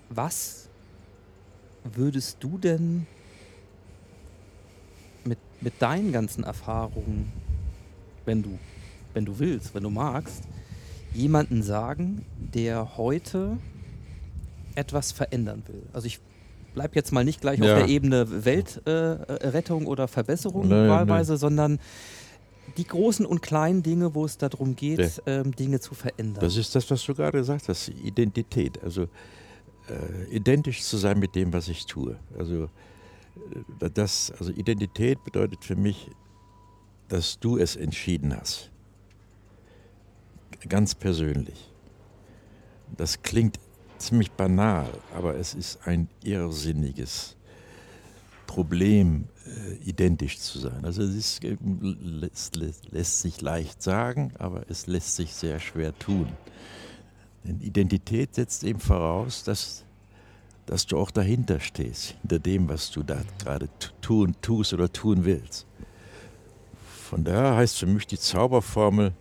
[0.10, 0.68] was
[1.84, 3.06] würdest du denn
[5.24, 7.32] mit, mit deinen ganzen Erfahrungen,
[8.26, 8.58] wenn du,
[9.14, 10.44] wenn du willst, wenn du magst,
[11.14, 13.58] jemanden sagen, der heute
[14.76, 15.84] etwas verändern will?
[15.94, 16.20] Also ich
[16.74, 17.74] bleibe jetzt mal nicht gleich ja.
[17.74, 21.40] auf der Ebene Weltrettung äh, oder Verbesserung nein, wahlweise, nein.
[21.40, 21.80] sondern
[22.78, 25.10] die großen und kleinen Dinge, wo es darum geht, ja.
[25.26, 26.42] ähm, Dinge zu verändern.
[26.42, 28.82] Das ist das, was du gerade gesagt hast, Identität.
[28.84, 29.08] Also
[29.90, 32.18] äh, identisch zu sein mit dem, was ich tue.
[32.38, 32.70] Also,
[33.80, 36.10] äh, das, also Identität bedeutet für mich,
[37.08, 38.72] dass du es entschieden hast.
[40.68, 41.72] Ganz persönlich.
[42.98, 43.60] Das klingt
[43.98, 47.36] ziemlich banal, aber es ist ein irrsinniges
[48.56, 50.86] Problem, äh, identisch zu sein.
[50.86, 55.94] Also es ist, äh, lässt, lässt sich leicht sagen, aber es lässt sich sehr schwer
[56.00, 56.30] tun.
[57.44, 59.84] Denn Identität setzt eben voraus, dass,
[60.68, 63.68] dass du auch dahinter stehst, hinter dem, was du da gerade
[64.00, 65.68] tun, tust oder tun willst.
[67.10, 69.12] Von daher heißt für mich die Zauberformel,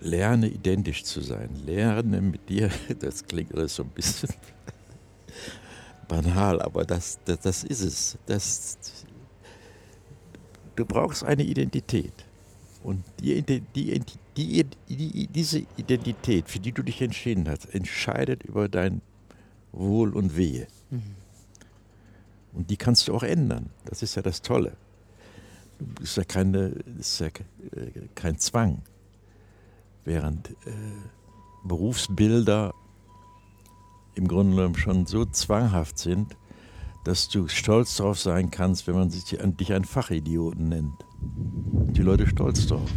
[0.00, 1.50] lerne identisch zu sein.
[1.64, 2.68] Lerne mit dir,
[2.98, 4.30] das klingt alles so ein bisschen
[6.08, 8.18] banal, aber das, das, das ist es.
[8.26, 8.78] Das,
[10.74, 12.12] du brauchst eine Identität.
[12.82, 14.02] Und die, die, die,
[14.36, 19.02] die, diese Identität, für die du dich entschieden hast, entscheidet über dein
[19.72, 20.66] Wohl und Wehe.
[20.90, 21.16] Mhm.
[22.52, 23.70] Und die kannst du auch ändern.
[23.84, 24.76] Das ist ja das Tolle.
[25.78, 28.82] Das ist ja, keine, ist ja äh, kein Zwang.
[30.04, 30.54] Während äh,
[31.64, 32.74] Berufsbilder
[34.18, 36.36] im Grunde genommen schon so zwanghaft sind,
[37.04, 41.04] dass du stolz darauf sein kannst, wenn man sich, dich einen Fachidioten nennt.
[41.20, 42.90] Die Leute stolz drauf.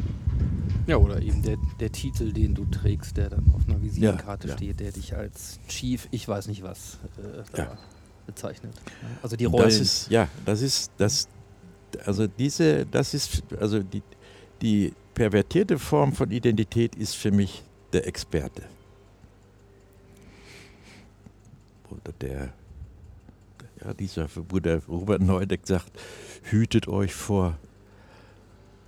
[0.87, 4.53] Ja, oder eben der, der Titel, den du trägst, der dann auf einer Visitenkarte ja,
[4.53, 4.57] ja.
[4.57, 7.77] steht, der dich als Chief, ich weiß nicht was, äh, ja.
[8.25, 8.73] bezeichnet.
[9.21, 9.63] Also die Rollen.
[9.63, 11.29] Das ist, ja, das ist, das,
[12.05, 14.01] also diese, das ist, also die,
[14.61, 18.63] die pervertierte Form von Identität ist für mich der Experte.
[21.91, 22.53] Oder der,
[23.83, 25.91] ja, dieser, wo der Robert Neudeck sagt,
[26.43, 27.57] hütet euch vor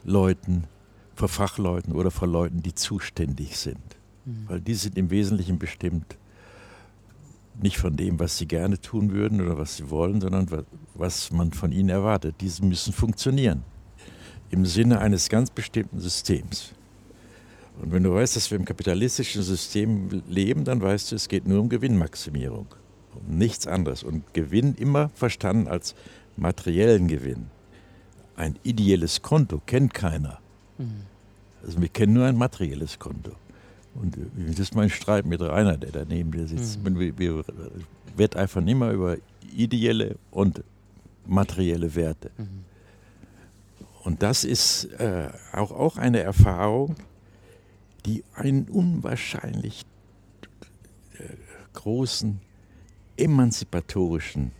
[0.03, 0.65] Leuten,
[1.15, 3.77] vor Fachleuten oder vor Leuten, die zuständig sind.
[4.25, 4.45] Mhm.
[4.47, 6.17] Weil die sind im Wesentlichen bestimmt
[7.61, 10.47] nicht von dem, was sie gerne tun würden oder was sie wollen, sondern
[10.95, 12.35] was man von ihnen erwartet.
[12.41, 13.63] Diese müssen funktionieren
[14.49, 16.73] im Sinne eines ganz bestimmten Systems.
[17.81, 21.47] Und wenn du weißt, dass wir im kapitalistischen System leben, dann weißt du, es geht
[21.47, 22.67] nur um Gewinnmaximierung,
[23.27, 24.03] nichts anderes.
[24.03, 25.95] Und Gewinn immer verstanden als
[26.37, 27.47] materiellen Gewinn.
[28.35, 30.39] Ein ideelles Konto kennt keiner.
[30.77, 31.03] Mhm.
[31.63, 33.31] Also wir kennen nur ein materielles Konto.
[33.95, 34.17] Und
[34.47, 36.83] das ist mein Streit mit Rainer, der daneben dir sitzt.
[36.83, 36.99] Mhm.
[36.99, 37.45] Wir, wir
[38.15, 39.17] wetteifern immer über
[39.55, 40.63] ideelle und
[41.25, 42.31] materielle Werte.
[42.37, 42.65] Mhm.
[44.03, 46.95] Und das ist äh, auch, auch eine Erfahrung,
[48.05, 49.85] die einen unwahrscheinlich
[51.17, 51.23] äh,
[51.73, 52.41] großen
[53.17, 54.51] emanzipatorischen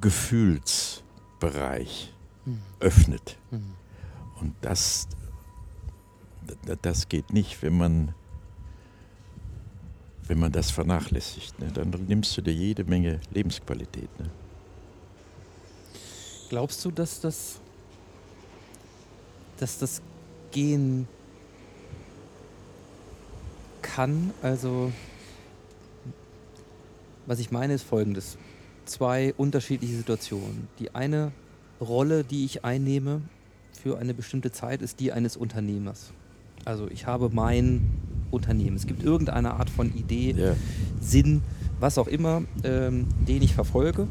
[0.00, 2.12] Gefühlsbereich
[2.44, 2.60] mhm.
[2.80, 3.38] öffnet.
[3.50, 3.74] Mhm.
[4.40, 5.08] Und das,
[6.82, 8.14] das geht nicht, wenn man,
[10.26, 11.58] wenn man das vernachlässigt.
[11.58, 11.72] Ne?
[11.72, 14.10] Dann nimmst du dir jede Menge Lebensqualität.
[14.20, 14.28] Ne?
[16.50, 17.58] Glaubst du, dass das,
[19.58, 20.02] dass das
[20.50, 21.08] gehen
[23.80, 24.34] kann?
[24.42, 24.92] Also,
[27.26, 28.36] was ich meine, ist folgendes.
[28.84, 30.68] Zwei unterschiedliche Situationen.
[30.78, 31.32] Die eine
[31.80, 33.22] Rolle, die ich einnehme
[33.72, 36.12] für eine bestimmte Zeit, ist die eines Unternehmers.
[36.64, 37.90] Also ich habe mein
[38.30, 38.76] Unternehmen.
[38.76, 40.56] Es gibt irgendeine Art von Idee, yeah.
[41.00, 41.42] Sinn,
[41.80, 44.06] was auch immer, ähm, den ich verfolge.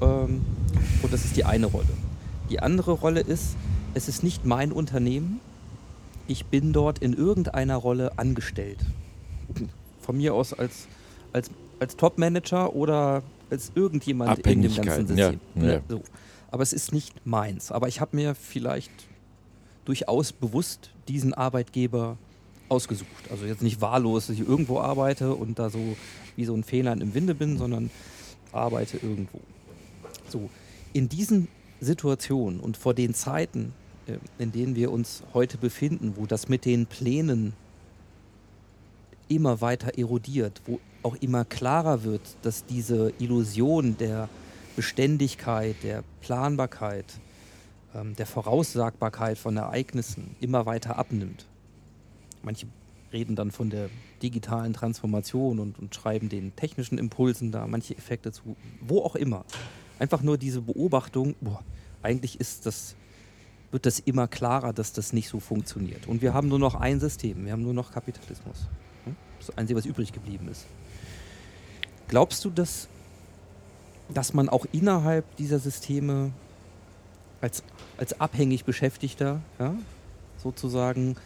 [0.00, 0.42] Ähm,
[1.02, 1.88] und das ist die eine Rolle.
[2.50, 3.56] Die andere Rolle ist,
[3.94, 5.40] es ist nicht mein Unternehmen.
[6.28, 8.78] Ich bin dort in irgendeiner Rolle angestellt.
[10.00, 10.86] Von mir aus als,
[11.32, 15.40] als, als Top-Manager oder als irgendjemand in dem ganzen System.
[15.54, 15.80] Ja, ja.
[15.88, 16.02] So.
[16.50, 17.70] Aber es ist nicht meins.
[17.72, 18.90] Aber ich habe mir vielleicht
[19.84, 22.16] durchaus bewusst diesen Arbeitgeber
[22.68, 23.30] ausgesucht.
[23.30, 25.96] Also jetzt nicht wahllos, dass ich irgendwo arbeite und da so
[26.34, 27.90] wie so ein Fehler im Winde bin, sondern
[28.52, 29.40] arbeite irgendwo.
[30.28, 30.50] So,
[30.92, 31.48] in diesen
[31.80, 33.72] Situationen und vor den Zeiten,
[34.06, 37.52] äh, in denen wir uns heute befinden, wo das mit den Plänen
[39.28, 44.28] immer weiter erodiert, wo auch immer klarer wird, dass diese Illusion der
[44.74, 47.06] Beständigkeit, der Planbarkeit,
[47.94, 51.46] ähm, der Voraussagbarkeit von Ereignissen immer weiter abnimmt.
[52.42, 52.66] Manche
[53.12, 53.88] reden dann von der
[54.20, 59.44] digitalen Transformation und, und schreiben den technischen Impulsen da manche Effekte zu, wo auch immer.
[60.00, 61.62] Einfach nur diese Beobachtung, boah,
[62.02, 62.96] eigentlich ist das,
[63.70, 66.08] wird das immer klarer, dass das nicht so funktioniert.
[66.08, 68.68] Und wir haben nur noch ein System, wir haben nur noch Kapitalismus.
[69.04, 69.16] Hm?
[69.38, 70.66] Das Einzige, was übrig geblieben ist.
[72.08, 72.88] Glaubst du, dass,
[74.08, 76.32] dass man auch innerhalb dieser Systeme
[77.40, 77.62] als,
[77.96, 79.74] als abhängig Beschäftigter ja,
[80.42, 81.16] sozusagen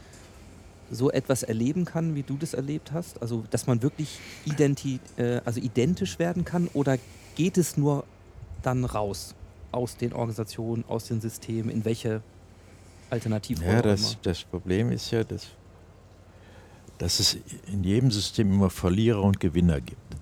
[0.90, 3.20] so etwas erleben kann, wie du das erlebt hast?
[3.22, 6.68] Also, dass man wirklich identi äh, also identisch werden kann?
[6.72, 6.98] Oder
[7.36, 8.04] geht es nur
[8.62, 9.34] dann raus
[9.72, 12.22] aus den Organisationen, aus den Systemen, in welche
[13.08, 15.48] Alternativrolle Ja, das, das Problem ist ja, dass,
[16.98, 17.36] dass es
[17.66, 20.16] in jedem System immer Verlierer und Gewinner gibt.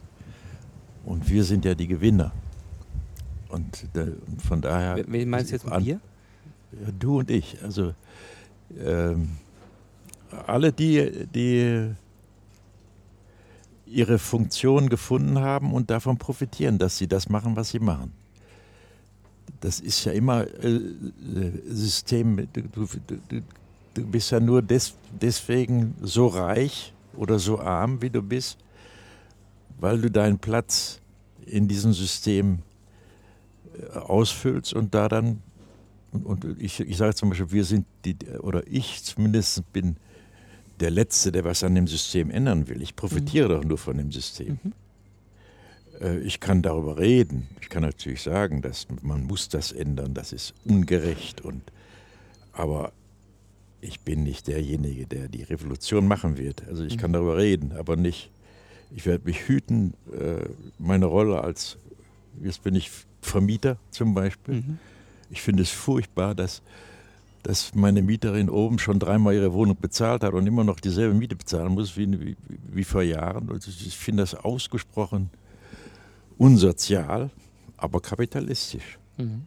[1.09, 2.33] Und wir sind ja die Gewinner.
[3.49, 5.05] Und, da, und von daher.
[5.07, 6.01] Wen meinst du jetzt mit wir?
[6.73, 7.57] Ja, du und ich.
[7.63, 7.95] Also
[8.79, 9.31] ähm,
[10.47, 11.91] alle, die, die
[13.87, 18.13] ihre Funktion gefunden haben und davon profitieren, dass sie das machen, was sie machen
[19.61, 20.81] das ist ja immer äh,
[21.69, 22.49] System.
[22.53, 22.87] Du, du,
[23.95, 28.59] du, bist ja nur des, deswegen so reich oder so arm, wie du bist,
[29.81, 30.98] weil du deinen Platz
[31.49, 32.61] in diesem System
[33.79, 35.43] äh, ausfüllst und da dann,
[36.13, 39.97] und, und ich, ich sage zum Beispiel, wir sind die, oder ich zumindest bin
[40.81, 42.83] der Letzte, der was an dem System ändern will.
[42.83, 43.53] Ich profitiere mhm.
[43.53, 44.59] doch nur von dem System.
[44.63, 44.73] Mhm.
[46.01, 47.49] Äh, ich kann darüber reden.
[47.61, 51.41] Ich kann natürlich sagen, dass man muss das ändern, das ist ungerecht.
[51.41, 51.63] Und,
[52.53, 52.93] aber
[53.81, 56.67] ich bin nicht derjenige, der die Revolution machen wird.
[56.69, 57.15] Also ich kann mhm.
[57.15, 58.31] darüber reden, aber nicht.
[58.91, 60.49] Ich werde mich hüten, äh,
[60.79, 61.77] meine Rolle als,
[62.43, 62.91] jetzt bin ich
[63.21, 64.55] Vermieter zum Beispiel.
[64.55, 64.79] Mhm.
[65.31, 66.63] Ich finde es furchtbar, dass,
[67.43, 71.37] dass meine Mieterin oben schon dreimal ihre Wohnung bezahlt hat und immer noch dieselbe Miete
[71.37, 72.37] bezahlen muss wie, wie,
[72.73, 73.51] wie vor Jahren.
[73.51, 75.31] Und ich finde das ausgesprochen
[76.39, 77.31] unsozial,
[77.77, 78.99] aber kapitalistisch.
[79.19, 79.43] Mhm.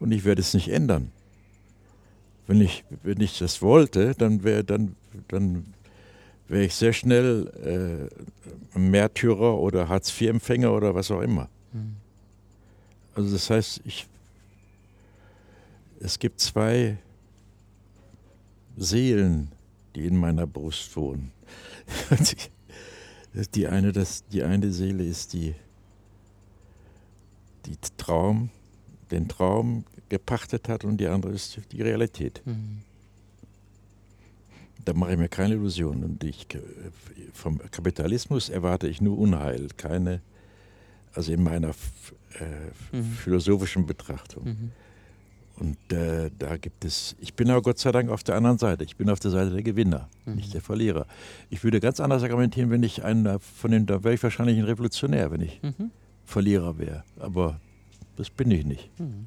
[0.00, 1.12] Und ich werde es nicht ändern.
[2.46, 4.94] Wenn ich, wenn ich das wollte, dann wäre dann,
[5.28, 5.74] dann
[6.48, 8.10] wäre ich sehr schnell
[8.74, 11.48] äh, Märtyrer oder Hartz-IV-Empfänger oder was auch immer.
[11.72, 11.96] Mhm.
[13.14, 14.06] Also das heißt, ich,
[16.00, 16.98] es gibt zwei
[18.76, 19.50] Seelen,
[19.94, 21.32] die in meiner Brust wohnen.
[23.54, 25.54] die, eine, das, die eine Seele ist die,
[27.64, 28.50] die Traum,
[29.10, 32.42] den Traum gepachtet hat und die andere ist die Realität.
[32.44, 32.82] Mhm.
[34.86, 36.04] Da mache ich mir keine Illusionen.
[36.04, 36.46] Und ich,
[37.34, 40.22] vom Kapitalismus erwarte ich nur Unheil, keine,
[41.12, 43.02] also in meiner äh, Mhm.
[43.12, 44.44] philosophischen Betrachtung.
[44.44, 44.70] Mhm.
[45.58, 48.84] Und äh, da gibt es, ich bin aber Gott sei Dank auf der anderen Seite.
[48.84, 50.34] Ich bin auf der Seite der Gewinner, Mhm.
[50.36, 51.06] nicht der Verlierer.
[51.50, 54.64] Ich würde ganz anders argumentieren, wenn ich einer von den, da wäre ich wahrscheinlich ein
[54.64, 55.90] Revolutionär, wenn ich Mhm.
[56.26, 57.04] Verlierer wäre.
[57.18, 57.58] Aber
[58.16, 58.90] das bin ich nicht.
[59.00, 59.26] Mhm.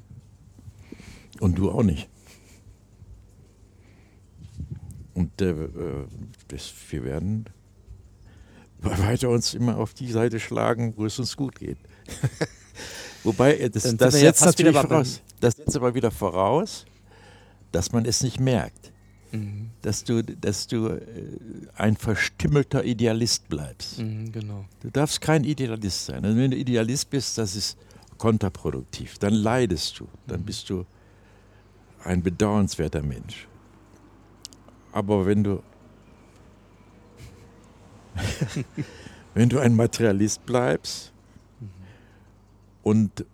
[1.40, 2.08] Und du auch nicht.
[5.20, 5.54] Und äh,
[6.48, 7.44] das, wir werden
[8.78, 11.78] weiter uns immer auf die Seite schlagen, wo es uns gut geht.
[13.24, 16.86] Wobei, äh, das, das ja setzt wieder natürlich voraus, das setzt aber wieder voraus,
[17.72, 18.92] dass man es nicht merkt,
[19.32, 19.70] Mhm.
[19.82, 21.00] dass du, dass du äh,
[21.76, 24.00] ein verstümmelter Idealist bleibst.
[24.00, 24.64] Mhm, genau.
[24.80, 26.24] Du darfst kein Idealist sein.
[26.24, 27.78] Also wenn du Idealist bist, das ist
[28.18, 29.18] kontraproduktiv.
[29.18, 30.08] Dann leidest du.
[30.26, 30.84] Dann bist du
[32.02, 33.46] ein bedauernswerter Mensch.
[34.92, 35.62] Aber wenn du
[39.34, 41.12] wenn du ein Materialist bleibst
[42.82, 43.24] und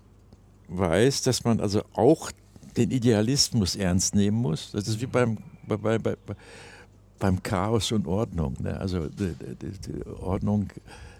[0.69, 2.31] weißt, dass man also auch
[2.77, 6.17] den Idealismus ernst nehmen muss, das ist wie beim, bei, bei, bei,
[7.19, 8.55] beim Chaos und Ordnung.
[8.61, 8.79] Ne?
[8.79, 10.69] Also die, die, die Ordnung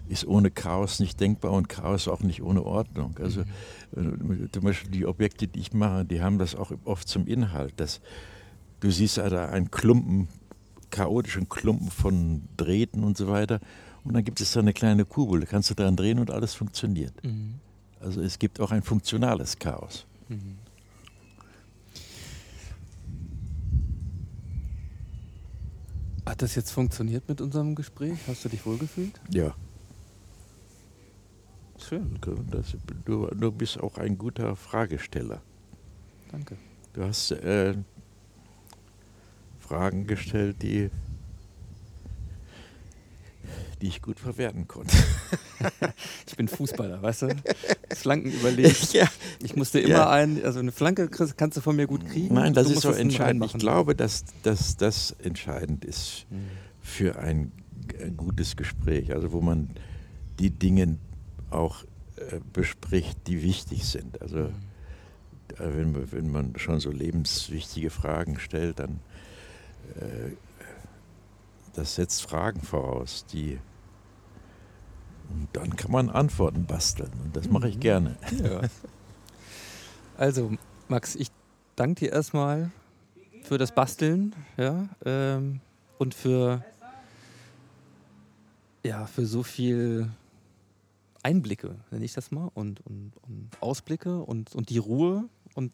[0.09, 3.17] ist ohne Chaos nicht denkbar und Chaos auch nicht ohne Ordnung.
[3.19, 7.27] Also äh, zum Beispiel die Objekte, die ich mache, die haben das auch oft zum
[7.27, 7.73] Inhalt.
[7.77, 7.99] Dass
[8.79, 10.27] du siehst da einen Klumpen,
[10.89, 13.59] chaotischen Klumpen von Drähten und so weiter.
[14.03, 16.53] Und dann gibt es da eine kleine Kugel, da kannst du dran drehen und alles
[16.53, 17.13] funktioniert.
[17.23, 17.55] Mhm.
[17.99, 20.05] Also es gibt auch ein funktionales Chaos.
[20.29, 20.57] Mhm.
[26.25, 28.17] Hat das jetzt funktioniert mit unserem Gespräch?
[28.27, 29.19] Hast du dich wohlgefühlt?
[29.29, 29.55] Ja,
[31.79, 32.19] Schön,
[33.05, 35.41] du bist auch ein guter Fragesteller.
[36.31, 36.57] danke.
[36.93, 37.75] Du hast äh,
[39.67, 40.89] Fragen gestellt, die,
[43.81, 44.95] die ich gut verwerten konnte.
[46.27, 47.35] Ich bin Fußballer, weißt du?
[47.95, 48.93] Flanken überlegt.
[48.93, 49.07] ja.
[49.41, 50.09] Ich musste immer Ja.
[50.11, 52.35] ein, also eine Flanke kannst du von mir gut kriegen.
[52.35, 53.43] Nein, das ist so entscheidend.
[53.45, 56.35] Ich glaube, dass, dass das entscheidend ist Mhm.
[56.79, 57.51] für ein
[58.17, 59.71] gutes Gespräch, also wo man
[60.39, 60.97] die Dinge
[61.49, 61.83] auch
[62.17, 64.21] äh, bespricht, die wichtig sind.
[64.21, 64.53] Also Mhm.
[65.57, 68.99] wenn, man- wenn man schon so lebenswichtige Fragen stellt, dann
[71.73, 73.59] das setzt Fragen voraus, die
[75.29, 77.81] und dann kann man Antworten basteln und das mache ich Mhm.
[77.81, 78.15] gerne.
[78.41, 78.61] Ja.
[80.17, 80.51] Also,
[80.87, 81.29] Max, ich
[81.75, 82.71] danke dir erstmal
[83.43, 85.59] für das Basteln, ja, ähm,
[85.99, 86.63] und für,
[88.83, 90.09] ja, für so viel
[91.23, 95.71] Einblicke, nenne ich das mal, und, und, und Ausblicke und, und die Ruhe und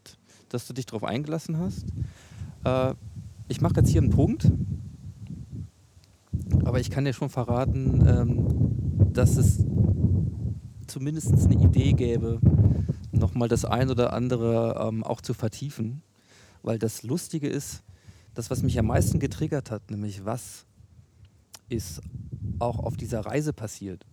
[0.49, 1.85] dass du dich darauf eingelassen hast.
[2.63, 2.95] Äh,
[3.47, 4.51] ich mache jetzt hier einen Punkt,
[6.65, 9.65] aber ich kann dir schon verraten, ähm, dass es
[10.87, 12.39] zumindest eine Idee gäbe,
[13.11, 16.01] nochmal das ein oder andere ähm, auch zu vertiefen.
[16.61, 17.83] Weil das Lustige ist,
[18.33, 20.65] das, was mich am meisten getriggert hat, nämlich was
[21.69, 22.01] ist
[22.59, 24.05] auch auf dieser Reise passiert.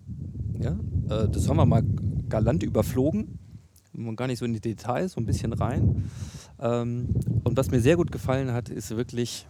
[0.61, 0.79] Ja?
[1.09, 1.85] Äh, das haben wir mal
[2.29, 3.39] galant überflogen,
[4.17, 6.11] gar nicht so in die Details, so ein bisschen rein.
[6.61, 7.09] Ähm,
[7.45, 9.47] und was mir sehr gut gefallen hat, ist wirklich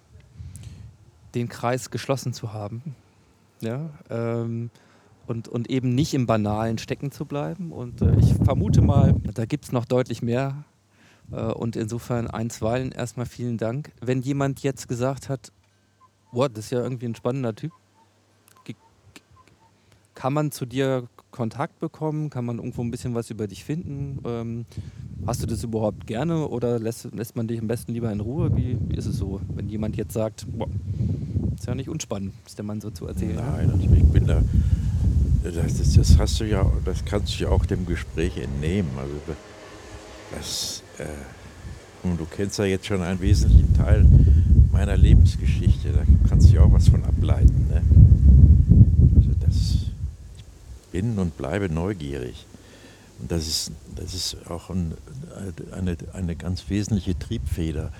[1.34, 2.94] den Kreis geschlossen zu haben.
[3.60, 3.90] Ja?
[4.08, 4.70] Ähm,
[5.26, 7.72] und, und eben nicht im Banalen stecken zu bleiben.
[7.72, 10.64] Und äh, ich vermute mal, da gibt es noch deutlich mehr.
[11.30, 13.92] Äh, und insofern einstweilen erstmal vielen Dank.
[14.00, 15.52] Wenn jemand jetzt gesagt hat,
[16.32, 17.72] boah, das ist ja irgendwie ein spannender Typ,
[20.14, 22.30] kann man zu dir Kontakt bekommen?
[22.30, 24.18] Kann man irgendwo ein bisschen was über dich finden?
[24.24, 24.64] Ähm,
[25.26, 28.56] hast du das überhaupt gerne oder lässt, lässt man dich am besten lieber in Ruhe?
[28.56, 30.68] Wie, wie ist es so, wenn jemand jetzt sagt, boah,
[31.54, 33.36] ist ja nicht unspannend, ist der Mann so zu erzählen?
[33.36, 34.42] Nein, also ich bin da.
[35.42, 38.90] Das, das, das hast du ja, das kannst du ja auch dem Gespräch entnehmen.
[38.98, 39.14] Also
[40.36, 41.06] das, äh,
[42.02, 44.06] und du kennst ja jetzt schon einen wesentlichen Teil
[44.72, 45.92] meiner Lebensgeschichte.
[45.92, 47.66] Da kannst du ja auch was von ableiten.
[47.68, 47.82] Ne?
[50.92, 52.46] Bin und bleibe neugierig.
[53.20, 54.94] Und das ist, das ist auch ein,
[55.72, 57.92] eine, eine ganz wesentliche Triebfeder,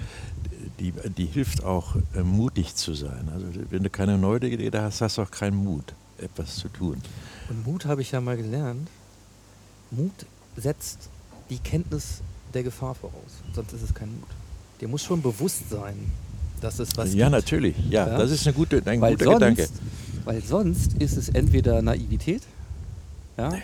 [0.78, 3.28] die, die hilft auch, äh, mutig zu sein.
[3.32, 6.96] Also wenn du keine Neugierde hast, hast du auch keinen Mut, etwas zu tun.
[7.50, 8.88] Und Mut habe ich ja mal gelernt.
[9.90, 10.12] Mut
[10.56, 11.10] setzt
[11.50, 12.20] die Kenntnis
[12.54, 13.42] der Gefahr voraus.
[13.54, 14.28] Sonst ist es kein Mut.
[14.80, 15.96] Dir muss schon bewusst sein,
[16.62, 17.32] dass es was ja, gibt.
[17.32, 17.76] natürlich.
[17.90, 18.18] Ja, Ja.
[18.18, 19.68] das ist eine gute, ein Weil guter sonst, Gedanke.
[20.24, 22.42] weil sonst ist es entweder Naivität
[23.40, 23.58] ja,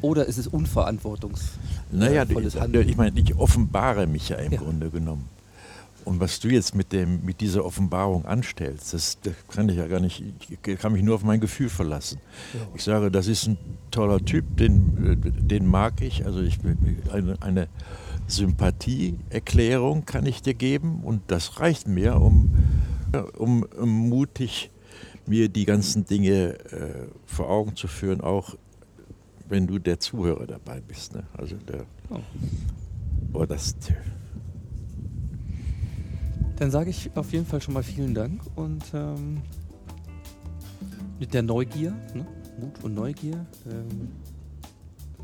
[0.00, 1.58] oder ist es unverantwortungsvolles
[1.90, 2.24] Naja,
[2.60, 2.88] Handeln.
[2.88, 4.58] ich meine, ich offenbare mich ja im Ja.
[4.60, 5.28] Grunde genommen.
[6.04, 9.86] Und was du jetzt mit, dem, mit dieser Offenbarung anstellst, das, das kann ich ja
[9.88, 12.18] gar nicht, ich kann mich nur auf mein Gefühl verlassen.
[12.54, 12.60] Ja.
[12.74, 13.58] Ich sage, das ist ein
[13.90, 16.24] toller Typ, den, den mag ich.
[16.24, 16.58] Also ich,
[17.12, 17.68] eine, eine
[18.26, 22.52] Sympathieerklärung kann ich dir geben und das reicht mir, um,
[23.36, 24.70] um, um mutig
[25.26, 28.54] mir die ganzen Dinge äh, vor Augen zu führen, auch
[29.48, 31.14] wenn du der Zuhörer dabei bist.
[31.14, 31.24] Ne?
[31.36, 32.20] Also der, Oh.
[33.34, 33.74] oh, das,
[36.56, 39.42] Dann sage ich auf jeden Fall schon mal vielen Dank und ähm,
[41.20, 42.26] mit der Neugier, ne?
[42.60, 44.08] Mut und Neugier, ähm,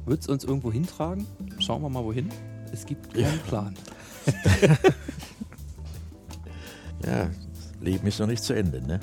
[0.06, 1.26] wird es uns irgendwo hintragen?
[1.58, 2.28] Schauen wir mal wohin.
[2.72, 3.30] Es gibt keinen Ja.
[3.48, 3.74] Plan.
[7.04, 8.80] ja, das Leben ist noch nicht zu Ende.
[8.82, 9.00] Ne?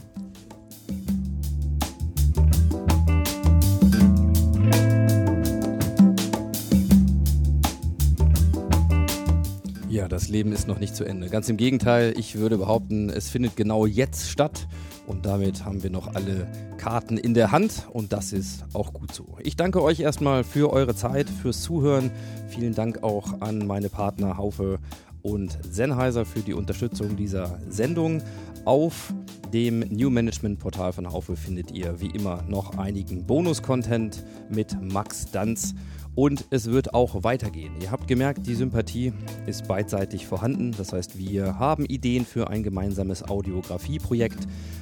[10.11, 11.29] Das Leben ist noch nicht zu Ende.
[11.29, 14.67] Ganz im Gegenteil, ich würde behaupten, es findet genau jetzt statt
[15.07, 16.47] und damit haben wir noch alle
[16.77, 19.37] Karten in der Hand und das ist auch gut so.
[19.41, 22.11] Ich danke euch erstmal für eure Zeit, fürs Zuhören.
[22.49, 24.79] Vielen Dank auch an meine Partner Haufe
[25.21, 28.21] und Sennheiser für die Unterstützung dieser Sendung.
[28.65, 29.13] Auf
[29.53, 35.31] dem New Management Portal von Haufe findet ihr wie immer noch einigen Bonus-Content mit Max
[35.31, 35.73] Danz.
[36.13, 37.73] Und es wird auch weitergehen.
[37.81, 39.13] Ihr habt gemerkt, die Sympathie
[39.45, 40.73] ist beidseitig vorhanden.
[40.77, 44.39] Das heißt, wir haben Ideen für ein gemeinsames Audiografieprojekt,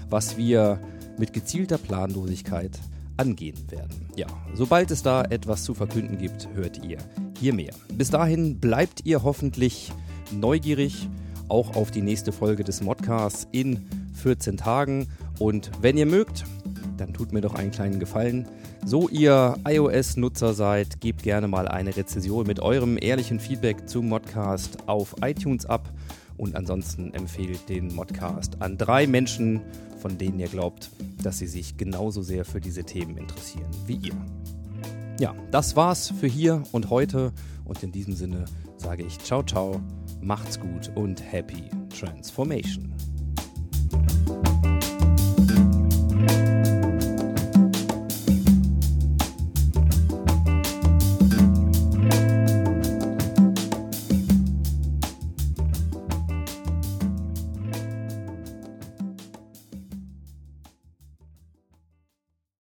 [0.10, 0.80] was wir
[1.20, 2.80] mit gezielter Planlosigkeit
[3.18, 4.08] angehen werden.
[4.16, 6.98] Ja, sobald es da etwas zu verkünden gibt, hört ihr
[7.40, 7.74] hier mehr.
[7.94, 9.92] Bis dahin bleibt ihr hoffentlich
[10.32, 11.10] neugierig,
[11.48, 15.08] auch auf die nächste Folge des Modcasts in 14 Tagen.
[15.38, 16.46] Und wenn ihr mögt,
[16.98, 18.48] dann tut mir doch einen kleinen Gefallen.
[18.86, 24.88] So ihr iOS-Nutzer seid, gebt gerne mal eine Rezession mit eurem ehrlichen Feedback zum Modcast
[24.88, 25.90] auf iTunes ab.
[26.38, 29.62] Und ansonsten empfehlt den Modcast an drei Menschen,
[30.00, 30.90] von denen ihr glaubt,
[31.22, 34.16] dass sie sich genauso sehr für diese Themen interessieren wie ihr.
[35.20, 37.34] Ja, das war's für hier und heute.
[37.66, 38.46] Und in diesem Sinne
[38.78, 39.82] sage ich ciao, ciao,
[40.22, 42.94] macht's gut und happy transformation.